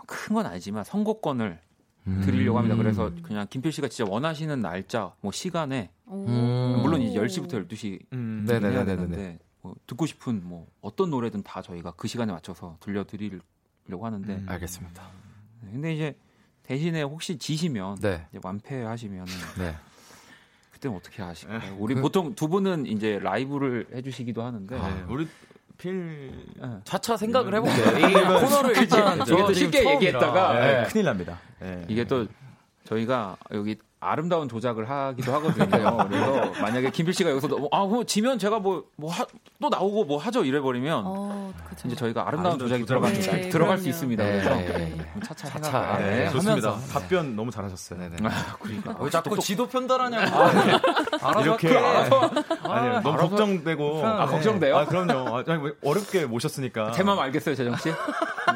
큰 0.05 0.33
건 0.35 0.45
아니지만 0.45 0.83
선곡권을 0.85 1.59
음. 2.07 2.21
드리려고 2.25 2.57
합니다. 2.57 2.75
그래서 2.75 3.11
그냥 3.23 3.45
김필 3.49 3.71
씨가 3.71 3.87
진짜 3.89 4.09
원하시는 4.09 4.59
날짜, 4.59 5.13
뭐 5.21 5.31
시간에 5.31 5.91
오. 6.07 6.25
음. 6.27 6.79
물론 6.81 7.01
이제 7.01 7.19
10시부터 7.19 7.67
12시 7.67 7.99
음, 8.13 8.45
네, 8.47 8.59
네, 8.59 8.69
해야 8.69 8.83
네, 8.83 8.85
네, 8.85 8.95
되는데 8.95 9.39
뭐 9.61 9.75
듣고 9.85 10.05
싶은 10.05 10.41
뭐 10.43 10.67
어떤 10.81 11.09
노래든 11.09 11.43
다 11.43 11.61
저희가 11.61 11.91
그 11.91 12.07
시간에 12.07 12.31
맞춰서 12.31 12.77
들려드리려고 12.79 14.05
하는데 14.05 14.33
음. 14.33 14.45
알겠습니다. 14.47 15.03
근데 15.61 15.93
이제 15.93 16.15
대신에 16.71 17.01
혹시 17.01 17.37
지시면 17.37 17.97
네. 17.99 18.25
이제 18.31 18.39
완패하시면 18.41 19.25
네. 19.57 19.75
그때는 20.71 20.95
어떻게 20.95 21.21
하실까요? 21.21 21.75
우리 21.77 21.95
보통 21.95 22.33
두 22.33 22.47
분은 22.47 22.85
이제 22.85 23.19
라이브를 23.21 23.87
해주시기도 23.93 24.41
하는데 24.41 24.79
네, 24.79 25.03
우리 25.09 25.27
필 25.77 26.31
예. 26.63 26.79
차차 26.85 27.17
생각을 27.17 27.55
해볼게요. 27.55 28.07
이 28.07 28.13
코너를 28.13 28.77
일단 28.77 29.15
이게 29.17 29.25
저또 29.25 29.53
지금 29.53 29.71
쉽게 29.71 29.83
처음이라. 29.83 29.95
얘기했다가 29.95 30.53
네. 30.53 30.81
네, 30.83 30.87
큰일 30.87 31.05
납니다. 31.07 31.39
네. 31.59 31.85
이게 31.89 32.05
또 32.05 32.25
저희가 32.85 33.35
여기 33.51 33.75
아름다운 34.03 34.49
조작을 34.49 34.89
하기도 34.89 35.31
하거든요. 35.35 35.67
그래서 36.09 36.51
만약에 36.59 36.89
김필 36.89 37.13
씨가 37.13 37.29
여기서 37.29 37.47
너무 37.47 37.69
아, 37.71 37.85
뭐 37.85 38.03
지면 38.03 38.37
제가 38.39 38.59
뭐 38.59 38.83
뭐 38.97 39.11
또 39.61 39.69
나오고 39.69 40.05
뭐 40.05 40.17
하죠 40.17 40.43
이래 40.43 40.59
버리면 40.59 41.03
어, 41.05 41.53
그쵸. 41.69 41.87
이제 41.87 41.95
저희가 41.95 42.21
아름다운 42.27 42.55
아름다운 42.55 42.67
조작이 42.67 42.83
들어갈, 42.87 43.13
네, 43.13 43.21
들어갈 43.49 43.51
그럼요. 43.51 43.77
수 43.83 43.89
있습니다. 43.89 44.23
네, 44.23 44.31
그래서 44.31 44.55
네, 44.55 44.65
네. 44.97 45.05
차차 45.23 45.47
차차. 45.49 45.97
네, 45.99 46.03
네, 46.25 46.29
좋습니다. 46.31 46.71
하면서. 46.71 46.93
답변 46.93 47.35
너무 47.35 47.51
잘하셨어요. 47.51 47.99
네네. 47.99 48.15
아, 48.27 48.55
그러니까. 48.59 48.95
왜 48.99 49.09
자꾸 49.11 49.37
지도 49.37 49.67
편달하냐고. 49.67 50.35
알아서 51.21 51.41
이렇게 51.41 51.67
할게. 51.77 52.15
아니 52.63 53.03
너무 53.03 53.17
알아서- 53.17 53.29
걱정되고 53.29 54.03
아, 54.03 54.25
걱정돼요? 54.25 54.77
아 54.77 54.85
그럼요. 54.85 55.37
아, 55.37 55.43
아니, 55.47 55.59
뭐 55.61 55.71
어렵게 55.85 56.25
모셨으니까. 56.25 56.91
제 56.93 57.03
마음 57.03 57.19
알겠어요, 57.19 57.53
재정 57.53 57.75
씨. 57.77 57.89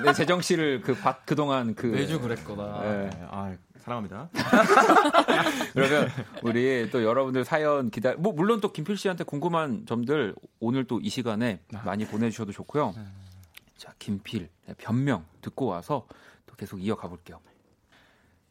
네, 0.04 0.12
재정 0.14 0.42
씨를 0.42 0.82
그 0.82 0.96
바- 0.96 1.18
그동안 1.24 1.76
그 1.76 1.86
매주 1.86 2.20
그랬구나. 2.20 2.80
네. 2.82 3.10
네, 3.12 3.28
아 3.30 3.54
사랑합니다. 3.86 4.30
그러면 5.74 6.10
우리 6.42 6.90
또 6.92 7.04
여러분들 7.04 7.46
사연 7.46 7.92
기다. 7.92 8.16
뭐 8.16 8.34
물론 8.34 8.60
또 8.60 8.72
김필 8.74 8.98
씨한테 8.98 9.24
궁금한 9.24 9.86
점들 9.86 10.36
오늘 10.60 10.86
또 10.86 11.00
이 11.06 11.10
시간에 11.10 11.60
많이 11.84 12.06
보내주셔도 12.08 12.52
좋고요. 12.52 12.96
자, 13.78 13.94
김필 14.00 14.50
네, 14.66 14.74
변명 14.80 15.24
듣고 15.42 15.68
와서 15.68 16.08
또 16.48 16.56
계속 16.56 16.82
이어가 16.82 17.08
볼게요. 17.08 17.40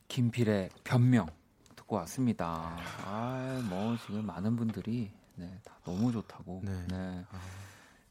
김필의 0.06 0.70
변명 0.84 1.26
듣고 1.74 1.96
왔습니다. 1.96 2.78
아, 3.04 3.60
뭐 3.68 3.96
지금 4.06 4.24
많은 4.26 4.54
분들이 4.54 5.10
네, 5.34 5.50
다 5.64 5.74
너무 5.84 6.12
좋다고. 6.12 6.62
네. 6.64 6.86
네. 6.90 7.24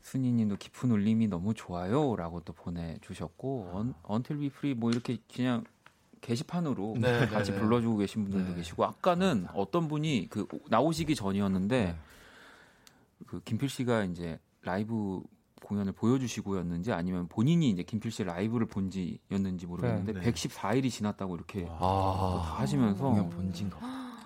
순이님도 0.01 0.57
깊은 0.57 0.91
울림이 0.91 1.27
너무 1.29 1.53
좋아요라고 1.53 2.41
또 2.41 2.51
보내주셨고 2.51 3.69
언, 3.73 3.93
언틸 4.03 4.39
비프리 4.39 4.73
뭐 4.73 4.91
이렇게 4.91 5.17
그냥 5.33 5.63
게시판으로 6.23 6.95
네, 6.99 7.27
같이 7.27 7.51
네, 7.51 7.57
네. 7.57 7.63
불러주고 7.63 7.97
계신 7.97 8.23
분들도 8.23 8.49
네. 8.51 8.55
계시고 8.55 8.83
아까는 8.85 9.47
어떤 9.53 9.87
분이 9.87 10.27
그 10.29 10.47
나오시기 10.69 11.15
전이었는데 11.15 11.85
네. 11.85 11.95
그 13.27 13.41
김필 13.41 13.69
씨가 13.69 14.05
이제 14.05 14.39
라이브 14.61 15.21
공연을 15.63 15.93
보여주시고였는지 15.93 16.91
아니면 16.91 17.27
본인이 17.27 17.69
이제 17.69 17.83
김필 17.83 18.11
씨 18.11 18.23
라이브를 18.23 18.67
본지였는지 18.67 19.65
모르겠는데 19.67 20.13
네, 20.13 20.19
네. 20.19 20.31
114일이 20.31 20.89
지났다고 20.89 21.35
이렇게 21.35 21.67
아, 21.69 22.55
하시면서 22.57 23.03
공연 23.03 23.29
본진가. 23.29 23.79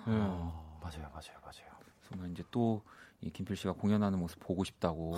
네. 0.06 0.12
맞아요, 0.12 1.10
맞아요, 1.12 1.38
맞아요. 1.42 1.68
정말 2.08 2.30
이제 2.30 2.42
또 2.50 2.82
이 3.20 3.30
김필 3.30 3.56
씨가 3.56 3.72
공연하는 3.72 4.18
모습 4.18 4.38
보고 4.40 4.62
싶다고 4.64 5.14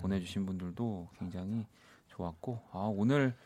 보내주신 0.00 0.46
분들도 0.46 1.08
굉장히 1.18 1.66
좋았고 2.08 2.62
아 2.72 2.78
오늘 2.78 3.36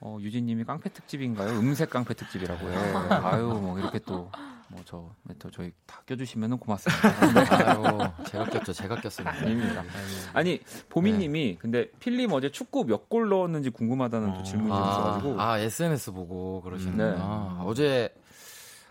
어, 0.00 0.18
유진님이 0.20 0.64
깡패 0.64 0.90
특집인가요? 0.90 1.58
음색 1.58 1.90
깡패 1.90 2.14
특집이라고 2.14 2.68
해요. 2.68 3.08
아유 3.24 3.46
뭐 3.46 3.78
이렇게 3.78 3.98
또 4.00 4.30
뭐저 4.68 5.10
멘토 5.22 5.50
저희 5.50 5.72
다 5.86 6.02
껴주시면 6.06 6.58
고맙습니다. 6.58 7.72
아유, 7.72 8.24
제가 8.26 8.44
꼈죠, 8.46 8.72
제가 8.72 8.96
꼈습니다. 9.00 9.30
아닙니다. 9.36 9.84
아니 10.32 10.60
보미님이 10.88 11.56
근데 11.60 11.88
필립 12.00 12.32
어제 12.32 12.50
축구 12.50 12.84
몇 12.84 13.08
골 13.08 13.28
넣었는지 13.28 13.70
궁금하다는 13.70 14.34
또 14.34 14.42
질문이 14.42 14.68
좀 14.70 14.82
아, 14.82 14.90
있어가지고 14.90 15.40
아, 15.40 15.58
SNS 15.60 16.12
보고. 16.12 16.62
네. 16.96 17.14
아, 17.18 17.62
어제 17.64 18.12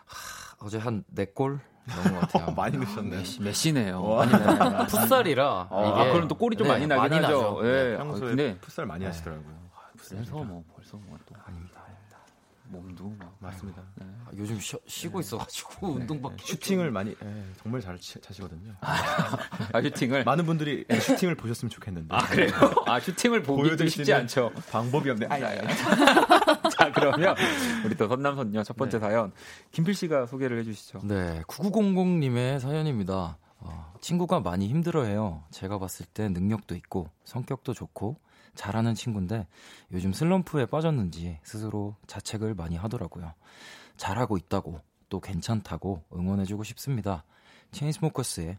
하, 0.06 0.66
어제 0.66 0.78
한 0.78 1.04
네 1.14 1.26
골 1.26 1.60
넣은 1.88 2.14
것 2.16 2.20
같아요. 2.22 2.52
많이 2.56 2.78
넣으셨네. 2.78 3.18
메시, 3.18 3.42
메시네요. 3.42 4.02
와. 4.02 4.24
아니, 4.24 4.88
풋살이라 4.88 5.68
어, 5.70 5.92
이게 5.92 6.10
아, 6.10 6.14
그럼 6.14 6.28
또 6.30 6.36
골이 6.36 6.56
좀 6.56 6.66
네, 6.68 6.74
많이 6.74 6.88
나긴 6.88 7.14
하죠. 7.26 7.28
나죠. 7.28 7.60
예. 7.66 7.72
네. 7.92 7.98
평소에 7.98 8.26
아, 8.26 8.30
근데 8.30 8.58
풋살 8.62 8.86
많이 8.86 9.04
하시더라고요. 9.06 9.65
그래서 10.10 10.44
뭐 10.44 10.64
벌써 10.74 10.98
뭐또 10.98 11.36
아닙니다. 11.46 11.86
몸도 12.68 13.16
막 13.20 13.36
맞습니다. 13.40 13.82
네. 13.96 14.06
아, 14.26 14.32
요즘 14.36 14.60
쉬, 14.60 14.76
쉬고 14.88 15.20
있어가지고 15.20 15.88
운동밖에 15.88 16.44
슈팅을 16.46 16.92
많이 16.92 17.12
예, 17.12 17.46
정말 17.62 17.82
잘 17.82 17.98
치, 18.00 18.20
차시거든요. 18.20 18.74
아 18.82 19.82
슈팅을 19.82 20.24
많은 20.24 20.46
분들이 20.46 20.86
예, 20.90 21.00
슈팅을 21.00 21.36
보셨으면 21.36 21.70
좋겠는데. 21.70 22.16
아 22.16 22.26
그래요? 22.28 22.52
아 22.88 23.00
슈팅을 23.00 23.44
보기도 23.44 23.88
쉽지 23.88 24.14
않죠. 24.14 24.52
방법이 24.72 25.10
없네. 25.12 25.28
아야. 25.28 25.62
자 26.76 26.92
그러면 26.92 27.36
우리 27.86 27.96
또 27.96 28.08
선남선녀 28.08 28.64
첫 28.64 28.76
번째 28.76 29.00
사연 29.00 29.32
김필 29.72 29.94
씨가 29.94 30.26
소개를 30.26 30.60
해주시죠. 30.60 31.02
네, 31.04 31.42
9900님의 31.48 32.60
사연입니다. 32.60 33.38
어, 33.60 33.94
친구가 34.02 34.40
많이 34.40 34.68
힘들어해요. 34.68 35.44
제가 35.52 35.78
봤을 35.80 36.06
때 36.08 36.30
능력도 36.30 36.76
있고 36.76 37.10
성격도 37.24 37.74
좋고 37.74 38.18
잘하는 38.56 38.96
친구인데 38.96 39.48
요즘 39.92 40.14
슬럼프에 40.14 40.66
빠졌는지 40.66 41.40
스스로 41.44 41.96
자책을 42.08 42.56
많이 42.56 42.76
하더라고요. 42.76 43.34
잘하고 43.98 44.38
있다고 44.38 44.80
또 45.10 45.20
괜찮다고 45.20 46.04
응원해주고 46.14 46.64
싶습니다. 46.64 47.24
체인스모커스의 47.72 48.58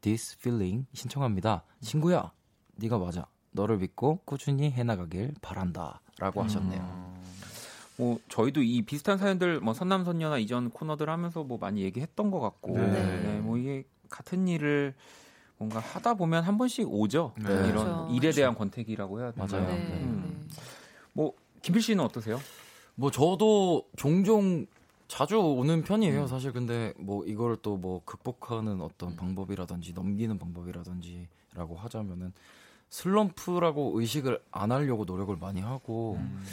This 0.00 0.36
Feeling 0.38 0.86
신청합니다. 0.92 1.64
친구야, 1.80 2.32
네가 2.76 2.98
맞아. 2.98 3.26
너를 3.52 3.78
믿고 3.78 4.20
꾸준히 4.24 4.70
해나가길 4.70 5.34
바란다라고 5.40 6.42
하셨네요. 6.42 7.14
뭐 7.96 8.18
저희도 8.28 8.62
이 8.62 8.82
비슷한 8.82 9.18
사연들 9.18 9.60
뭐 9.60 9.72
선남선녀나 9.72 10.38
이전 10.38 10.70
코너들 10.70 11.08
하면서 11.08 11.44
뭐 11.44 11.58
많이 11.58 11.82
얘기했던 11.82 12.30
것 12.30 12.40
같고 12.40 12.76
네. 12.76 13.22
네, 13.22 13.40
뭐 13.40 13.56
이게 13.56 13.84
같은 14.10 14.48
일을 14.48 14.94
뭔가 15.58 15.78
하다 15.80 16.14
보면 16.14 16.42
한 16.42 16.58
번씩 16.58 16.86
오죠. 16.90 17.32
네. 17.36 17.44
이런 17.44 17.70
그렇죠. 17.70 18.08
일에 18.12 18.30
대한 18.32 18.54
권태기라고 18.54 19.20
해야 19.20 19.30
되나요? 19.30 19.48
맞아요. 19.50 19.66
네. 19.66 19.84
네. 19.88 19.94
음. 20.02 20.48
뭐 21.12 21.32
김필 21.62 21.82
씨는 21.82 22.04
어떠세요? 22.04 22.40
뭐 22.96 23.10
저도 23.10 23.88
종종 23.96 24.66
자주 25.08 25.38
오는 25.38 25.74
음. 25.74 25.84
편이에요. 25.84 26.26
사실 26.26 26.52
근데 26.52 26.92
뭐 26.98 27.24
이걸 27.24 27.56
또뭐 27.56 28.02
극복하는 28.04 28.80
어떤 28.80 29.16
방법이라든지 29.16 29.92
넘기는 29.92 30.36
방법이라든지라고 30.38 31.76
하자면은 31.76 32.32
슬럼프라고 32.88 33.98
의식을 34.00 34.40
안 34.50 34.72
하려고 34.72 35.04
노력을 35.04 35.34
많이 35.36 35.60
하고 35.60 36.16
음. 36.18 36.44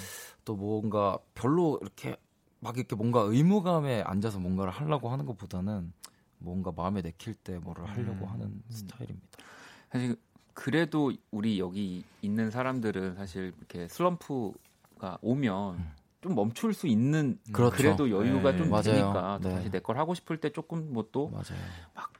또 0.45 0.55
뭔가 0.55 1.17
별로 1.35 1.77
이렇게 1.81 2.17
막 2.59 2.77
이렇게 2.77 2.95
뭔가 2.95 3.21
의무감에 3.21 4.01
앉아서 4.01 4.39
뭔가를 4.39 4.71
하려고 4.71 5.09
하는 5.09 5.25
것보다는 5.25 5.93
뭔가 6.41 6.71
마음에 6.75 7.01
내킬 7.01 7.33
때 7.35 7.57
뭐를 7.59 7.87
하려고 7.89 8.25
음. 8.25 8.31
하는 8.31 8.61
스타일입니다. 8.69 9.27
사실 9.91 10.15
그래도 10.53 11.11
우리 11.31 11.59
여기 11.59 12.03
있는 12.21 12.51
사람들은 12.51 13.15
사실 13.15 13.53
이렇게 13.57 13.87
슬럼프가 13.87 15.17
오면 15.21 16.01
좀 16.21 16.35
멈출 16.35 16.73
수 16.73 16.87
있는 16.87 17.39
그렇죠. 17.51 17.81
래도 17.83 18.09
여유가 18.11 18.51
네. 18.51 18.57
좀 18.57 18.69
맞아요. 18.69 18.83
되니까 18.83 19.39
또 19.41 19.49
네. 19.49 19.55
다시 19.55 19.71
내 19.71 19.79
걸 19.79 19.97
하고 19.97 20.13
싶을 20.13 20.37
때 20.37 20.51
조금 20.51 20.91
뭐 20.93 21.07
또 21.11 21.29
막. 21.29 21.43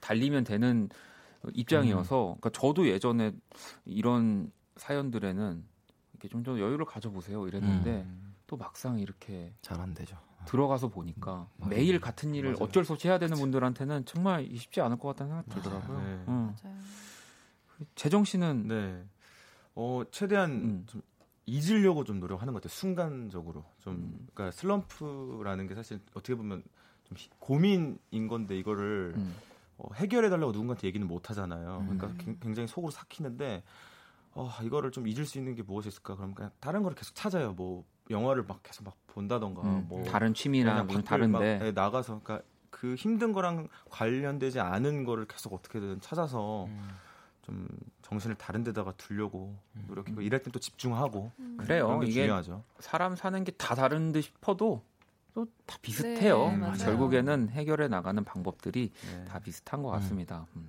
달리면 0.01 0.43
되는 0.43 0.89
입장이어서 1.53 2.31
음. 2.33 2.35
그러니까 2.39 2.49
저도 2.51 2.87
예전에 2.87 3.31
이런 3.85 4.51
사연들에는 4.77 5.63
이렇게 6.13 6.27
좀 6.29 6.43
더 6.43 6.59
여유를 6.59 6.85
가져보세요 6.85 7.47
이랬는데 7.47 8.01
음. 8.01 8.35
또 8.47 8.57
막상 8.57 8.99
이렇게 8.99 9.53
잘 9.61 9.79
안 9.79 9.93
되죠. 9.93 10.17
들어가서 10.45 10.89
보니까 10.89 11.47
맞아요. 11.57 11.69
매일 11.69 11.99
같은 11.99 12.33
일을 12.35 12.53
맞아요. 12.53 12.63
어쩔 12.65 12.83
수 12.85 12.93
없이 12.93 13.07
해야 13.07 13.17
되는 13.19 13.37
분들한테는 13.37 14.05
정말 14.05 14.47
쉽지 14.55 14.81
않을 14.81 14.97
것 14.97 15.09
같다는 15.09 15.43
생각이 15.43 15.49
들더라고요. 15.51 15.97
네. 15.99 16.23
응. 16.27 16.55
맞아요. 16.63 16.77
재정 17.95 18.23
씨는 18.23 18.67
네. 18.67 19.03
어 19.75 20.03
최대한 20.11 20.51
음. 20.51 20.83
좀 20.87 21.01
잊으려고 21.45 22.03
좀 22.03 22.19
노력하는 22.19 22.53
것 22.53 22.61
같아요. 22.61 22.75
순간적으로 22.77 23.65
좀 23.79 23.93
음. 23.95 24.27
그러니까 24.33 24.55
슬럼프라는 24.55 25.67
게 25.67 25.75
사실 25.75 25.99
어떻게 26.13 26.35
보면 26.35 26.63
좀 27.05 27.17
히- 27.17 27.29
고민인 27.39 28.27
건데 28.27 28.57
이거를 28.57 29.13
음. 29.15 29.35
어, 29.77 29.91
해결해 29.95 30.29
달라고 30.29 30.51
누군가한테 30.51 30.87
얘기는 30.87 31.05
못 31.07 31.29
하잖아요. 31.29 31.85
음. 31.89 31.97
그러니까 31.97 32.23
굉- 32.23 32.37
굉장히 32.39 32.67
속으로 32.67 32.91
삭히는데 32.91 33.63
어, 34.33 34.49
이거를 34.63 34.91
좀 34.91 35.07
잊을 35.07 35.25
수 35.25 35.37
있는 35.39 35.55
게 35.55 35.63
무엇이 35.63 35.89
있을까? 35.89 36.15
그럼 36.15 36.33
그냥 36.33 36.51
다른 36.59 36.83
거를 36.83 36.95
계속 36.95 37.15
찾아요. 37.15 37.53
뭐 37.53 37.83
영화를 38.11 38.43
막 38.47 38.61
계속 38.63 38.83
막 38.83 38.95
본다던가 39.07 39.61
음, 39.63 39.85
뭐 39.89 40.03
다른 40.05 40.33
취미나 40.33 40.85
다른데 40.85 41.59
예, 41.63 41.71
나가서 41.71 42.21
그러니까 42.23 42.45
그 42.69 42.95
힘든 42.95 43.31
거랑 43.33 43.67
관련되지 43.89 44.59
않은 44.59 45.03
거를 45.03 45.25
계속 45.25 45.53
어떻게든 45.53 46.01
찾아서 46.01 46.65
음. 46.65 46.89
좀 47.43 47.67
정신을 48.03 48.35
다른 48.35 48.63
데다가 48.63 48.91
두려고 48.97 49.55
노력하고 49.87 50.21
일할 50.21 50.41
땐 50.43 50.51
또 50.51 50.59
집중하고 50.59 51.31
그래요. 51.57 51.87
그런 51.87 51.99
게 52.01 52.07
이게 52.07 52.21
중요하죠. 52.23 52.63
사람 52.79 53.15
사는 53.15 53.43
게 53.43 53.51
다 53.57 53.75
다른 53.75 54.11
듯 54.11 54.21
싶어도 54.21 54.81
또 55.33 55.45
다 55.65 55.77
비슷해요. 55.81 56.51
네. 56.57 56.83
결국에는 56.83 57.49
해결해 57.49 57.87
나가는 57.87 58.21
방법들이 58.23 58.91
네. 58.93 59.25
다 59.25 59.39
비슷한 59.39 59.81
것 59.81 59.89
같습니다. 59.91 60.45
음. 60.55 60.67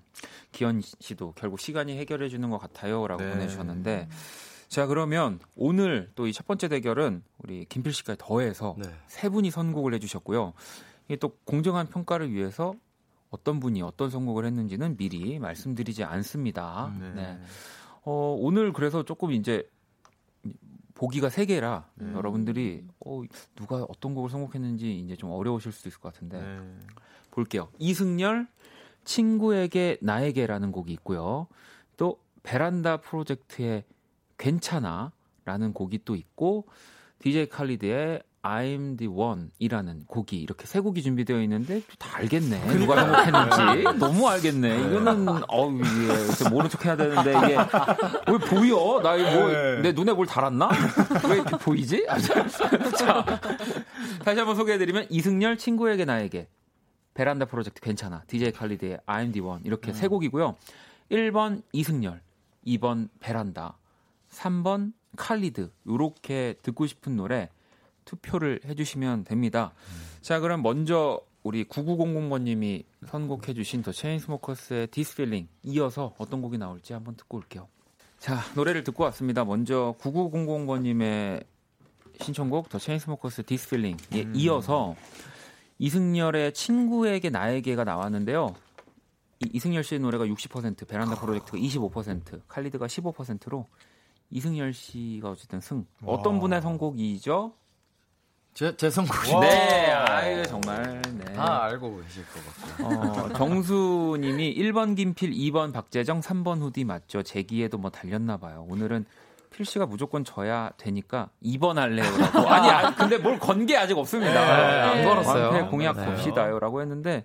기현 0.53 0.81
씨도 0.81 1.33
결국 1.37 1.59
시간이 1.61 1.99
해결해 1.99 2.29
주는 2.29 2.49
것 2.49 2.59
같아요라고 2.59 3.23
네. 3.23 3.31
보내주셨는데 3.33 4.09
자 4.73 4.87
그러면 4.87 5.39
오늘 5.55 6.11
또 6.15 6.27
이 6.27 6.33
첫 6.33 6.47
번째 6.47 6.69
대결은 6.69 7.23
우리 7.45 7.67
김필 7.67 7.93
씨까지 7.93 8.17
더해서 8.19 8.75
네. 8.79 8.89
세 9.07 9.29
분이 9.29 9.51
선곡을 9.51 9.93
해주셨고요. 9.93 10.55
이게 11.05 11.17
또 11.17 11.37
공정한 11.45 11.87
평가를 11.89 12.33
위해서 12.33 12.73
어떤 13.29 13.61
분이 13.61 13.83
어떤 13.83 14.09
선곡을 14.09 14.47
했는지는 14.47 14.97
미리 14.97 15.39
말씀드리지 15.39 16.05
않습니다. 16.05 16.91
네. 16.99 17.13
네. 17.13 17.41
어, 18.05 18.35
오늘 18.41 18.73
그래서 18.73 19.03
조금 19.05 19.33
이제 19.33 19.69
보기가 20.95 21.29
세 21.29 21.45
개라 21.45 21.87
네. 21.97 22.11
여러분들이 22.15 22.87
어, 23.05 23.21
누가 23.55 23.85
어떤 23.91 24.15
곡을 24.15 24.31
선곡했는지 24.31 25.01
이제 25.01 25.17
좀 25.17 25.33
어려우실 25.33 25.71
수도 25.71 25.91
있을 25.91 26.01
것 26.01 26.15
같은데 26.15 26.41
네. 26.41 26.79
볼게요. 27.31 27.69
이승열 27.79 28.47
친구에게 29.05 29.99
나에게라는 30.01 30.73
곡이 30.73 30.91
있고요. 30.95 31.47
또 31.99 32.19
베란다 32.43 32.97
프로젝트의 33.03 33.85
괜찮아 34.39 35.13
라는 35.45 35.73
곡이 35.73 36.01
또 36.05 36.15
있고 36.15 36.67
DJ 37.21 37.49
칼리드의 37.49 38.23
I'm 38.45 38.99
the 38.99 39.07
One이라는 39.09 40.07
곡이 40.09 40.37
이렇게 40.41 40.67
세 40.67 40.81
곡이 40.81 41.01
준비되어 41.03 41.41
있는데 41.43 41.81
다 41.97 42.17
알겠네. 42.17 42.75
누가 42.77 42.97
선곡했는지 43.25 43.99
너무 44.01 44.29
알겠네. 44.29 44.81
이거는 44.81 45.29
어우 45.47 45.79
이게 45.81 46.49
모른 46.51 46.69
척 46.69 46.85
해야 46.85 46.97
되는데 46.97 47.31
이게 47.31 47.57
왜 47.57 48.39
보여? 48.39 49.01
나 49.01 49.15
이거 49.15 49.31
뭐 49.31 49.49
내 49.83 49.93
눈에 49.93 50.13
뭘 50.13 50.27
달았나? 50.27 50.71
왜 51.29 51.37
이렇게 51.37 51.57
보이지? 51.57 52.07
아, 52.09 52.19
자, 52.19 52.49
자, 52.49 53.25
다시 54.25 54.39
한번 54.41 54.57
소개해드리면 54.57 55.07
이승열 55.09 55.57
친구에게 55.57 56.05
나에게 56.05 56.49
베란다 57.15 57.45
프로젝트 57.45 57.81
괜찮아. 57.81 58.25
DJ 58.27 58.51
칼리드의 58.53 58.99
I'm 59.07 59.33
the 59.33 59.47
One 59.47 59.63
이렇게 59.65 59.93
세 59.93 60.09
곡이고요. 60.09 60.57
1번 61.13 61.63
이승열, 61.73 62.21
2번 62.67 63.09
베란다, 63.21 63.77
3번 64.33 64.93
칼리드 65.17 65.71
이렇게 65.87 66.55
듣고 66.63 66.87
싶은 66.87 67.17
노래 67.17 67.51
투표를 68.05 68.61
해주시면 68.65 69.25
됩니다. 69.25 69.73
자 70.21 70.41
그럼 70.41 70.63
먼저 70.63 71.21
우리 71.43 71.65
9900번님이 71.65 72.85
선곡해주신 73.07 73.83
더 73.83 73.93
체인스모커스의 73.93 74.89
Feeling 74.95 75.49
이어서 75.65 76.15
어떤 76.19 76.41
곡이 76.41 76.59
나올지 76.59 76.93
한번 76.93 77.17
듣고 77.17 77.39
올게요. 77.39 77.69
자 78.19 78.41
노래를 78.55 78.85
듣고 78.85 79.05
왔습니다. 79.05 79.45
먼저 79.45 79.95
9900번님의 80.01 81.45
신청곡 82.21 82.69
더 82.69 82.79
체인스모커스 82.79 83.45
This 83.45 83.67
Feeling에 83.67 84.31
이어서 84.35 84.95
이승열의 85.79 86.55
친구에게 86.55 87.31
나에게가 87.31 87.85
나왔는데요. 87.85 88.55
이, 89.41 89.51
이승열 89.53 89.83
씨의 89.83 90.01
노래가 90.01 90.25
60%, 90.27 90.87
베란다 90.87 91.17
프로젝트가 91.17 91.59
25%, 91.59 92.43
칼리드가 92.47 92.87
15%로 92.87 93.67
이승열 94.33 94.73
씨가 94.73 95.31
어쨌든 95.31 95.61
승. 95.61 95.85
어떤 96.05 96.35
와. 96.35 96.41
분의 96.41 96.63
선곡이죠? 96.63 97.53
제, 98.55 98.77
제 98.77 98.91
선곡이 98.91 99.31
네, 99.41 99.91
아유 99.93 100.43
정말. 100.47 101.01
네. 101.19 101.33
다 101.35 101.65
알고 101.65 102.03
계실 102.03 102.25
것 102.27 102.79
같고. 102.79 103.21
어, 103.21 103.29
정수님이 103.35 104.55
1번 104.57 104.97
김필, 104.97 105.31
2번 105.33 105.73
박재정, 105.73 106.21
3번 106.21 106.61
후디 106.61 106.85
맞죠? 106.85 107.23
제기에도 107.23 107.79
뭐 107.79 107.91
달렸나 107.91 108.37
봐요. 108.39 108.67
오늘은 108.69 109.05
필 109.51 109.65
씨가 109.67 109.87
무조건 109.87 110.25
져야 110.25 110.71
되니까 110.79 111.29
2번 111.45 111.75
할래요라고. 111.77 112.39
아니, 112.49 112.69
아니, 112.71 112.97
근데 112.97 113.19
뭘 113.19 113.39
건 113.39 113.67
게 113.67 113.77
아직 113.77 113.97
없습니다. 113.97 114.33
네, 114.33 114.81
안 114.81 114.97
네, 114.99 115.05
걸었어요. 115.05 115.45
완패 115.49 115.71
공약 115.71 115.97
네. 115.97 116.07
봅시다요라고 116.07 116.81
했는데 116.81 117.25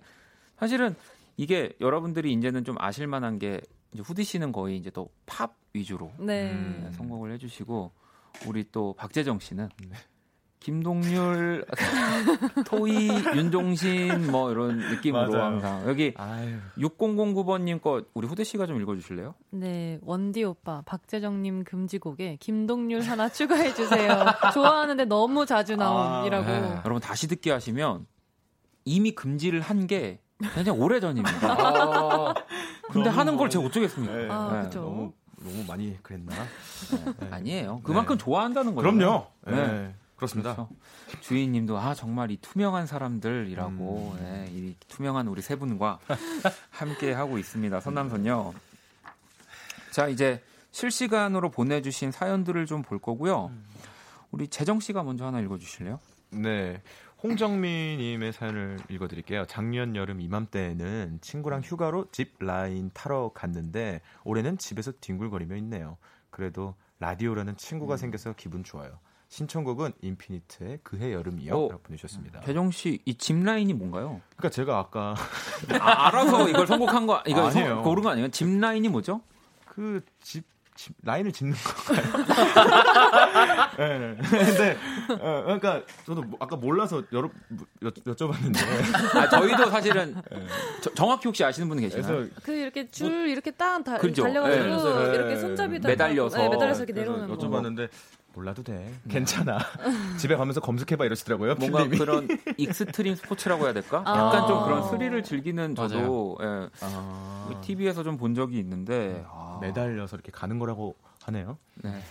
사실은 0.60 0.96
이게 1.38 1.72
여러분들이 1.82 2.34
이제는 2.34 2.64
좀 2.66 2.76
아실 2.80 3.08
만한 3.08 3.38
게 3.40 3.62
이제 3.94 4.02
후디 4.04 4.24
씨는 4.24 4.52
거의 4.52 4.78
이제 4.78 4.90
또 4.90 5.10
팝 5.26 5.56
위주로 5.74 6.12
네. 6.20 6.52
네, 6.54 6.92
선곡을 6.94 7.32
해주시고 7.34 7.92
우리 8.48 8.66
또 8.72 8.94
박재정 8.98 9.40
씨는 9.40 9.70
김동률, 10.60 11.66
토이, 12.66 13.08
윤종신 13.36 14.32
뭐 14.32 14.52
이런 14.52 14.78
느낌으로 14.80 15.32
맞아요. 15.32 15.44
항상 15.46 15.88
여기 15.88 16.14
아유. 16.18 16.58
6009번님 16.78 17.82
거 17.82 18.04
우리 18.16 18.28
후대 18.28 18.44
씨가 18.44 18.66
좀 18.66 18.82
읽어주실래요? 18.82 19.36
네, 19.52 20.00
원디 20.02 20.44
오빠, 20.44 20.82
박재정님 20.86 21.64
금지곡에 21.64 22.38
김동률 22.40 23.02
하나 23.02 23.30
추가해 23.30 23.74
주세요. 23.76 24.10
좋아하는데 24.54 25.06
너무 25.06 25.46
자주 25.46 25.76
나옴이라고. 25.76 26.46
네. 26.48 26.82
여러분 26.84 27.00
다시 27.00 27.28
듣기 27.28 27.50
하시면 27.52 28.08
이미 28.86 29.12
금지를 29.12 29.62
한 29.62 29.86
게 29.88 30.20
굉장히 30.54 30.80
오래 30.80 31.00
전입니다. 31.00 32.27
아, 32.90 32.94
근데 32.94 33.10
하는 33.10 33.38
걸 33.38 33.50
제가 33.50 33.66
어쩌겠습니까? 33.66 34.16
네. 34.16 34.28
아, 34.30 34.52
네. 34.54 34.64
그죠. 34.64 34.82
너무 34.82 35.14
너무 35.40 35.64
많이 35.68 35.98
그랬나? 36.02 36.34
네. 37.20 37.28
아니에요. 37.32 37.82
그만큼 37.84 38.18
좋아한다는 38.18 38.74
거예요. 38.76 38.92
그럼요. 38.92 39.28
네. 39.46 39.68
네. 39.68 39.96
그렇습니다. 40.16 40.56
그렇죠. 40.56 40.70
주인님도 41.22 41.78
아 41.78 41.94
정말 41.94 42.32
이 42.32 42.38
투명한 42.38 42.88
사람들이라고 42.88 44.16
음. 44.20 44.24
네, 44.24 44.48
이 44.52 44.76
투명한 44.88 45.28
우리 45.28 45.44
세 45.44 45.56
분과 45.56 46.00
함께 46.72 47.14
하고 47.14 47.38
있습니다. 47.38 47.80
선남선요. 47.80 48.54
자 49.92 50.08
이제 50.08 50.42
실시간으로 50.72 51.50
보내주신 51.52 52.12
사연들을 52.12 52.66
좀 52.66 52.82
볼 52.82 53.00
거고요. 53.00 53.52
우리 54.32 54.48
재정 54.48 54.80
씨가 54.80 55.04
먼저 55.04 55.26
하나 55.26 55.40
읽어주실래요? 55.40 56.00
네. 56.32 56.82
홍정민님의 57.24 58.32
사연을 58.34 58.80
읽어드릴게요. 58.90 59.46
작년 59.48 59.96
여름 59.96 60.22
이맘때에는 60.22 61.20
친구랑 61.22 61.62
휴가로 61.64 62.06
집 62.12 62.36
라인 62.40 62.92
타러 62.94 63.32
갔는데 63.34 64.02
올해는 64.24 64.58
집에서 64.58 64.92
뒹굴거리며 65.02 65.56
있네요. 65.58 65.98
그래도 66.30 66.76
라디오라는 67.00 67.58
친구가 67.58 67.98
생겨서 67.98 68.34
기분 68.38 68.64
좋아요. 68.64 69.00
신청곡은 69.30 69.92
인피니트의 70.02 70.80
그해 70.84 71.12
여름이요. 71.12 71.54
어. 71.56 71.68
보내주셨습니다. 71.84 72.42
재정 72.42 72.72
씨 72.72 73.02
이 73.06 73.16
집 73.18 73.44
라인이 73.44 73.74
뭔가요? 73.74 74.22
그러니까 74.38 74.50
제가 74.50 74.78
아까 74.80 75.16
아, 75.82 76.08
알아서 76.08 76.48
이걸 76.50 76.66
선곡한 76.66 77.08
거 77.08 77.22
이거 77.28 77.52
선- 77.52 77.62
아니에요. 77.64 77.82
고른 77.84 78.04
거 78.04 78.10
아니에요? 78.12 78.30
집 78.30 78.48
라인이 78.48 78.88
뭐죠? 78.90 79.22
그 79.66 80.02
집 80.22 80.46
집 80.78 80.94
라인을 81.04 81.32
짓는 81.34 81.54
건가요? 81.56 82.24
네. 83.78 84.18
근데 84.22 84.78
어, 85.20 85.44
그러니까 85.44 85.82
저도 86.06 86.22
뭐- 86.22 86.38
아까 86.40 86.56
몰라서 86.56 87.04
여러 87.12 87.30
여, 87.84 87.90
여쭤봤는데 87.90 88.58
아 89.18 89.28
저희도 89.30 89.70
사실은 89.70 90.16
저- 90.82 90.94
정확히 90.94 91.28
혹시 91.28 91.44
아시는 91.44 91.68
분 91.68 91.80
계시나요? 91.80 92.06
그래서 92.16 92.32
그 92.44 92.52
이렇게 92.54 92.90
줄 92.92 93.28
이렇게 93.28 93.52
딱 93.52 93.84
다, 93.84 93.98
그죠. 93.98 94.24
달려가지고 94.24 95.00
네. 95.10 95.16
이렇게 95.16 95.36
손잡이 95.38 95.80
다 95.80 95.90
매달려서. 95.90 96.38
네, 96.38 96.50
매달려서 96.50 96.84
이렇게 96.84 97.00
내려오는 97.00 97.28
거. 97.28 97.36
여쭤봤는데 97.38 97.90
몰라도 98.34 98.62
돼. 98.64 98.94
괜찮아. 99.10 99.58
집에 100.20 100.36
가면서 100.36 100.60
검색해봐 100.62 101.06
이러시더라고요. 101.06 101.56
뭔가 101.56 101.80
필님이. 101.80 101.98
그런 101.98 102.28
익스트림 102.58 103.16
스포츠라고 103.16 103.66
해야 103.66 103.74
될까? 103.74 104.04
아. 104.06 104.16
약간 104.28 104.48
좀 104.48 104.64
그런 104.64 104.88
스릴을 104.90 105.24
즐기는 105.24 105.74
저도 105.76 106.38
예, 106.42 106.70
아, 106.82 107.50
TV에서 107.62 108.04
좀 108.04 108.18
본 108.18 108.36
적이 108.36 108.60
있는데 108.60 109.24
아, 109.28 109.47
매달려서 109.60 110.16
이렇게 110.16 110.32
가는 110.32 110.60
거라고 110.60 110.96
하네요. 111.24 111.58
네. 111.76 112.02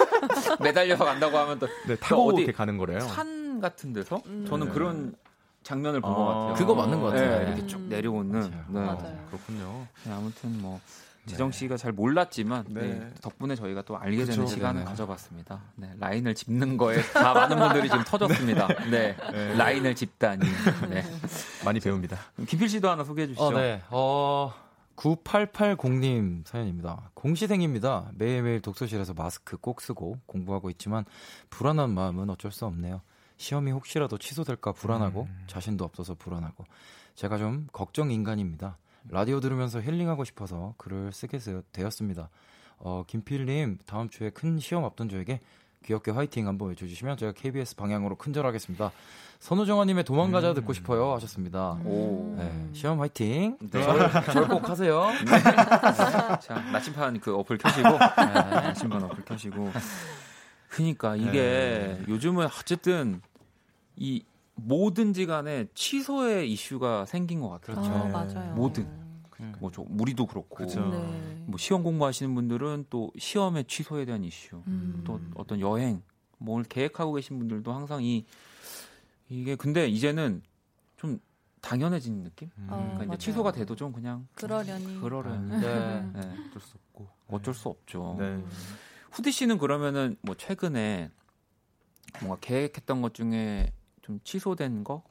매달려서 0.60 1.04
간다고 1.04 1.38
하면 1.38 1.58
또 1.58 1.66
네, 1.86 1.96
타고 1.96 2.28
어디 2.28 2.42
이렇게 2.42 2.52
가는 2.52 2.76
거래요. 2.78 3.00
산 3.00 3.60
같은 3.60 3.92
데서 3.92 4.22
음. 4.26 4.44
저는 4.48 4.68
네. 4.68 4.72
그런 4.72 5.14
장면을 5.62 6.00
본것 6.00 6.20
아, 6.20 6.34
같아요. 6.34 6.54
그거 6.54 6.74
맞는 6.74 7.00
것 7.00 7.06
같아요. 7.08 7.38
네, 7.38 7.46
이렇게 7.46 7.66
쭉 7.66 7.80
내려오는. 7.82 8.32
맞아요. 8.32 8.64
네. 8.68 8.80
맞아요. 8.80 9.26
그렇군요. 9.28 9.86
네, 10.04 10.12
아무튼 10.12 10.62
뭐 10.62 10.80
재정 11.26 11.50
씨가 11.50 11.76
잘 11.76 11.90
몰랐지만 11.90 12.66
네. 12.68 12.82
네, 12.82 13.10
덕분에 13.20 13.56
저희가 13.56 13.82
또 13.82 13.98
알게 13.98 14.24
되는 14.24 14.44
그쵸. 14.44 14.46
시간을 14.46 14.80
네네. 14.80 14.90
가져봤습니다. 14.90 15.60
네, 15.74 15.90
라인을 15.98 16.34
짚는 16.36 16.76
거에 16.76 17.02
다 17.02 17.34
많은 17.34 17.58
분들이 17.58 17.88
지금 17.88 18.04
터졌습니다. 18.04 18.68
네, 18.90 19.16
네. 19.32 19.54
라인을 19.56 19.96
짚다니. 19.96 20.46
네. 20.88 21.04
많이 21.64 21.80
배웁니다. 21.80 22.16
김필 22.46 22.68
씨도 22.68 22.88
하나 22.88 23.02
소개해 23.02 23.26
주시죠. 23.26 23.44
어, 23.44 23.50
네. 23.50 23.82
어, 23.90 24.54
9880님 24.96 26.46
사연입니다. 26.46 27.10
공시생입니다. 27.14 28.10
매일매일 28.14 28.60
독서실에서 28.60 29.14
마스크 29.14 29.56
꼭 29.56 29.80
쓰고 29.80 30.18
공부하고 30.26 30.70
있지만 30.70 31.04
불안한 31.50 31.90
마음은 31.90 32.30
어쩔 32.30 32.50
수 32.50 32.66
없네요. 32.66 33.02
시험이 33.36 33.70
혹시라도 33.70 34.16
취소될까 34.18 34.72
불안하고 34.72 35.28
자신도 35.46 35.84
없어서 35.84 36.14
불안하고 36.14 36.64
제가 37.14 37.36
좀 37.38 37.66
걱정 37.72 38.10
인간입니다. 38.10 38.78
라디오 39.08 39.40
들으면서 39.40 39.80
힐링하고 39.80 40.24
싶어서 40.24 40.74
글을 40.78 41.12
쓰게 41.12 41.38
되- 41.38 41.62
되었습니다. 41.72 42.30
어, 42.78 43.04
김필님 43.06 43.78
다음 43.86 44.08
주에 44.08 44.30
큰 44.30 44.58
시험 44.58 44.84
앞둔 44.84 45.08
저에게 45.08 45.40
귀엽게 45.86 46.10
화이팅 46.10 46.48
한번 46.48 46.70
외쳐주시면 46.70 47.16
제가 47.16 47.32
KBS 47.32 47.76
방향으로 47.76 48.16
큰절하겠습니다. 48.16 48.90
선우정아님의 49.38 50.04
도망가자 50.04 50.52
듣고 50.54 50.72
싶어요 50.72 51.14
하셨습니다. 51.14 51.78
오. 51.84 52.34
네, 52.36 52.68
시험 52.72 53.00
화이팅. 53.00 53.56
네. 53.60 53.82
절꼭 54.32 54.68
하세요. 54.68 55.08
자, 56.42 56.54
나침판 56.72 57.20
그 57.20 57.36
어플 57.36 57.58
켜시고, 57.58 57.88
네, 57.88 58.24
나침판 58.34 59.04
어플 59.04 59.24
켜시고. 59.24 59.70
그니까 60.68 61.14
이게 61.14 61.98
요즘은 62.08 62.46
어쨌든 62.46 63.20
이 63.94 64.24
뭐든지 64.56 65.26
간에 65.26 65.66
취소의 65.74 66.50
이슈가 66.52 67.04
생긴 67.04 67.40
것 67.40 67.48
같아요. 67.50 67.78
아, 67.78 68.04
네. 68.04 68.10
맞아요. 68.10 68.54
뭐든. 68.54 69.05
뭐 69.60 69.70
저, 69.70 69.84
우리도 69.88 70.26
그렇고. 70.26 70.66
네. 70.66 71.44
뭐 71.46 71.58
시험 71.58 71.82
공부하시는 71.82 72.34
분들은 72.34 72.86
또 72.90 73.10
시험의 73.18 73.64
취소에 73.64 74.04
대한 74.04 74.24
이슈. 74.24 74.62
음. 74.66 75.02
또 75.04 75.20
어떤 75.34 75.60
여행, 75.60 76.02
뭘 76.38 76.62
계획하고 76.64 77.14
계신 77.14 77.38
분들도 77.38 77.72
항상 77.72 78.02
이 78.02 78.24
이게 79.28 79.56
근데 79.56 79.88
이제는 79.88 80.42
좀 80.96 81.18
당연해진 81.60 82.22
느낌? 82.22 82.50
음. 82.58 82.66
어, 82.70 82.76
그러니까 82.76 82.96
이제 82.96 83.06
맞아요. 83.06 83.18
취소가 83.18 83.52
돼도 83.52 83.74
좀 83.76 83.92
그냥 83.92 84.26
그러려니. 84.34 85.00
그러려니. 85.00 85.50
네. 85.60 86.10
네. 86.12 86.20
어쩔 86.48 86.60
수 86.62 86.76
없고. 86.76 87.08
어쩔 87.28 87.54
수 87.54 87.68
없죠. 87.68 88.16
네. 88.18 88.42
후디 89.10 89.32
씨는 89.32 89.58
그러면은 89.58 90.16
뭐 90.22 90.34
최근에 90.34 91.10
뭔가 92.20 92.38
계획했던 92.40 93.02
것 93.02 93.14
중에 93.14 93.72
좀 94.02 94.20
취소된 94.22 94.84
거 94.84 95.02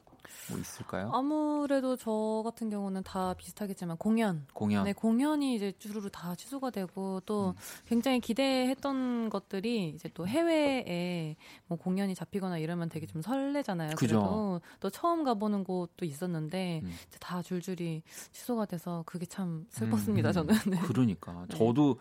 뭐 0.50 0.58
있을까요? 0.58 1.10
아무래도 1.12 1.96
저 1.96 2.42
같은 2.44 2.70
경우는 2.70 3.02
다 3.02 3.34
비슷하겠지만 3.34 3.96
공연. 3.96 4.46
공연. 4.52 4.84
네, 4.84 4.92
공연이 4.92 5.54
이제 5.54 5.72
주르르 5.78 6.08
다 6.10 6.34
취소가 6.34 6.70
되고 6.70 7.20
또 7.26 7.50
음. 7.50 7.54
굉장히 7.86 8.20
기대했던 8.20 9.30
것들이 9.30 9.88
이제 9.90 10.08
또 10.14 10.26
해외에 10.26 11.36
뭐 11.66 11.78
공연이 11.78 12.14
잡히거나 12.14 12.58
이러면 12.58 12.88
되게 12.88 13.06
좀 13.06 13.22
설레잖아요. 13.22 13.96
그죠. 13.96 14.18
그래도 14.20 14.60
또 14.80 14.90
처음 14.90 15.24
가보는 15.24 15.64
곳도 15.64 16.04
있었는데 16.04 16.80
음. 16.84 16.88
이제 17.08 17.18
다 17.20 17.42
줄줄이 17.42 18.02
취소가 18.32 18.66
돼서 18.66 19.02
그게 19.06 19.26
참 19.26 19.66
슬펐습니다. 19.70 20.30
음. 20.30 20.32
저는. 20.32 20.54
네. 20.70 20.78
그러니까 20.80 21.46
네. 21.48 21.56
저도 21.56 21.98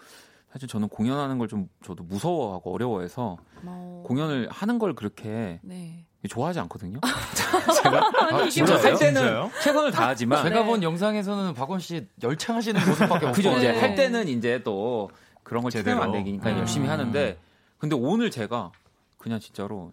사실 0.51 0.67
저는 0.69 0.87
공연하는 0.87 1.37
걸 1.37 1.47
좀 1.47 1.69
저도 1.83 2.03
무서워하고 2.03 2.73
어려워해서 2.73 3.37
뭐, 3.61 4.03
공연을 4.03 4.49
하는 4.49 4.79
걸 4.79 4.93
그렇게 4.95 5.59
네. 5.63 6.05
좋아하지 6.27 6.59
않거든요. 6.61 6.99
제가 7.83 8.11
아, 8.31 8.41
이게 8.41 8.49
진짜요? 8.49 8.77
할 8.77 8.97
때는 8.97 9.21
진짜요? 9.21 9.51
최선을 9.61 9.91
다하지만 9.91 10.43
제가 10.43 10.61
네. 10.61 10.65
본 10.65 10.83
영상에서는 10.83 11.53
박원 11.53 11.79
씨 11.79 12.07
열창하시는 12.21 12.85
모습밖에 12.87 13.25
못 13.27 13.31
그죠. 13.33 13.51
이제 13.57 13.71
네. 13.71 13.79
할 13.79 13.95
때는 13.95 14.27
이제 14.27 14.61
또 14.63 15.09
그런 15.43 15.61
걸 15.63 15.71
제대로. 15.71 16.01
안 16.01 16.11
되니까 16.11 16.49
음. 16.51 16.57
열심히 16.59 16.87
하는데 16.87 17.37
근데 17.77 17.95
오늘 17.95 18.31
제가 18.31 18.71
그냥 19.17 19.39
진짜로 19.39 19.91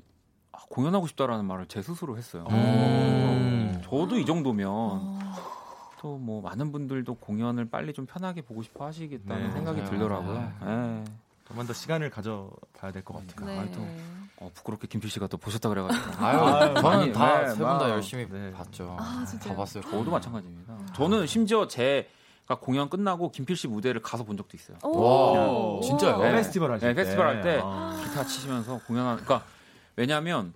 아, 0.53 0.59
공연하고 0.69 1.07
싶다라는 1.07 1.45
말을 1.45 1.67
제 1.67 1.83
스스로 1.83 2.17
했어요. 2.17 2.47
음. 2.51 3.81
저도 3.85 4.19
이 4.19 4.25
정도면 4.27 4.69
어, 4.71 5.19
또뭐 6.01 6.41
많은 6.43 6.73
분들도 6.73 7.15
공연을 7.17 7.67
빨리 7.71 7.93
좀 7.93 8.07
편하게 8.07 8.43
보고 8.43 8.63
싶어 8.63 8.87
하시겠다는 8.87 9.47
네, 9.49 9.51
생각이 9.53 9.81
맞아요. 9.81 9.91
들더라고요. 9.91 10.53
예. 10.67 11.05
조금만 11.45 11.67
더 11.67 11.73
시간을 11.73 12.11
가져봐야 12.11 12.93
될 12.93 13.03
것 13.05 13.15
같아요. 13.27 13.47
네. 13.47 13.59
아이고. 13.61 14.22
어, 14.43 14.51
부끄럽게 14.55 14.89
김필 14.89 15.09
씨가 15.09 15.29
또 15.29 15.37
보셨다 15.37 15.69
그래가지고. 15.69 16.05
아유, 16.25 16.39
아유, 16.41 16.75
저는 16.75 17.13
다 17.13 17.43
네, 17.43 17.49
세분 17.51 17.67
막, 17.67 17.79
다 17.79 17.91
열심히 17.91 18.29
네. 18.29 18.51
봤죠. 18.51 18.97
아? 18.99 19.25
다 19.41 19.55
봤어요. 19.55 19.83
저도 19.85 20.11
마찬가지입니다. 20.11 20.77
저는 20.97 21.27
심지어 21.29 21.69
제가 21.69 22.59
공연 22.61 22.91
끝나고 22.91 23.31
김필 23.31 23.57
씨 23.57 23.69
무대를 23.69 24.03
가서 24.03 24.25
본 24.25 24.37
적도 24.37 24.57
있어요. 24.57 24.77
오. 24.83 25.01
와, 25.01 25.81
진짜요? 25.83 26.19
네. 26.19 26.33
페스티벌 26.33 26.73
하실 26.73 26.89
네, 26.89 26.95
때. 26.95 27.03
페스티벌 27.03 27.27
할때 27.29 27.61
아. 27.63 28.03
기타 28.05 28.25
치시면서 28.25 28.81
공연하는 28.87 29.23
그러니까 29.23 29.47
왜냐하면 29.95 30.53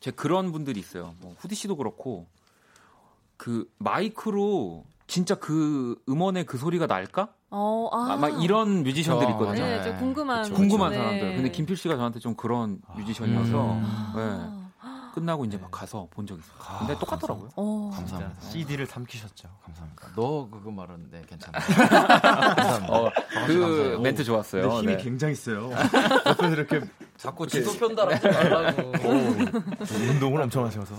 제 0.00 0.10
그런 0.10 0.52
분들이 0.52 0.78
있어요. 0.78 1.14
뭐 1.20 1.34
후디 1.38 1.54
씨도 1.54 1.76
그렇고 1.76 2.26
그 3.38 3.66
마이크로 3.78 4.84
진짜 5.06 5.34
그 5.36 5.96
음원의 6.08 6.44
그 6.44 6.58
소리가 6.58 6.86
날까? 6.86 7.32
어, 7.54 7.88
아, 7.92 8.12
아, 8.12 8.16
막 8.16 8.42
이런 8.42 8.82
뮤지션들이 8.82 9.30
그쵸, 9.32 9.44
있거든요. 9.44 9.64
네. 9.66 9.82
저 9.84 9.94
궁금한. 9.96 10.42
그쵸, 10.42 10.54
궁금한 10.54 10.90
네. 10.90 10.96
사람들. 10.96 11.36
근데 11.36 11.50
김필 11.50 11.76
씨가 11.76 11.96
저한테 11.96 12.18
좀 12.18 12.34
그런 12.34 12.80
뮤지션이어서 12.96 13.72
음. 13.74 13.82
아. 14.80 15.12
끝나고 15.14 15.44
이제 15.44 15.58
막 15.58 15.70
가서 15.70 16.08
본적 16.10 16.38
있어요. 16.38 16.78
근데 16.78 16.98
똑같더라고요. 16.98 17.50
어. 17.56 17.90
진짜 17.94 18.12
감사합니다. 18.12 18.48
CD를 18.48 18.86
삼키셨죠. 18.86 19.48
감사합니다. 19.62 20.08
너 20.16 20.48
그거 20.50 20.70
말은 20.70 21.10
네 21.10 21.22
괜찮아. 21.28 21.58
감사합니다. 21.60 22.92
어, 22.94 23.10
그 23.46 23.60
감사해요. 23.60 24.00
멘트 24.00 24.24
좋았어요. 24.24 24.62
근데 24.62 24.76
힘이 24.78 24.96
네. 24.96 25.02
굉장히 25.02 25.34
세요. 25.34 25.70
옆에서 26.26 26.48
이렇게 26.54 26.80
자꾸 27.18 27.46
지도 27.46 27.72
편달하지 27.72 28.26
말라고. 28.26 28.92
운동을 30.10 30.40
엄청 30.40 30.64
하셔서. 30.64 30.94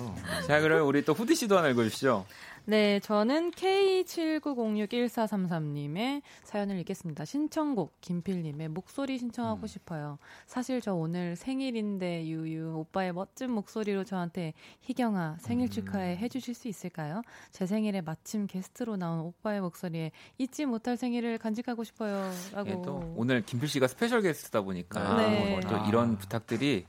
자, 0.47 0.62
그러면 0.62 0.86
우리 0.86 1.04
또 1.04 1.14
후디 1.14 1.34
씨도 1.34 1.58
하나 1.58 1.70
읽어주시죠. 1.70 2.26
네, 2.66 3.01
저는 3.01 3.51
K79061433님의 3.51 6.22
사연을 6.43 6.80
읽겠습니다. 6.80 7.26
신청곡 7.26 7.99
김필님의 7.99 8.70
목소리 8.70 9.18
신청하고 9.18 9.68
싶어요. 9.68 10.18
사실 10.45 10.80
저 10.80 10.93
오늘 10.93 11.36
생일인데 11.36 12.26
유유 12.26 12.78
오빠의 12.78 13.11
멋진 13.11 13.51
목소리로 13.51 14.05
저한테 14.05 14.53
희경아 14.80 15.39
생일 15.41 15.70
축하해 15.70 16.16
해주실 16.16 16.53
수 16.53 16.70
있을까요? 16.70 17.22
제 17.51 17.66
생일에 17.66 17.99
마침 17.99 18.47
게스트로 18.47 18.95
나온 18.95 19.20
오빠의 19.20 19.59
목소리에 19.59 20.14
잊지 20.38 20.66
못할 20.66 20.95
생일을 20.95 21.39
간직하고 21.39 21.84
싶어요.라고. 21.84 22.70
예, 22.70 22.74
또 22.82 23.14
오늘 23.18 23.41
김필 23.41 23.68
씨가 23.68 23.88
스페셜 23.88 24.22
게스트다 24.22 24.61
보니까 24.61 25.18
네. 25.18 25.57
어, 25.57 25.59
또 25.68 25.76
아. 25.76 25.86
이런 25.89 26.18
부탁들이 26.18 26.86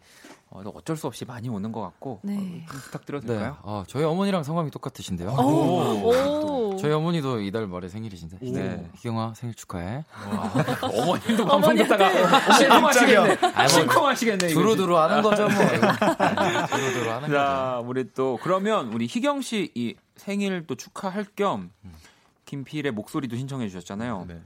어, 0.55 0.63
또 0.63 0.71
어쩔 0.71 0.97
수 0.97 1.09
없이 1.09 1.25
많이 1.25 1.49
오는 1.49 1.73
것 1.73 1.81
같고 1.81 2.21
네. 2.23 2.35
어, 2.37 2.39
좀 2.39 2.81
부탁드려도 2.81 3.27
네. 3.27 3.33
될까요? 3.35 3.57
아, 3.65 3.85
저희 3.89 4.05
어머니랑 4.05 4.45
성함이 4.45 4.71
똑같으신데요. 4.71 5.31
오. 5.31 6.71
오. 6.71 6.77
저희 6.77 6.93
어머니도 6.93 7.41
이달 7.41 7.67
말에 7.67 7.89
생일이신데. 7.89 8.39
네. 8.41 8.89
희경아 8.95 9.35
생일 9.35 9.57
축하해. 9.57 10.05
어머님도 10.81 11.45
방송 11.45 11.75
듣다가 11.75 12.55
식겁하시겠네. 12.57 13.37
뭐 13.37 13.67
식겁하시겠네. 13.69 14.51
이거 14.51 14.61
두루두루 14.61 14.97
하는 14.97 15.23
거죠, 15.23 15.49
뭐. 15.49 15.51
두루두루 16.69 17.11
하는 17.11 17.21
거죠. 17.23 17.33
자, 17.33 17.83
우리 17.85 18.13
또 18.15 18.39
그러면 18.41 18.93
우리 18.93 19.07
희경 19.07 19.43
씨 19.43 19.73
이 19.75 19.97
생일 20.17 20.67
또 20.69 20.77
축하할 20.77 21.27
겸 21.35 21.73
음. 21.85 21.93
김필의 22.45 22.93
목소리도 22.93 23.35
신청해 23.37 23.69
주셨잖아요. 23.69 24.27
네. 24.29 24.41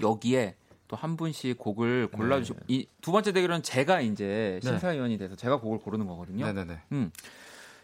여기에 0.00 0.54
또 0.88 0.96
한 0.96 1.16
분씩 1.16 1.58
곡을 1.58 2.08
골라 2.08 2.38
주시고 2.38 2.60
이두 2.68 3.12
번째 3.12 3.32
대결은 3.32 3.62
제가 3.62 4.00
이제 4.00 4.60
네. 4.62 4.68
심사위원이 4.68 5.18
돼서 5.18 5.36
제가 5.36 5.60
곡을 5.60 5.78
고르는 5.78 6.06
거거든요. 6.06 6.46
네네네. 6.46 6.80
음. 6.92 7.10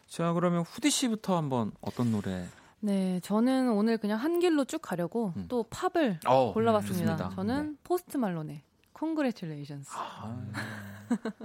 자, 0.06 0.32
그러면 0.32 0.62
후디 0.62 0.90
씨부터 0.90 1.36
한번 1.36 1.72
어떤 1.80 2.12
노래? 2.12 2.46
네, 2.80 3.20
저는 3.20 3.70
오늘 3.72 3.96
그냥 3.98 4.18
한 4.18 4.40
길로 4.40 4.64
쭉 4.64 4.80
가려고 4.82 5.32
음. 5.36 5.46
또 5.48 5.64
팝을 5.70 6.18
어, 6.26 6.52
골라봤습니다. 6.52 7.16
좋습니다. 7.16 7.34
저는 7.36 7.78
포스트 7.84 8.16
말론의 8.16 8.62
Congratulations. 8.98 9.88
아, 9.94 10.36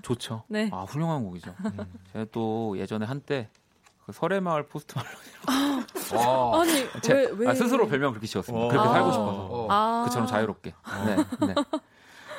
좋죠. 0.04 0.44
네. 0.50 0.70
아, 0.72 0.84
훌륭한 0.84 1.24
곡이죠. 1.24 1.56
제가 2.14 2.26
또 2.32 2.78
예전에 2.78 3.06
한때 3.06 3.50
그 4.08 4.14
설해마을 4.14 4.68
포스트 4.68 4.96
말론 4.98 5.86
와. 6.16 6.62
아니 6.62 6.72
제- 7.04 7.14
왜 7.14 7.30
왜? 7.40 7.48
아, 7.50 7.54
스스로 7.54 7.88
별명 7.88 8.12
그렇게 8.14 8.26
지었습니다. 8.26 8.66
어. 8.66 8.70
그렇게 8.70 8.88
아. 8.88 8.92
살고 8.94 9.12
싶어서. 9.12 9.32
어. 9.52 9.68
아. 9.70 10.04
그처럼 10.06 10.28
자유롭게. 10.28 10.74
네. 11.06 11.16
네. 11.48 11.56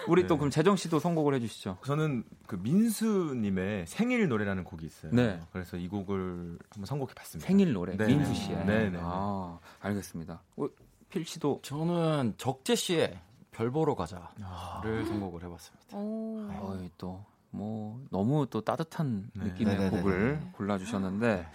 우리 0.09 0.27
또 0.27 0.35
네. 0.35 0.39
그럼 0.39 0.51
재정 0.51 0.77
씨도 0.77 0.99
선곡을 0.99 1.35
해주시죠. 1.35 1.77
저는 1.85 2.25
그 2.47 2.57
민수님의 2.57 3.87
생일 3.87 4.27
노래라는 4.29 4.64
곡이 4.64 4.87
있어요. 4.87 5.12
네. 5.14 5.39
그래서 5.53 5.77
이 5.77 5.87
곡을 5.89 6.59
한번 6.71 6.87
선곡해봤습니다. 6.87 7.47
생일 7.47 7.75
노래 7.75 7.95
네. 7.99 8.07
민수 8.07 8.33
씨의. 8.35 8.64
네, 8.64 8.89
네. 8.89 8.99
아 9.03 9.59
알겠습니다. 9.81 10.41
어, 10.57 10.66
필 11.11 11.27
씨도 11.27 11.61
저는 11.62 12.35
적재 12.39 12.75
씨의 12.77 13.19
별 13.51 13.71
보러 13.71 13.95
가자를 13.95 15.05
선곡을 15.05 15.43
해봤습니다. 15.45 15.85
오. 15.93 16.49
어이 16.62 16.91
또 16.97 17.23
뭐 17.51 18.01
너무 18.11 18.47
또 18.51 18.61
따뜻한 18.61 19.31
네. 19.35 19.45
느낌의 19.45 19.77
네네네. 19.77 20.01
곡을 20.01 20.41
골라주셨는데 20.53 21.47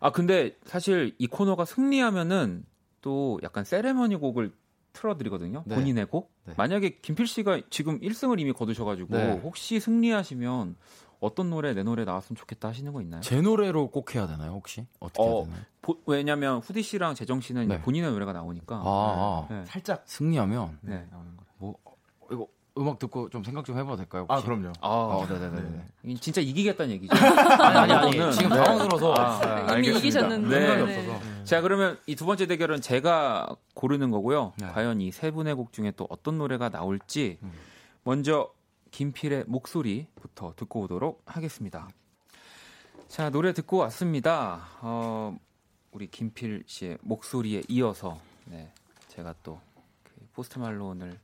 아 0.00 0.10
근데 0.12 0.56
사실 0.64 1.14
이 1.18 1.26
코너가 1.26 1.64
승리하면은 1.64 2.64
또 3.00 3.38
약간 3.42 3.64
세레머니 3.64 4.16
곡을 4.16 4.52
틀어드리거든요. 4.92 5.64
네. 5.66 5.74
본인의 5.74 6.06
곡. 6.06 6.32
네. 6.44 6.54
만약에 6.56 6.98
김필 7.02 7.26
씨가 7.26 7.62
지금 7.70 7.98
1승을 8.00 8.38
이미 8.40 8.52
거두셔가지고 8.52 9.16
네. 9.16 9.32
혹시 9.42 9.80
승리하시면 9.80 10.76
어떤 11.20 11.50
노래 11.50 11.72
내 11.74 11.82
노래 11.82 12.04
나왔으면 12.04 12.36
좋겠다 12.36 12.68
하시는 12.68 12.92
거 12.92 13.00
있나요? 13.00 13.20
제 13.22 13.40
노래로 13.40 13.90
꼭 13.90 14.14
해야 14.14 14.26
되나요 14.26 14.52
혹시? 14.52 14.86
어떻게 15.00 15.22
어, 15.22 15.36
해야 15.36 15.44
되나요? 15.44 15.60
보- 15.80 15.98
왜냐면 16.06 16.58
후디 16.58 16.82
씨랑 16.82 17.14
재정 17.14 17.40
씨는 17.40 17.66
네. 17.68 17.80
본인의 17.80 18.10
노래가 18.12 18.32
나오니까. 18.32 18.76
아, 18.76 18.82
아. 18.84 19.52
네. 19.52 19.64
살짝 19.66 20.02
승리하면 20.06 20.78
네. 20.82 21.06
나오는 21.10 21.36
거. 21.36 21.44
뭐 21.58 21.74
음악 22.76 22.98
듣고 22.98 23.28
좀 23.30 23.44
생각 23.44 23.64
좀 23.64 23.78
해봐도 23.78 23.96
될까요? 23.98 24.26
아 24.28 24.34
혹시? 24.34 24.46
그럼요. 24.46 24.72
아, 24.80 24.88
어, 24.88 25.26
네네네. 25.28 25.86
이게 26.04 26.20
진짜 26.20 26.40
이기겠다는 26.40 26.92
얘기죠. 26.94 27.14
아니 27.16 27.92
아니 27.92 27.92
아니 28.20 28.32
지금 28.32 28.48
네. 28.50 28.56
당황스러워서 28.56 29.14
아, 29.14 29.36
이미 29.38 29.70
알겠습니다. 29.70 29.98
이기셨는데. 30.00 30.58
네. 30.60 30.76
네. 30.76 30.82
없어서. 30.82 31.44
자 31.44 31.60
그러면 31.60 31.98
이 32.06 32.16
두 32.16 32.26
번째 32.26 32.46
대결은 32.46 32.80
제가 32.80 33.54
고르는 33.74 34.10
거고요. 34.10 34.54
네. 34.58 34.66
과연 34.66 35.00
이 35.00 35.12
세 35.12 35.30
분의 35.30 35.54
곡 35.54 35.72
중에 35.72 35.92
또 35.96 36.06
어떤 36.10 36.38
노래가 36.38 36.68
나올지 36.68 37.38
음. 37.42 37.52
먼저 38.02 38.50
김필의 38.90 39.44
목소리부터 39.46 40.54
듣고 40.56 40.80
오도록 40.82 41.22
하겠습니다. 41.26 41.88
자 43.06 43.30
노래 43.30 43.52
듣고 43.52 43.76
왔습니다. 43.78 44.62
어, 44.80 45.36
우리 45.92 46.08
김필 46.10 46.64
씨의 46.66 46.98
목소리에 47.02 47.62
이어서 47.68 48.18
네, 48.46 48.72
제가 49.08 49.34
또 49.44 49.60
그 50.02 50.26
포스트 50.32 50.58
말론을 50.58 51.10
또 51.12 51.18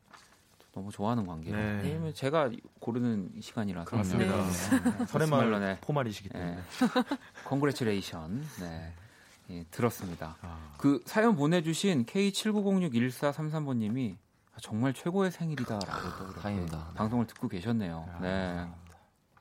너무 0.80 0.90
좋아하는 0.90 1.26
관계로 1.26 1.54
네. 1.56 1.80
왜냐면 1.82 2.14
제가 2.14 2.50
고르는 2.78 3.32
시간이라서 3.40 3.90
그렇습니다. 3.90 4.34
네. 4.34 4.50
설의 4.50 4.82
포스트 5.06 5.18
말 5.18 5.28
말론의 5.40 5.78
포말이시기 5.82 6.30
때문에. 6.30 6.56
네. 6.56 6.62
congratulation. 7.44 8.42
네. 8.60 8.94
예, 9.50 9.64
들었습니다. 9.70 10.38
아. 10.40 10.72
그 10.78 11.02
사연 11.04 11.36
보내주신 11.36 12.06
K79061433번님이 12.06 14.16
정말 14.62 14.94
최고의 14.94 15.30
생일이다라고 15.32 16.16
또 16.18 16.24
이렇게 16.24 16.40
다행입니다. 16.40 16.78
네. 16.78 16.84
방송을 16.94 17.26
듣고 17.26 17.48
계셨네요. 17.48 18.08
아. 18.14 18.20
네. 18.20 18.66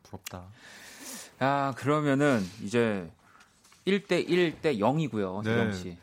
부럽다. 0.04 0.44
아 1.40 1.74
그러면은 1.78 2.42
이제 2.62 3.10
1대 3.88 4.28
1대 4.28 4.78
0이고요, 4.80 5.42
네. 5.44 5.72
씨. 5.72 5.98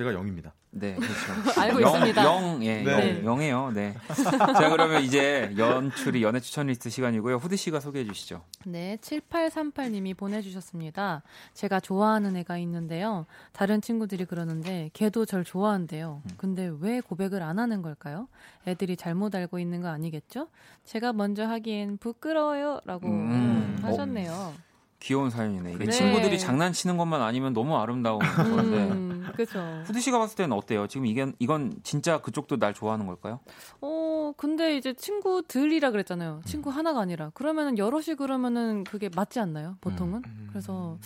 제가 0.00 0.12
0입니다. 0.12 0.52
네, 0.70 0.94
그렇죠. 0.94 1.14
알고 1.60 1.82
영, 1.82 1.94
있습니다. 1.94 2.24
영, 2.24 2.64
예, 2.64 2.82
네. 2.82 3.18
영, 3.18 3.24
영해요. 3.24 3.70
네. 3.74 3.94
자, 4.08 4.70
그러면 4.70 5.02
이제 5.02 5.52
연출이 5.58 6.22
연애 6.22 6.40
추천 6.40 6.68
리스트 6.68 6.88
시간이고요. 6.88 7.36
후드 7.36 7.56
씨가 7.56 7.80
소개해 7.80 8.06
주시죠. 8.06 8.42
네, 8.64 8.96
7838님이 9.02 10.16
보내주셨습니다. 10.16 11.22
제가 11.52 11.80
좋아하는 11.80 12.34
애가 12.36 12.56
있는데요. 12.58 13.26
다른 13.52 13.82
친구들이 13.82 14.24
그러는데 14.24 14.88
걔도 14.94 15.26
절 15.26 15.44
좋아한대요. 15.44 16.22
근데 16.38 16.72
왜 16.80 17.00
고백을 17.00 17.42
안 17.42 17.58
하는 17.58 17.82
걸까요? 17.82 18.28
애들이 18.66 18.96
잘못 18.96 19.34
알고 19.34 19.58
있는 19.58 19.82
거 19.82 19.88
아니겠죠? 19.88 20.48
제가 20.86 21.12
먼저 21.12 21.46
하기엔 21.46 21.98
부끄러워요. 21.98 22.80
라고 22.86 23.06
음. 23.06 23.30
음, 23.30 23.78
하셨네요. 23.82 24.54
귀여운 25.00 25.30
사연이네. 25.30 25.72
이게 25.72 25.86
네. 25.86 25.90
친구들이 25.90 26.38
장난치는 26.38 26.96
것만 26.96 27.22
아니면 27.22 27.52
너무 27.54 27.76
아름다운 27.76 28.18
건데. 28.18 28.90
음, 28.90 29.26
그죠. 29.34 29.58
후드 29.86 29.98
씨가 29.98 30.18
봤을 30.18 30.36
때는 30.36 30.54
어때요? 30.54 30.86
지금 30.86 31.06
이게 31.06 31.32
이건 31.38 31.80
진짜 31.82 32.20
그쪽도 32.20 32.58
날 32.58 32.74
좋아하는 32.74 33.06
걸까요? 33.06 33.40
어, 33.80 34.32
근데 34.36 34.76
이제 34.76 34.92
친구들이라 34.92 35.90
그랬잖아요. 35.90 36.42
친구 36.44 36.70
하나가 36.70 37.00
아니라. 37.00 37.30
그러면은 37.30 37.78
여럿이 37.78 38.14
그러면은 38.16 38.84
그게 38.84 39.08
맞지 39.14 39.40
않나요? 39.40 39.78
보통은? 39.80 40.22
그래서 40.50 40.98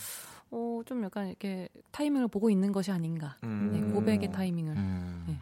어, 0.50 0.82
좀 0.84 1.04
약간 1.04 1.28
이렇게 1.28 1.68
타이밍을 1.92 2.28
보고 2.28 2.50
있는 2.50 2.72
것이 2.72 2.90
아닌가. 2.90 3.36
음. 3.44 3.70
네, 3.72 3.92
고백의 3.92 4.32
타이밍을. 4.32 4.76
음. 4.76 5.24
네. 5.28 5.38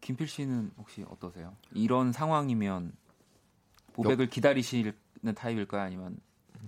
김필 0.00 0.26
씨는 0.26 0.70
혹시 0.78 1.04
어떠세요? 1.10 1.54
이런 1.74 2.12
상황이면 2.12 2.92
고백을 3.94 4.30
기다리시는 4.30 4.94
타입일까요? 5.34 5.82
아니면 5.82 6.16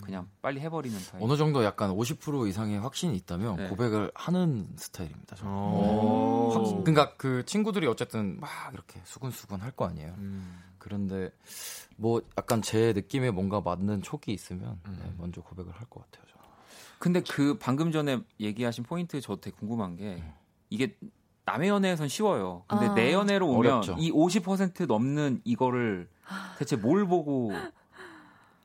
그냥 0.01 0.29
빨리 0.41 0.61
해버리는 0.61 0.97
타입? 1.11 1.23
어느 1.23 1.37
정도 1.37 1.65
약간 1.65 1.91
50% 1.91 2.49
이상의 2.49 2.81
확신이 2.81 3.15
있다면 3.17 3.57
네. 3.57 3.69
고백을 3.69 4.11
하는 4.15 4.69
스타일입니다. 4.77 5.37
저는. 5.37 5.53
어. 5.53 6.49
오. 6.49 6.51
확- 6.53 6.85
그러니까 6.85 7.17
그 7.17 7.45
친구들이 7.45 7.87
어쨌든 7.87 8.39
막 8.41 8.49
이렇게 8.73 9.01
수근수근 9.05 9.61
할 9.61 9.73
거 9.73 9.87
아니에요. 9.87 10.15
음. 10.19 10.59
그런데 10.79 11.31
뭐 11.97 12.21
약간 12.37 12.61
제 12.63 12.93
느낌에 12.93 13.31
뭔가 13.31 13.61
맞는 13.61 14.03
촉이 14.03 14.23
있으면 14.29 14.81
음. 14.87 14.99
네, 15.03 15.13
먼저 15.19 15.41
고백을 15.43 15.73
할 15.73 15.87
것 15.89 16.01
같아요. 16.11 16.27
저는. 16.33 16.43
근데 16.99 17.21
그 17.23 17.59
방금 17.59 17.91
전에 17.93 18.21
얘기하신 18.41 18.85
포인트 18.85 19.21
저 19.21 19.37
되게 19.37 19.57
궁금한 19.57 19.97
게 19.97 20.23
이게 20.71 20.97
남의 21.45 21.69
연애에선 21.69 22.09
쉬워요. 22.09 22.65
근데 22.69 22.87
아. 22.87 22.95
내 22.95 23.13
연애로 23.13 23.49
오면 23.49 23.59
어렵죠. 23.73 23.97
이 23.99 24.11
50% 24.13 24.87
넘는 24.87 25.41
이거를 25.45 26.09
대체 26.59 26.77
뭘 26.77 27.07
보고 27.07 27.53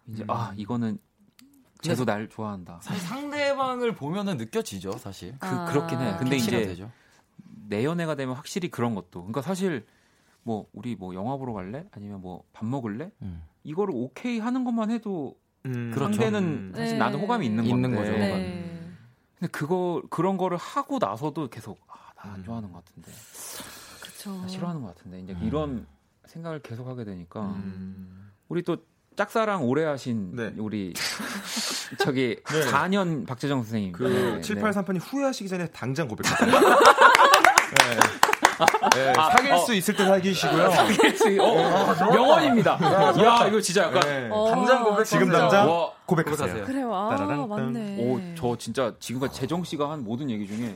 이제 0.08 0.24
아 0.28 0.54
이거는 0.56 1.00
쟤도 1.82 2.06
날 2.06 2.28
좋아한다. 2.30 2.80
사실 2.82 3.02
상대방을 3.08 3.96
보면은 3.96 4.38
느껴지죠, 4.38 4.94
사실. 4.94 5.38
그 5.40 5.48
아. 5.48 5.66
그렇긴 5.66 6.00
해. 6.00 6.16
근데 6.18 6.38
이제 6.38 6.52
되죠. 6.66 6.92
내 7.68 7.84
연애가 7.86 8.16
되면 8.16 8.36
확실히 8.36 8.70
그런 8.70 8.96
것도. 8.96 9.22
그러니까 9.22 9.42
사실 9.42 9.86
뭐 10.44 10.68
우리 10.74 10.96
뭐 10.96 11.14
영화 11.14 11.36
보러 11.38 11.54
갈래? 11.54 11.86
아니면 11.92 12.22
뭐 12.22 12.44
밥 12.54 12.66
먹을래? 12.66 13.12
음. 13.22 13.44
이거를 13.64 13.94
오케이 13.96 14.40
하는 14.40 14.64
것만 14.64 14.90
해도 14.92 15.36
음. 15.66 15.92
그렇죠. 15.94 16.14
상대는 16.14 16.72
네. 16.72 16.78
사실 16.80 16.98
나도 16.98 17.20
호감이 17.20 17.46
있는 17.46 17.66
있는 17.66 17.82
건데. 17.94 17.98
거죠. 17.98 18.12
네. 18.12 18.94
근데 19.40 19.52
그거 19.52 20.02
그런 20.10 20.38
거를 20.38 20.58
하고 20.58 20.98
나서도 21.00 21.50
계속 21.50 21.80
아, 21.88 22.12
나안 22.26 22.40
음. 22.40 22.44
좋아하는 22.46 22.72
것 22.72 22.84
같은데. 22.86 23.12
그쵸. 24.02 24.36
나 24.42 24.48
싫어하는 24.48 24.82
것 24.82 24.96
같은데. 24.96 25.20
이제 25.22 25.34
음. 25.34 25.44
이런 25.44 25.88
생각을 26.26 26.62
계속 26.62 26.88
하게 26.88 27.04
되니까 27.04 27.42
음. 27.42 28.32
우리 28.48 28.64
또 28.64 28.78
짝사랑 29.18 29.64
오래 29.64 29.84
하신 29.84 30.36
네. 30.36 30.54
우리 30.60 30.94
저기 32.00 32.38
네. 32.48 32.62
4년 32.72 33.26
박재정 33.26 33.64
선생님. 33.64 33.92
그 33.92 34.04
네, 34.04 34.42
7838이 34.42 35.00
후회하시기 35.02 35.50
전에 35.50 35.66
당장 35.68 36.08
고백했어요. 36.08 36.52
네. 36.54 38.00
네, 38.96 39.14
사귈 39.14 39.52
어. 39.54 39.58
수 39.58 39.74
있을 39.74 39.96
때 39.96 40.06
사귀시고요. 40.06 40.70
네. 40.70 41.38
어, 41.40 42.12
명언입니다. 42.12 42.80
야, 42.82 43.48
이거 43.48 43.60
진짜 43.60 43.84
약간 43.86 44.02
네. 44.02 44.30
어, 44.32 44.52
당장 44.52 44.84
고백 44.84 45.04
지금. 45.04 45.32
당장 45.32 45.68
와, 45.70 45.92
고백하세요. 46.06 46.66
그래요. 46.66 46.94
아, 46.94 47.10
따라란 47.10 47.50
맞네. 47.50 47.98
오, 48.00 48.20
저 48.36 48.56
진짜 48.58 48.94
지금까지 49.00 49.40
재정 49.40 49.64
씨가 49.64 49.90
한 49.90 50.04
모든 50.04 50.30
얘기 50.30 50.48
중에 50.48 50.76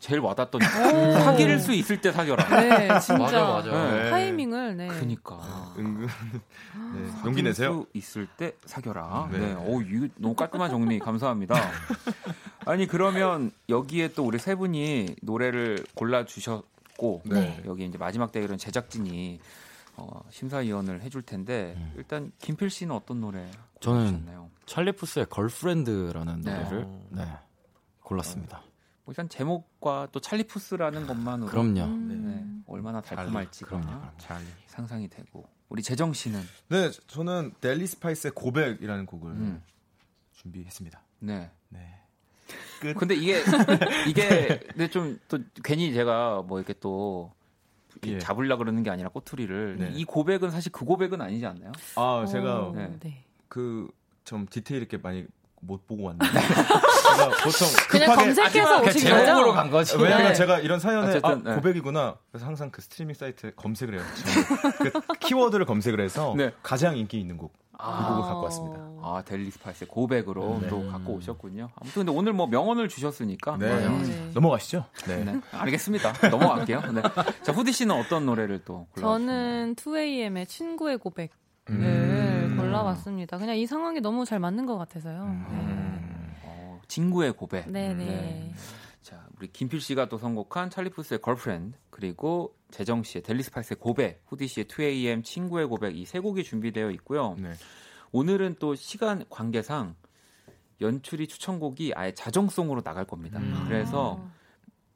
제일 0.00 0.20
와닿던 0.20 0.60
사귈 0.62 1.60
수 1.60 1.72
있을 1.74 2.00
때 2.00 2.10
사겨라. 2.10 2.48
네, 2.60 2.88
진짜. 3.00 3.18
맞아, 3.18 3.44
맞아. 3.44 3.70
네. 3.70 4.10
타이밍을, 4.10 4.76
네. 4.76 4.88
그니까. 4.88 5.72
은근 5.78 6.06
네, 6.06 7.10
용기 7.24 7.42
내세요. 7.42 7.82
수 7.82 7.86
있을 7.92 8.26
때 8.26 8.52
사겨라. 8.64 9.28
네. 9.30 9.38
네. 9.38 9.54
오, 9.54 9.82
이거 9.82 10.08
너무 10.16 10.34
깔끔한 10.34 10.70
정리 10.70 10.98
감사합니다. 10.98 11.54
아니 12.64 12.86
그러면 12.86 13.50
여기에 13.68 14.08
또 14.14 14.24
우리 14.24 14.38
세 14.38 14.54
분이 14.54 15.16
노래를 15.22 15.84
골라 15.94 16.24
주셨고 16.24 17.22
네. 17.26 17.62
여기 17.66 17.84
이제 17.84 17.98
마지막 17.98 18.32
대결은 18.32 18.56
제작진이 18.58 19.38
어, 19.96 20.22
심사위원을 20.30 21.02
해줄 21.02 21.20
텐데 21.22 21.74
음. 21.76 21.92
일단 21.96 22.32
김필 22.38 22.70
씨는 22.70 22.94
어떤 22.94 23.20
노래 23.20 23.50
저는- 23.80 23.84
골라주셨나요? 23.84 24.50
찰리 24.64 24.92
푸스의 24.92 25.26
걸프렌드라는 25.28 26.40
네. 26.42 26.54
노래를 26.54 26.84
어. 26.86 27.06
네, 27.10 27.24
골랐습니다. 28.02 28.62
뭐 29.10 29.12
일단 29.12 29.28
제목과 29.28 30.06
또 30.12 30.20
찰리푸스라는 30.20 31.08
것만으로 31.08 31.50
그럼요. 31.50 31.82
음. 31.82 32.62
네, 32.64 32.72
얼마나 32.72 33.00
달콤할지가 33.00 33.66
그럼요, 33.68 33.86
그럼요. 33.86 34.16
찰리. 34.18 34.44
상상이 34.68 35.08
되고 35.08 35.48
우리 35.68 35.82
재정 35.82 36.12
씨는 36.12 36.40
네, 36.68 36.92
저는 37.08 37.54
델리 37.60 37.88
스파이스의 37.88 38.30
고백이라는 38.36 39.06
곡을 39.06 39.32
음, 39.32 39.62
준비했습니다. 40.34 41.02
네. 41.18 41.50
네. 41.70 41.98
근데 42.96 43.16
이게 43.16 43.42
이게 44.08 44.60
근데 44.68 44.88
좀 44.88 45.18
또 45.26 45.40
괜히 45.64 45.92
제가 45.92 46.42
뭐 46.42 46.60
이렇게 46.60 46.72
또 46.74 47.32
예. 48.06 48.18
잡으려 48.20 48.56
그러는 48.58 48.84
게 48.84 48.90
아니라 48.90 49.08
꼬투리를 49.08 49.76
네. 49.78 49.90
이 49.92 50.04
고백은 50.04 50.52
사실 50.52 50.70
그 50.70 50.84
고백은 50.84 51.20
아니지 51.20 51.44
않나요? 51.46 51.72
아, 51.96 52.24
제가 52.30 52.68
어, 52.68 52.72
네. 52.76 52.96
네. 53.00 53.24
그좀 53.48 54.46
디테일 54.48 54.82
있게 54.82 54.98
많이 54.98 55.26
못 55.60 55.86
보고 55.86 56.04
왔는데 56.04 56.26
제가 56.40 57.28
보통 57.42 57.68
그냥 57.88 58.10
급하게 58.10 58.34
검색해서 58.34 58.80
그 58.80 58.88
오신 58.88 59.00
제목으로 59.00 59.46
거죠? 59.46 59.52
간 59.52 59.70
거지. 59.70 59.96
왜냐면 59.96 60.28
네. 60.28 60.34
제가 60.34 60.58
이런 60.60 60.80
사연에 60.80 61.08
어쨌든, 61.08 61.30
아, 61.30 61.34
네. 61.34 61.54
고백이구나. 61.54 62.16
그래서 62.30 62.46
항상 62.46 62.70
그 62.70 62.80
스트리밍 62.82 63.14
사이트에 63.14 63.52
검색을 63.56 63.94
해요. 63.94 64.02
그 64.78 64.90
키워드를 65.20 65.66
검색을 65.66 66.00
해서 66.00 66.34
네. 66.36 66.52
가장 66.62 66.96
인기 66.96 67.20
있는 67.20 67.36
곡. 67.36 67.52
아. 67.82 68.08
그 68.08 68.14
곡을 68.14 68.28
갖고 68.28 68.42
왔습니다. 68.44 68.78
아 69.02 69.22
델리 69.24 69.50
스파이스의 69.50 69.88
고백으로 69.88 70.58
네. 70.60 70.68
또 70.68 70.86
갖고 70.90 71.14
오셨군요. 71.14 71.70
아무튼 71.74 72.04
근데 72.04 72.12
오늘 72.18 72.32
뭐 72.34 72.46
명언을 72.46 72.88
주셨으니까 72.88 73.56
네. 73.58 73.86
음, 73.86 74.02
네. 74.02 74.30
넘어가시죠. 74.34 74.84
네. 75.06 75.24
네, 75.24 75.40
알겠습니다. 75.52 76.12
넘어갈게요. 76.30 76.82
네. 76.92 77.02
자 77.42 77.52
후디 77.52 77.72
씨는 77.72 77.94
어떤 77.94 78.26
노래를 78.26 78.62
또 78.64 78.86
골라주셨나요? 78.94 79.18
저는 79.18 79.74
2AM의 79.76 80.46
친구의 80.48 80.98
고백을 80.98 81.30
음. 81.76 82.56
골라봤습니다. 82.58 83.38
그냥 83.38 83.56
이 83.56 83.66
상황이 83.66 84.00
너무 84.00 84.24
잘 84.24 84.38
맞는 84.38 84.66
것 84.66 84.76
같아서요. 84.78 85.20
어, 86.42 86.80
친구의 86.88 87.32
고백. 87.32 87.68
네, 87.70 87.94
네. 87.94 88.04
네. 88.04 88.04
네. 88.06 88.54
자 89.02 89.26
우리 89.38 89.48
김필 89.48 89.80
씨가 89.80 90.08
또 90.08 90.18
선곡한 90.18 90.70
찰리 90.70 90.90
푸스의 90.90 91.20
걸프렌드 91.20 91.76
그리고 91.90 92.54
재정 92.70 93.02
씨의 93.02 93.22
델리 93.22 93.42
스파이스의 93.42 93.78
고백, 93.80 94.22
후디 94.26 94.46
씨의 94.46 94.66
2AM 94.66 95.24
친구의 95.24 95.66
고백 95.66 95.96
이 95.96 96.04
세 96.04 96.18
곡이 96.20 96.44
준비되어 96.44 96.90
있고요. 96.92 97.34
네. 97.38 97.52
오늘은 98.12 98.56
또 98.58 98.74
시간 98.74 99.24
관계상 99.30 99.94
연출이 100.80 101.26
추천곡이 101.28 101.92
아예 101.94 102.12
자정송으로 102.12 102.82
나갈 102.82 103.04
겁니다. 103.04 103.38
음. 103.38 103.64
그래서 103.68 104.22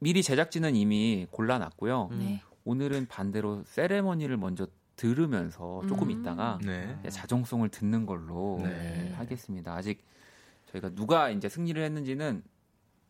미리 0.01 0.23
제작진은 0.23 0.77
이미 0.77 1.27
골라놨고요. 1.31 2.09
음. 2.13 2.19
네. 2.19 2.43
오늘은 2.65 3.07
반대로 3.07 3.63
세레머니를 3.67 4.37
먼저 4.37 4.67
들으면서 4.97 5.83
조금 5.89 6.09
음. 6.09 6.11
있다가 6.13 6.59
네. 6.63 6.99
네, 7.03 7.11
자정송을 7.11 7.69
듣는 7.69 8.07
걸로 8.07 8.61
네. 8.63 8.69
네, 8.69 9.13
하겠습니다. 9.17 9.75
아직 9.75 10.03
저희가 10.73 10.91
누가 10.91 11.31
이제 11.31 11.49
승리를 11.49 11.83
했는지는 11.83 12.43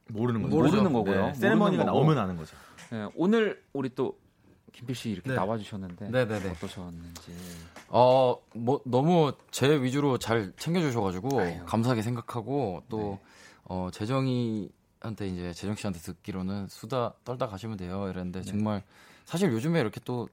모르는 0.08 0.42
거죠. 0.42 0.56
모르는 0.56 0.92
거고요. 0.92 1.26
네, 1.28 1.34
세레머니가. 1.34 1.84
나오면 1.84 2.18
아는 2.18 2.36
거죠. 2.36 2.56
네, 2.90 3.08
오늘 3.14 3.62
우리 3.72 3.94
또 3.94 4.18
김필 4.72 4.94
씨 4.94 5.10
이렇게 5.10 5.30
네. 5.30 5.36
나와 5.36 5.56
주셨는데 5.56 6.10
네네네. 6.10 6.50
어떠셨는지 6.50 7.32
어, 7.88 8.36
뭐 8.54 8.80
너무 8.84 9.32
제 9.50 9.80
위주로 9.80 10.18
잘 10.18 10.52
챙겨 10.56 10.80
주셔 10.80 11.00
가지고 11.00 11.40
아유. 11.40 11.60
감사하게 11.64 12.02
생각하고 12.02 12.82
또 12.88 12.98
네. 12.98 13.20
어, 13.64 13.88
재정이 13.92 14.70
한테 15.00 15.28
이제 15.28 15.52
재정 15.52 15.76
씨한테 15.76 16.00
듣기로는 16.00 16.66
수다 16.68 17.12
떨다 17.24 17.46
가시면 17.46 17.76
돼요. 17.76 18.08
이랬는데 18.08 18.40
네. 18.40 18.44
정말 18.46 18.82
사실 19.26 19.52
요즘에 19.52 19.80
이렇게 19.80 20.00
또 20.04 20.28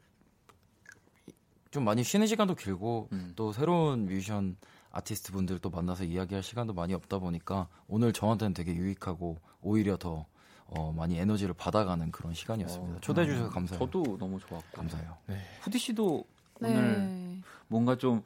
좀 1.71 1.85
많이 1.85 2.03
쉬는 2.03 2.27
시간도 2.27 2.55
길고 2.55 3.07
음. 3.13 3.31
또 3.35 3.53
새로운 3.53 4.05
뮤지션 4.05 4.57
아티스트 4.91 5.31
분들 5.31 5.59
또 5.59 5.69
만나서 5.69 6.03
이야기할 6.03 6.43
시간도 6.43 6.73
많이 6.73 6.93
없다 6.93 7.19
보니까 7.19 7.69
오늘 7.87 8.11
저한테는 8.11 8.53
되게 8.53 8.75
유익하고 8.75 9.39
오히려 9.61 9.95
더 9.97 10.25
어, 10.65 10.91
많이 10.91 11.17
에너지를 11.17 11.53
받아가는 11.53 12.11
그런 12.11 12.33
시간이었습니다. 12.33 12.97
어, 12.97 12.99
초대해 12.99 13.25
주셔서 13.25 13.49
감사해요. 13.49 13.79
저도 13.79 14.17
너무 14.17 14.39
좋았고 14.39 14.77
감사해요. 14.77 15.17
후디 15.61 15.79
씨도 15.79 16.25
네. 16.59 16.69
오늘 16.69 17.41
뭔가 17.67 17.97
좀 17.97 18.23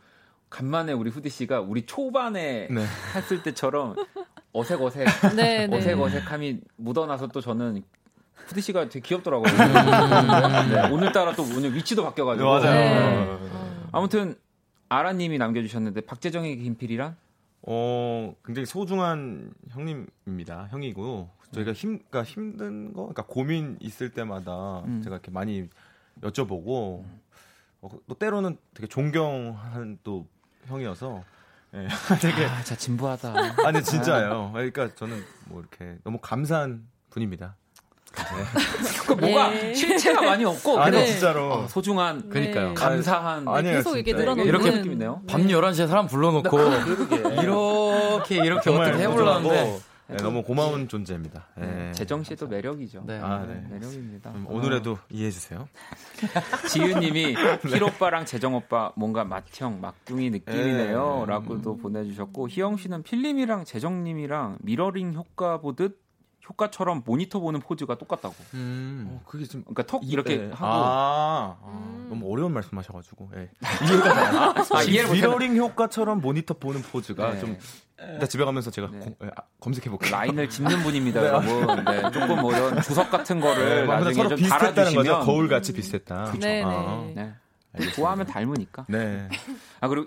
간만에 0.50 0.94
우리 0.94 1.12
후디 1.12 1.30
씨가 1.30 1.62
우리 1.62 1.86
초반에 1.86 2.68
네. 2.70 2.86
했을 3.16 3.44
때처럼 3.44 3.96
어색어색 4.54 5.06
네, 5.36 5.68
네. 5.68 5.78
어색어색함이 5.78 6.62
묻어나서 6.78 7.28
또 7.28 7.42
저는 7.42 7.84
후디 8.46 8.62
씨가 8.62 8.90
되게 8.90 9.00
귀엽더라고요. 9.02 9.52
네, 9.52 10.90
오늘따라 10.92 11.34
또 11.34 11.44
오늘 11.44 11.74
위치도 11.74 12.04
바뀌어가지고 12.04 12.48
맞아요. 12.48 13.40
네. 13.40 13.50
아무튼 13.92 14.36
아라님이 14.90 15.38
남겨주셨는데 15.38 16.02
박재정의 16.02 16.58
김필이란 16.58 17.16
어, 17.64 18.36
굉장히 18.46 18.66
소중한 18.66 19.52
형님입니다. 19.70 20.68
형이고 20.70 21.30
저희가 21.52 21.74
힘, 21.74 22.00
그러니까 22.10 22.24
힘든 22.24 22.94
거, 22.94 23.02
그러니까 23.02 23.24
고민 23.24 23.78
있을 23.80 24.12
때마다 24.12 24.82
음. 24.86 25.02
제가 25.04 25.16
이렇게 25.16 25.32
많이 25.32 25.68
여쭤보고 26.22 27.04
어, 27.82 27.90
또 28.08 28.16
때로는 28.16 28.58
되게 28.74 28.88
존경하는 28.88 29.98
또 30.04 30.28
형이어서 30.66 31.24
예, 31.74 31.88
되게 32.22 32.46
아, 32.46 32.58
진짜 32.58 32.76
진부하다. 32.76 33.34
아니 33.66 33.84
진짜예요. 33.84 34.52
그러니까 34.54 34.94
저는 34.96 35.24
뭐 35.46 35.62
이렇게 35.62 35.98
너무 36.04 36.20
감사한 36.22 36.88
분입니다. 37.10 37.56
그 39.08 39.14
뭐가 39.14 39.54
예. 39.54 39.74
실체가 39.74 40.22
많이 40.22 40.46
없고 40.46 40.80
아니 40.80 40.92
그냥 40.92 41.06
진짜로 41.08 41.54
어, 41.54 41.68
소중한 41.68 42.30
그러니까요. 42.30 42.74
감사한 42.74 43.48
아니, 43.48 43.70
계속 43.72 43.98
이게. 43.98 44.14
늘어놓는 44.14 44.46
이렇게 44.46 44.72
느낌이네요. 44.72 45.24
밤 45.28 45.48
11시에 45.48 45.88
사람 45.88 46.08
불러놓고 46.08 46.58
이렇게 47.42 48.36
이렇게 48.38 48.62
정말 48.62 48.90
어떻게 48.90 49.04
해보려는데 49.04 49.80
네, 50.08 50.18
너무 50.18 50.44
고마운 50.44 50.88
존재입니다. 50.88 51.48
예. 51.62 51.92
재정 51.94 52.24
씨도 52.24 52.48
매력이죠. 52.48 53.04
네. 53.08 53.20
아, 53.20 53.44
네. 53.48 53.64
매력입니다. 53.72 54.30
음, 54.36 54.46
오늘에도 54.48 55.00
이해해 55.10 55.32
주세요. 55.32 55.68
지윤님이 56.70 57.36
필 57.68 57.84
오빠랑 57.84 58.26
재정 58.26 58.54
오빠 58.54 58.92
뭔가 58.96 59.24
맏형 59.24 59.82
막둥이 59.82 60.30
느낌이네요. 60.30 61.26
네. 61.26 61.32
라고도 61.34 61.78
보내주셨고 61.78 62.50
희영 62.50 62.78
씨는 62.78 63.02
필님이랑 63.02 63.66
재정님이랑 63.66 64.60
미러링 64.62 65.14
효과 65.16 65.60
보듯 65.60 66.05
효과처럼 66.50 67.04
모니터 67.06 67.40
보는 67.40 67.60
포즈가 67.60 67.98
똑같다고. 67.98 68.36
음. 68.54 69.08
어, 69.10 69.22
그게 69.26 69.46
좀 69.46 69.62
그러니까 69.64 69.84
턱 69.84 70.02
이렇게 70.06 70.38
네. 70.38 70.44
하고 70.52 70.66
아, 70.66 71.58
아, 71.62 71.68
음. 71.68 72.08
너무 72.10 72.32
어려운 72.32 72.54
말씀하셔가지고 72.54 73.32
예. 73.36 73.50
이해가 73.90 74.66
아, 74.78 74.84
이해를 74.84 75.08
못했나? 75.10 75.28
미러링 75.28 75.58
효과처럼 75.58 76.22
모니터 76.22 76.54
보는 76.56 76.82
포즈가 76.84 77.32
네. 77.34 77.40
좀 77.40 77.58
일단 78.00 78.28
집에 78.30 78.44
가면서 78.46 78.70
제가 78.72 78.90
네. 78.92 79.00
고- 79.00 79.16
예, 79.24 79.28
아, 79.36 79.42
검색해 79.60 79.90
볼게요. 79.90 80.12
라인을 80.12 80.50
짚는 80.50 80.84
분입니다, 80.84 81.24
여러분. 81.26 81.86
네, 81.86 82.02
조금 82.12 82.42
뭐 82.42 82.52
이런 82.54 82.82
주석 82.82 83.10
같은 83.10 83.40
거를 83.40 83.82
네, 83.82 83.88
나중에 83.88 84.14
서로 84.14 84.30
좀 84.30 84.38
비슷했다는 84.38 84.74
달아주시면 84.76 85.06
거죠. 85.06 85.26
거울 85.26 85.48
같이 85.48 85.74
비슷했다. 85.74 86.34
네, 86.40 86.62
아, 86.64 87.04
네. 87.08 87.14
네. 87.16 87.34
알겠습니다. 87.74 87.96
좋아하면 87.96 88.26
닮으니까. 88.28 88.86
네. 88.90 89.28
아 89.80 89.88
그리고 89.88 90.06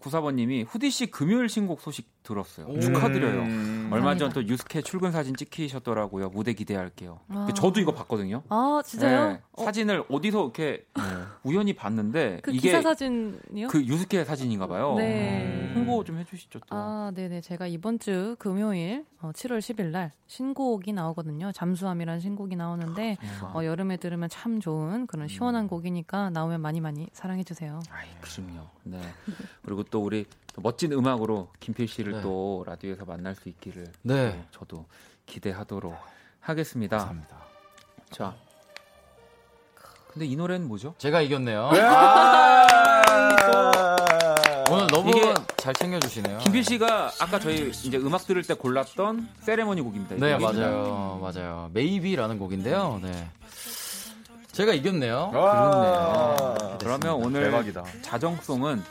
1794번님이 0.00 0.66
후디 0.68 0.90
씨 0.90 1.06
금요일 1.06 1.48
신곡 1.48 1.80
소식 1.80 2.08
들었어요. 2.22 2.78
축하드려요. 2.80 3.42
음. 3.42 3.88
얼마 3.92 4.14
전 4.16 4.28
또 4.32 4.46
유스케 4.46 4.82
출근 4.82 5.10
사진 5.10 5.34
찍히셨더라고요. 5.34 6.28
무대 6.28 6.52
기대할게요. 6.52 7.20
아. 7.28 7.48
저도 7.56 7.80
이거 7.80 7.92
봤거든요. 7.94 8.42
아 8.50 8.82
진짜요? 8.84 9.28
네, 9.32 9.40
어, 9.52 9.64
사진을 9.64 10.04
어디서 10.10 10.42
이렇게 10.44 10.86
우연히 11.42 11.72
봤는데 11.74 12.40
그 12.42 12.50
이게 12.50 12.60
기사 12.68 12.82
사진이요? 12.82 13.68
그 13.68 13.82
유스케 13.82 14.24
사진인가 14.24 14.66
봐요. 14.66 14.94
네. 14.98 15.72
홍보 15.74 16.04
좀 16.04 16.18
해주시죠 16.18 16.58
또. 16.60 16.66
아, 16.70 17.10
네네. 17.14 17.40
제가 17.40 17.66
이번 17.66 17.98
주 17.98 18.36
금요일 18.38 19.06
어, 19.22 19.30
7월 19.32 19.58
10일 19.60 19.86
날 19.86 20.12
신곡이 20.26 20.92
나오거든요. 20.92 21.50
잠수함이라는 21.52 22.20
신곡이 22.20 22.54
나오는데 22.56 23.16
어, 23.54 23.64
여름에 23.64 23.96
들으면 23.96 24.28
참 24.28 24.60
좋은 24.60 25.06
그런 25.06 25.26
시원한 25.26 25.66
곡이니까 25.68 26.30
나오면 26.30 26.60
많이 26.60 26.80
많이 26.82 27.08
사랑해 27.14 27.42
주세요. 27.44 27.80
아이, 27.90 28.06
그럼요. 28.20 28.66
네. 28.90 29.00
그리고 29.64 29.82
또 29.84 30.02
우리 30.02 30.26
또 30.54 30.62
멋진 30.62 30.92
음악으로 30.92 31.50
김필 31.60 31.88
씨를 31.88 32.14
네. 32.14 32.22
또 32.22 32.64
라디오에서 32.66 33.04
만날 33.04 33.34
수 33.34 33.48
있기를 33.48 33.86
네. 34.02 34.46
또 34.52 34.58
저도 34.60 34.86
기대하도록 35.26 35.94
하겠습니다. 36.40 36.96
감사합니다. 36.98 37.44
자. 38.10 38.36
근데 40.08 40.26
이 40.26 40.36
노래는 40.36 40.66
뭐죠? 40.66 40.94
제가 40.98 41.20
이겼네요. 41.20 41.70
오늘 44.70 44.86
너무 44.88 45.12
잘 45.56 45.74
챙겨주시네요. 45.74 46.38
김필 46.38 46.64
씨가 46.64 47.12
아까 47.20 47.38
저희 47.38 47.70
이제 47.70 47.96
음악 47.98 48.26
들을 48.26 48.42
때 48.42 48.54
골랐던 48.54 49.28
세레머니 49.40 49.80
곡입니다. 49.82 50.16
이 50.16 50.18
네. 50.18 50.36
맞아요. 50.38 51.18
맞아요. 51.22 51.70
Maybe라는 51.72 52.38
곡인데요. 52.38 53.00
네. 53.02 53.30
제가 54.52 54.72
이겼네요. 54.74 55.30
그렇네요. 55.30 56.78
그러면 56.80 57.14
오늘 57.14 57.44
대박이다. 57.44 57.84
자정송은 58.02 58.82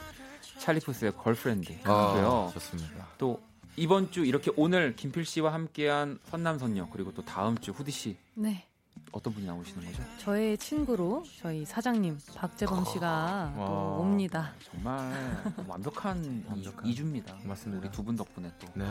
찰리푸스의 0.59 1.13
걸프렌드고요. 1.17 2.47
아, 2.49 2.49
좋습니다. 2.53 3.07
또 3.17 3.41
이번 3.75 4.11
주 4.11 4.25
이렇게 4.25 4.51
오늘 4.55 4.95
김필 4.95 5.25
씨와 5.25 5.53
함께한 5.53 6.19
선남선녀 6.29 6.89
그리고 6.91 7.13
또 7.13 7.23
다음 7.23 7.57
주 7.59 7.71
후디 7.71 7.91
씨 7.91 8.17
네. 8.33 8.66
어떤 9.11 9.33
분이 9.33 9.45
나오시는 9.45 9.85
거죠? 9.85 10.03
저의 10.19 10.57
친구로 10.57 11.23
저희 11.39 11.65
사장님 11.65 12.19
박재범 12.35 12.85
씨가 12.85 13.53
또 13.55 13.61
와. 13.61 13.69
옵니다. 13.97 14.53
정말 14.71 15.43
완벽한, 15.67 16.43
완벽한. 16.49 16.85
이, 16.85 16.93
주입니다 16.95 17.35
맞습니다. 17.43 17.81
우리 17.81 17.91
두 17.91 18.03
분 18.03 18.15
덕분에 18.15 18.51
또. 18.59 18.67
네. 18.75 18.85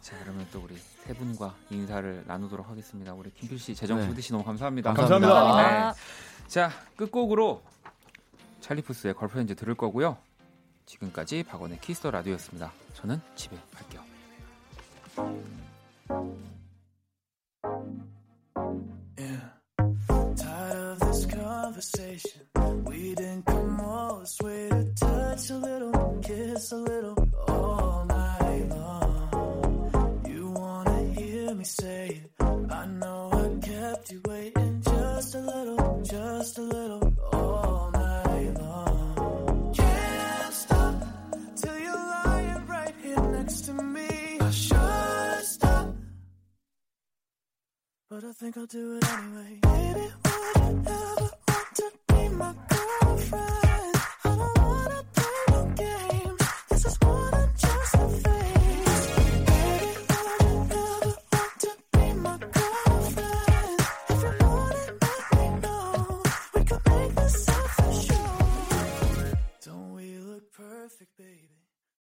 자 0.00 0.18
그러면 0.22 0.46
또 0.52 0.60
우리 0.60 0.76
세 0.76 1.12
분과 1.14 1.54
인사를 1.70 2.24
나누도록 2.26 2.68
하겠습니다. 2.68 3.12
우리 3.14 3.30
김필 3.34 3.58
씨, 3.58 3.74
재정 3.74 3.98
네. 3.98 4.06
후디 4.06 4.22
씨 4.22 4.32
너무 4.32 4.44
감사합니다. 4.44 4.92
감사합니다. 4.94 5.32
감사합니다. 5.34 5.92
네. 5.92 6.48
자 6.48 6.70
끝곡으로 6.96 7.62
찰리푸스의 8.60 9.14
걸프렌즈 9.14 9.54
들을 9.56 9.74
거고요. 9.74 10.16
지금까지 10.86 11.42
박원의 11.44 11.80
키스 11.80 11.99
더 11.99 12.10
라디오였습니다. 12.10 12.72
저는 12.94 13.20
집에 13.36 13.56
갈게요. 13.74 14.02
Conversation. 21.82 22.42
We 22.84 23.14
didn't 23.14 23.46
come 23.46 23.80
all 23.80 24.20
this 24.20 24.38
way 24.40 24.68
to 24.68 24.94
touch 24.94 25.50
a 25.50 25.56
little, 25.56 26.20
kiss 26.22 26.72
a 26.72 26.76
little, 26.76 27.28
all 27.48 28.04
night 28.06 28.68
long. 28.68 30.24
You 30.28 30.50
wanna 30.50 31.04
hear 31.14 31.54
me 31.54 31.64
say 31.64 32.22
it? 32.24 32.30
I 32.40 32.86
know 32.86 33.30
I 33.32 33.66
kept 33.66 34.12
you 34.12 34.20
waiting 34.28 34.82
just 34.82 35.34
a 35.34 35.40
little, 35.40 36.02
just 36.04 36.58
a 36.58 36.62
little, 36.62 37.12
all 37.32 37.90
night 37.92 38.54
long. 38.60 39.72
Can't 39.74 40.54
stop 40.54 40.94
till 41.56 41.78
you're 41.78 41.94
lying 41.94 42.66
right 42.66 42.94
here 43.02 43.22
next 43.32 43.60
to 43.62 43.72
me. 43.72 44.38
I 44.40 44.50
should 44.50 45.44
stop. 45.44 45.94
But 48.08 48.24
I 48.24 48.32
think 48.32 48.56
I'll 48.56 48.66
do 48.66 48.98
it 48.98 49.08
anyway. 49.08 49.58
Baby, 49.62 50.12
would 50.24 50.62
you 50.62 50.84
ever 50.86 51.41
wanna 54.58 55.04
play 55.14 55.38
no 55.48 55.64
games. 55.74 56.40
This 56.68 56.84
is 56.86 56.98
what 57.00 57.31